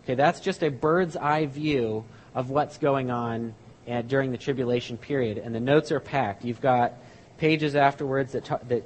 Okay, 0.03 0.17
that's 0.17 0.41
just 0.41 0.65
a 0.65 0.71
bird's 0.71 1.17
eye 1.17 1.47
view 1.47 2.05
of 2.35 2.51
what's 2.51 2.79
going 2.79 3.13
on 3.13 3.55
at, 3.87 4.09
during 4.09 4.33
the 4.33 4.39
tribulation 4.39 4.97
period, 4.97 5.39
and 5.39 5.55
the 5.55 5.61
notes 5.61 5.93
are 5.93 6.01
packed. 6.01 6.45
You've 6.45 6.61
got 6.61 6.95
pages 7.37 7.77
afterwards 7.77 8.33
that 8.33 8.45
ta- 8.45 8.59
that 8.67 8.83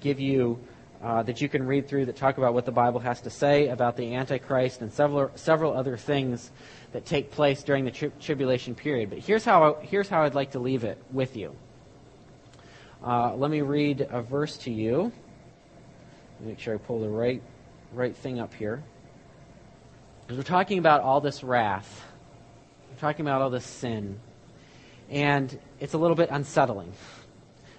give 0.00 0.20
you 0.20 0.58
uh, 1.02 1.22
that 1.22 1.40
you 1.40 1.48
can 1.48 1.64
read 1.66 1.88
through 1.88 2.06
that 2.06 2.16
talk 2.16 2.38
about 2.38 2.54
what 2.54 2.64
the 2.64 2.72
Bible 2.72 3.00
has 3.00 3.20
to 3.20 3.30
say 3.30 3.68
about 3.68 3.96
the 3.96 4.14
Antichrist 4.14 4.80
and 4.80 4.92
several 4.92 5.30
several 5.36 5.76
other 5.76 5.96
things 5.96 6.50
that 6.92 7.04
take 7.04 7.30
place 7.30 7.62
during 7.62 7.84
the 7.84 7.90
tri- 7.90 8.10
tribulation 8.20 8.74
period. 8.74 9.10
But 9.10 9.20
here's 9.20 9.44
how 9.44 9.78
here's 9.82 10.08
how 10.08 10.22
I'd 10.22 10.34
like 10.34 10.52
to 10.52 10.58
leave 10.58 10.84
it 10.84 10.98
with 11.12 11.36
you. 11.36 11.54
Uh, 13.04 13.34
let 13.36 13.50
me 13.50 13.60
read 13.60 14.08
a 14.10 14.20
verse 14.20 14.56
to 14.58 14.72
you. 14.72 15.12
Make 16.40 16.58
sure 16.58 16.74
I 16.74 16.78
pull 16.78 17.00
the 17.00 17.08
right, 17.08 17.42
right 17.92 18.14
thing 18.14 18.40
up 18.40 18.52
here. 18.54 18.82
Because 20.22 20.36
we're 20.36 20.42
talking 20.42 20.78
about 20.78 21.00
all 21.00 21.20
this 21.20 21.44
wrath. 21.44 22.04
We're 22.90 22.98
talking 22.98 23.24
about 23.24 23.40
all 23.40 23.50
this 23.50 23.64
sin. 23.64 24.18
And 25.10 25.58
it's 25.80 25.94
a 25.94 25.98
little 25.98 26.16
bit 26.16 26.28
unsettling. 26.30 26.92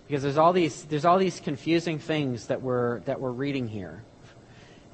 Because 0.09 0.23
there's 0.23 0.39
all 0.39 0.53
these, 0.53 0.85
there's 0.85 1.05
all 1.05 1.19
these 1.19 1.39
confusing 1.39 1.99
things 1.99 2.47
that 2.47 2.63
we're, 2.63 3.01
that 3.01 3.21
we're 3.21 3.29
reading 3.29 3.67
here. 3.67 4.01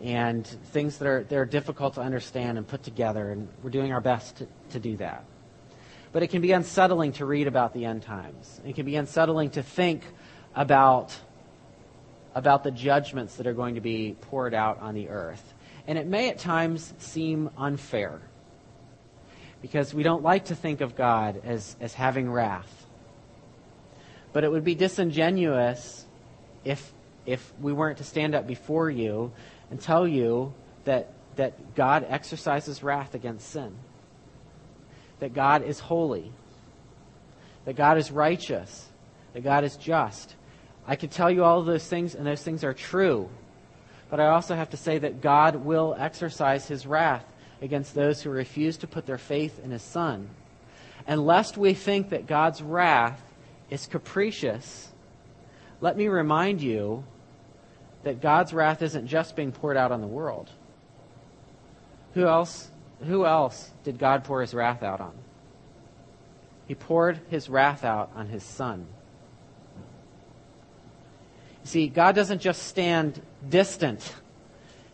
And 0.04 0.46
things 0.46 0.98
that 0.98 1.08
are, 1.08 1.24
that 1.24 1.38
are 1.38 1.46
difficult 1.46 1.94
to 1.94 2.02
understand 2.02 2.58
and 2.58 2.68
put 2.68 2.84
together. 2.84 3.32
And 3.32 3.48
we're 3.64 3.70
doing 3.70 3.94
our 3.94 4.02
best 4.02 4.36
to, 4.36 4.48
to 4.72 4.80
do 4.82 4.98
that. 4.98 5.24
But 6.12 6.22
it 6.22 6.28
can 6.28 6.42
be 6.42 6.52
unsettling 6.52 7.14
to 7.14 7.26
read 7.26 7.48
about 7.48 7.74
the 7.74 7.86
end 7.86 8.02
times. 8.02 8.60
It 8.66 8.76
can 8.76 8.86
be 8.86 8.98
unsettling 8.98 9.52
to 9.52 9.64
think 9.64 10.04
about 10.54 11.18
about 12.34 12.66
the 12.66 12.72
judgments 12.72 13.38
that 13.38 13.48
are 13.48 13.54
going 13.54 13.76
to 13.76 13.82
be 13.82 14.18
poured 14.20 14.54
out 14.54 14.82
on 14.82 14.96
the 14.96 15.08
earth. 15.08 15.54
And 15.88 15.98
it 15.98 16.06
may 16.06 16.30
at 16.30 16.40
times 16.40 16.94
seem 16.98 17.50
unfair 17.58 18.20
because 19.62 19.94
we 19.94 20.04
don't 20.04 20.24
like 20.24 20.46
to 20.46 20.56
think 20.56 20.82
of 20.82 20.98
God 20.98 21.42
as, 21.46 21.78
as 21.80 21.94
having 21.94 22.30
wrath. 22.30 22.85
But 24.36 24.44
it 24.44 24.52
would 24.52 24.66
be 24.66 24.76
disingenuous 24.76 26.06
if, 26.66 26.92
if 27.26 27.54
we 27.62 27.72
weren't 27.72 28.00
to 28.00 28.04
stand 28.04 28.36
up 28.36 28.46
before 28.46 28.90
you 28.90 29.32
and 29.72 29.80
tell 29.80 30.06
you 30.06 30.54
that, 30.84 31.14
that 31.38 31.74
God 31.74 32.06
exercises 32.10 32.84
wrath 32.84 33.16
against 33.16 33.50
sin, 33.50 33.74
that 35.20 35.34
God 35.34 35.64
is 35.64 35.80
holy, 35.80 36.34
that 37.64 37.78
God 37.78 37.98
is 37.98 38.12
righteous, 38.12 38.90
that 39.32 39.42
God 39.42 39.64
is 39.64 39.78
just, 39.78 40.36
I 40.86 40.98
could 40.98 41.12
tell 41.12 41.32
you 41.32 41.46
all 41.46 41.62
of 41.62 41.66
those 41.66 41.88
things, 41.88 42.14
and 42.14 42.28
those 42.28 42.44
things 42.44 42.66
are 42.66 42.74
true. 42.74 43.30
But 44.10 44.20
I 44.20 44.28
also 44.28 44.54
have 44.54 44.72
to 44.72 44.78
say 44.78 44.98
that 44.98 45.22
God 45.22 45.56
will 45.56 45.96
exercise 45.98 46.68
his 46.68 46.86
wrath 46.86 47.24
against 47.62 47.96
those 47.96 48.22
who 48.22 48.32
refuse 48.32 48.76
to 48.80 48.88
put 48.88 49.06
their 49.06 49.18
faith 49.18 49.64
in 49.64 49.72
his 49.72 49.82
Son. 49.82 50.28
And 51.08 51.26
lest 51.26 51.56
we 51.56 51.74
think 51.74 52.10
that 52.10 52.28
God's 52.28 52.62
wrath 52.62 53.22
is 53.70 53.88
capricious, 53.88 54.92
let 55.82 55.98
me 55.98 56.08
remind 56.08 56.62
you 56.62 57.04
that 58.04 58.22
God's 58.22 58.54
wrath 58.54 58.82
isn't 58.82 59.08
just 59.08 59.36
being 59.36 59.52
poured 59.52 59.78
out 59.78 59.92
on 59.92 60.02
the 60.02 60.08
world. 60.08 60.50
Who 62.14 62.26
else, 62.26 62.70
who 63.04 63.26
else 63.26 63.72
did 63.84 63.98
God 63.98 64.24
pour 64.24 64.42
his 64.42 64.54
wrath 64.54 64.84
out 64.84 65.02
on? 65.02 65.14
He 66.68 66.76
poured 66.76 67.20
his 67.30 67.50
wrath 67.50 67.84
out 67.84 68.12
on 68.16 68.28
his 68.28 68.44
Son. 68.44 68.88
See, 71.64 71.88
God 71.88 72.14
doesn't 72.14 72.42
just 72.42 72.64
stand 72.64 73.20
distant, 73.50 74.14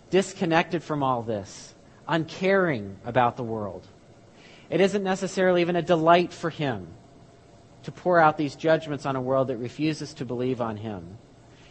disconnected 0.10 0.82
from 0.82 1.04
all 1.04 1.22
this, 1.22 1.76
uncaring 2.08 2.96
about 3.06 3.36
the 3.36 3.44
world. 3.44 3.86
It 4.70 4.80
isn't 4.80 5.04
necessarily 5.04 5.62
even 5.62 5.76
a 5.76 5.82
delight 5.82 6.32
for 6.32 6.50
Him 6.50 6.88
to 7.84 7.92
pour 7.92 8.20
out 8.20 8.38
these 8.38 8.56
judgments 8.56 9.06
on 9.06 9.16
a 9.16 9.22
world 9.22 9.48
that 9.48 9.58
refuses 9.58 10.14
to 10.16 10.26
believe 10.26 10.62
on 10.62 10.78
Him. 10.78 11.18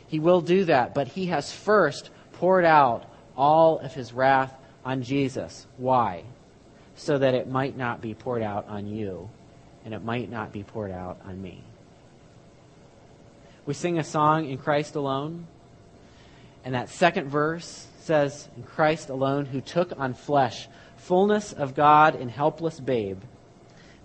He 0.07 0.19
will 0.19 0.41
do 0.41 0.65
that, 0.65 0.95
but 0.95 1.09
He 1.09 1.27
has 1.27 1.53
first 1.53 2.11
poured 2.33 2.65
out 2.65 3.05
all 3.37 3.79
of 3.79 3.95
His 3.95 4.13
wrath 4.13 4.55
on 4.85 5.03
Jesus. 5.03 5.67
Why? 5.77 6.25
So 6.97 7.19
that 7.19 7.35
it 7.35 7.49
might 7.49 7.77
not 7.77 8.01
be 8.01 8.15
poured 8.15 8.43
out 8.43 8.69
on 8.69 8.87
you, 8.87 9.31
and 9.85 9.95
it 9.95 10.05
might 10.05 10.31
not 10.31 10.53
be 10.53 10.63
poured 10.63 10.91
out 10.91 11.21
on 11.25 11.41
me. 11.41 11.63
We 13.67 13.75
sing 13.75 13.99
a 13.99 14.05
song, 14.05 14.49
In 14.49 14.59
Christ 14.59 14.97
Alone. 14.97 15.47
And 16.65 16.75
that 16.75 16.89
second 16.91 17.29
verse 17.29 17.87
says, 18.01 18.49
In 18.57 18.63
Christ 18.63 19.09
alone, 19.09 19.47
who 19.47 19.61
took 19.61 19.99
on 19.99 20.15
flesh, 20.15 20.69
fullness 20.97 21.53
of 21.53 21.75
God 21.75 22.15
in 22.15 22.29
helpless 22.29 22.81
babe, 22.81 23.23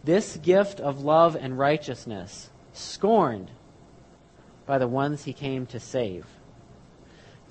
this 0.05 0.37
gift 0.37 0.79
of 0.79 1.03
love 1.03 1.35
and 1.35 1.57
righteousness, 1.57 2.49
scorned 2.73 3.49
by 4.65 4.77
the 4.77 4.87
ones 4.87 5.23
he 5.23 5.33
came 5.33 5.65
to 5.67 5.79
save. 5.79 6.25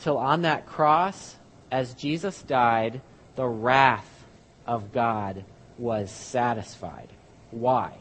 Till 0.00 0.16
on 0.16 0.42
that 0.42 0.66
cross, 0.66 1.36
as 1.70 1.94
Jesus 1.94 2.42
died, 2.42 3.00
the 3.36 3.46
wrath 3.46 4.24
of 4.66 4.92
God 4.92 5.44
was 5.78 6.10
satisfied. 6.10 7.08
Why? 7.50 7.96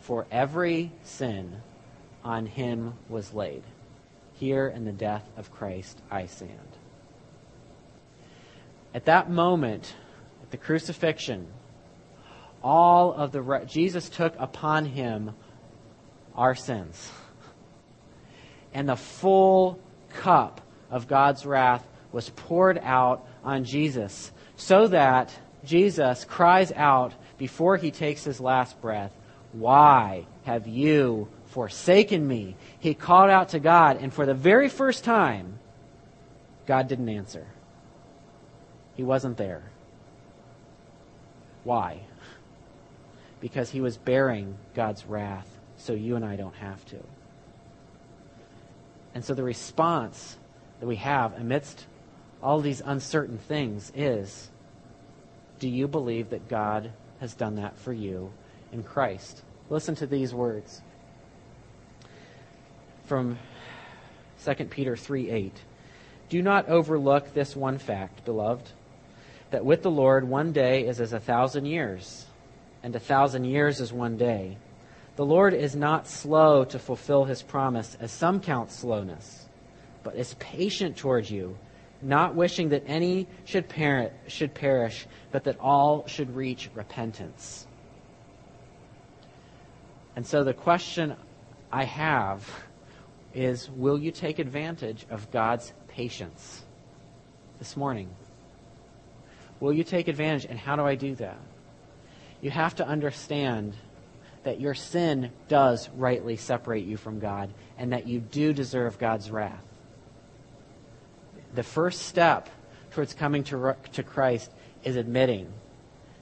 For 0.00 0.26
every 0.30 0.92
sin 1.02 1.62
on 2.24 2.46
him 2.46 2.94
was 3.08 3.34
laid. 3.34 3.62
Here 4.34 4.68
in 4.68 4.84
the 4.84 4.92
death 4.92 5.28
of 5.36 5.52
Christ 5.52 6.00
I 6.10 6.26
stand. 6.26 6.58
At 8.94 9.04
that 9.04 9.30
moment, 9.30 9.94
at 10.42 10.50
the 10.50 10.56
crucifixion, 10.56 11.46
all 12.62 13.12
of 13.12 13.32
the 13.32 13.64
Jesus 13.66 14.08
took 14.08 14.34
upon 14.38 14.84
him 14.84 15.34
our 16.34 16.54
sins. 16.54 17.10
And 18.72 18.88
the 18.88 18.96
full 18.96 19.78
cup 20.10 20.60
of 20.90 21.08
God's 21.08 21.44
wrath 21.44 21.86
was 22.12 22.30
poured 22.30 22.78
out 22.78 23.26
on 23.44 23.64
Jesus 23.64 24.32
so 24.56 24.88
that 24.88 25.32
Jesus 25.64 26.24
cries 26.24 26.72
out 26.72 27.14
before 27.36 27.76
he 27.76 27.90
takes 27.90 28.24
his 28.24 28.40
last 28.40 28.80
breath, 28.80 29.12
Why 29.52 30.26
have 30.44 30.66
you 30.66 31.28
forsaken 31.46 32.26
me? 32.26 32.56
He 32.78 32.94
called 32.94 33.30
out 33.30 33.50
to 33.50 33.60
God, 33.60 33.98
and 34.00 34.12
for 34.12 34.26
the 34.26 34.34
very 34.34 34.68
first 34.68 35.04
time, 35.04 35.58
God 36.66 36.88
didn't 36.88 37.08
answer. 37.08 37.46
He 38.94 39.02
wasn't 39.02 39.36
there. 39.36 39.62
Why? 41.64 42.00
Because 43.40 43.70
he 43.70 43.80
was 43.80 43.96
bearing 43.96 44.56
God's 44.74 45.06
wrath, 45.06 45.48
so 45.76 45.92
you 45.92 46.16
and 46.16 46.24
I 46.24 46.36
don't 46.36 46.56
have 46.56 46.84
to. 46.86 46.98
And 49.14 49.24
so 49.24 49.34
the 49.34 49.44
response 49.44 50.36
that 50.80 50.86
we 50.86 50.96
have 50.96 51.34
amidst 51.34 51.86
all 52.42 52.60
these 52.60 52.82
uncertain 52.84 53.38
things 53.38 53.92
is 53.94 54.50
do 55.58 55.68
you 55.68 55.88
believe 55.88 56.30
that 56.30 56.48
God 56.48 56.92
has 57.20 57.34
done 57.34 57.56
that 57.56 57.76
for 57.78 57.92
you 57.92 58.32
in 58.72 58.82
Christ? 58.82 59.42
Listen 59.70 59.94
to 59.96 60.06
these 60.06 60.32
words 60.32 60.80
from 63.06 63.38
2 64.44 64.54
Peter 64.66 64.96
3 64.96 65.30
8. 65.30 65.52
Do 66.28 66.42
not 66.42 66.68
overlook 66.68 67.34
this 67.34 67.56
one 67.56 67.78
fact, 67.78 68.24
beloved, 68.24 68.70
that 69.50 69.64
with 69.64 69.82
the 69.82 69.90
Lord 69.90 70.28
one 70.28 70.52
day 70.52 70.86
is 70.86 71.00
as 71.00 71.12
a 71.12 71.20
thousand 71.20 71.64
years, 71.64 72.26
and 72.82 72.94
a 72.94 73.00
thousand 73.00 73.44
years 73.44 73.80
is 73.80 73.92
one 73.92 74.16
day. 74.16 74.56
The 75.16 75.24
Lord 75.24 75.52
is 75.52 75.74
not 75.74 76.06
slow 76.06 76.64
to 76.66 76.78
fulfill 76.78 77.24
his 77.24 77.42
promise, 77.42 77.96
as 78.00 78.12
some 78.12 78.40
count 78.40 78.70
slowness, 78.70 79.46
but 80.04 80.14
is 80.14 80.34
patient 80.34 80.96
towards 80.96 81.30
you, 81.30 81.58
not 82.00 82.36
wishing 82.36 82.68
that 82.68 82.84
any 82.86 83.26
should, 83.44 83.66
should 84.28 84.54
perish, 84.54 85.06
but 85.32 85.44
that 85.44 85.58
all 85.58 86.06
should 86.06 86.36
reach 86.36 86.70
repentance. 86.74 87.66
And 90.14 90.26
so 90.26 90.44
the 90.44 90.54
question 90.54 91.16
I 91.72 91.84
have 91.84 92.48
is 93.34 93.70
will 93.70 93.98
you 93.98 94.10
take 94.10 94.38
advantage 94.38 95.06
of 95.10 95.30
God's 95.30 95.72
patience 95.88 96.62
this 97.58 97.76
morning? 97.76 98.08
Will 99.60 99.72
you 99.72 99.84
take 99.84 100.08
advantage? 100.08 100.44
And 100.44 100.58
how 100.58 100.76
do 100.76 100.82
I 100.82 100.94
do 100.94 101.14
that? 101.16 101.38
You 102.40 102.50
have 102.50 102.76
to 102.76 102.86
understand 102.86 103.74
that 104.44 104.60
your 104.60 104.74
sin 104.74 105.30
does 105.48 105.88
rightly 105.90 106.36
separate 106.36 106.84
you 106.84 106.96
from 106.96 107.18
God 107.18 107.50
and 107.76 107.92
that 107.92 108.06
you 108.06 108.20
do 108.20 108.52
deserve 108.52 108.98
God's 108.98 109.30
wrath. 109.30 109.64
The 111.54 111.62
first 111.62 112.02
step 112.02 112.48
towards 112.92 113.14
coming 113.14 113.44
to, 113.44 113.74
to 113.92 114.02
Christ 114.02 114.50
is 114.84 114.96
admitting 114.96 115.52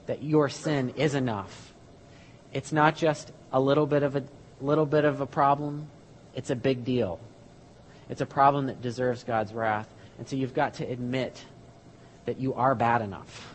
that 0.07 0.23
your 0.23 0.49
sin 0.49 0.95
is 0.97 1.15
enough. 1.15 1.75
It's 2.53 2.73
not 2.73 2.97
just 2.97 3.33
a 3.53 3.61
little 3.61 3.87
bit 3.87 4.03
of 4.03 4.17
a 4.17 4.25
little 4.61 4.87
bit 4.87 5.05
of 5.05 5.21
a 5.21 5.27
problem, 5.27 5.89
it's 6.35 6.51
a 6.51 6.57
big 6.57 6.85
deal. 6.85 7.21
It's 8.09 8.21
a 8.21 8.27
problem 8.27 8.67
that 8.67 8.81
deserves 8.81 9.25
God's 9.25 9.53
wrath. 9.53 9.89
And 10.19 10.29
so 10.29 10.37
you've 10.37 10.55
got 10.55 10.75
to 10.75 10.85
admit 10.85 11.45
that 12.25 12.39
you 12.39 12.55
are 12.55 12.75
bad 12.75 13.03
enough. 13.03 13.55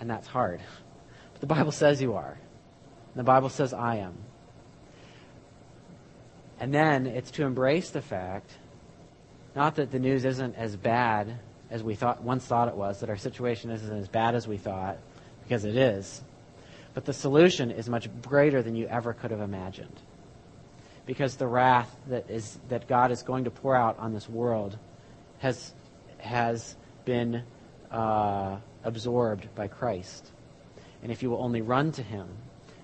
And 0.00 0.10
that's 0.10 0.26
hard. 0.26 0.60
The 1.44 1.54
Bible 1.54 1.72
says 1.72 2.00
you 2.00 2.14
are. 2.14 2.38
And 3.12 3.20
the 3.20 3.22
Bible 3.22 3.50
says 3.50 3.74
I 3.74 3.96
am. 3.96 4.14
And 6.58 6.72
then 6.72 7.06
it's 7.06 7.30
to 7.32 7.44
embrace 7.44 7.90
the 7.90 8.00
fact, 8.00 8.50
not 9.54 9.74
that 9.74 9.90
the 9.90 9.98
news 9.98 10.24
isn't 10.24 10.54
as 10.54 10.74
bad 10.74 11.38
as 11.68 11.82
we 11.82 11.96
thought 11.96 12.22
once 12.22 12.46
thought 12.46 12.68
it 12.68 12.74
was, 12.74 13.00
that 13.00 13.10
our 13.10 13.18
situation 13.18 13.70
isn't 13.70 13.94
as 13.94 14.08
bad 14.08 14.34
as 14.34 14.48
we 14.48 14.56
thought, 14.56 14.96
because 15.42 15.66
it 15.66 15.76
is. 15.76 16.22
But 16.94 17.04
the 17.04 17.12
solution 17.12 17.70
is 17.70 17.90
much 17.90 18.08
greater 18.22 18.62
than 18.62 18.74
you 18.74 18.86
ever 18.86 19.12
could 19.12 19.30
have 19.30 19.42
imagined 19.42 20.00
because 21.04 21.36
the 21.36 21.46
wrath 21.46 21.94
that 22.06 22.30
is 22.30 22.58
that 22.70 22.88
God 22.88 23.10
is 23.10 23.22
going 23.22 23.44
to 23.44 23.50
pour 23.50 23.76
out 23.76 23.98
on 23.98 24.14
this 24.14 24.30
world 24.30 24.78
has 25.40 25.74
has 26.16 26.74
been 27.04 27.42
uh, 27.90 28.56
absorbed 28.82 29.54
by 29.54 29.68
Christ. 29.68 30.30
And 31.04 31.12
if 31.12 31.22
you 31.22 31.30
will 31.30 31.42
only 31.42 31.60
run 31.60 31.92
to 31.92 32.02
Him 32.02 32.26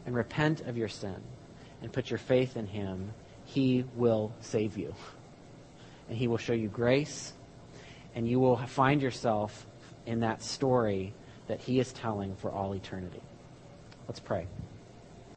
and 0.07 0.14
repent 0.14 0.61
of 0.61 0.77
your 0.77 0.89
sin 0.89 1.16
and 1.83 1.93
put 1.93 2.11
your 2.11 2.18
faith 2.18 2.57
in 2.57 2.66
Him, 2.66 3.12
He 3.47 3.85
will 3.97 4.33
save 4.41 4.77
you. 4.79 4.95
And 6.09 6.16
He 6.16 6.29
will 6.29 6.37
show 6.37 6.53
you 6.53 6.68
grace, 6.68 7.33
and 8.14 8.29
you 8.29 8.39
will 8.39 8.57
find 8.57 9.01
yourself 9.01 9.66
in 10.05 10.21
that 10.21 10.43
story 10.43 11.14
that 11.49 11.61
He 11.61 11.81
is 11.81 11.93
telling 11.95 12.37
for 12.37 12.53
all 12.53 12.75
eternity. 12.75 13.23
Let's 14.07 14.21
pray. 14.21 14.47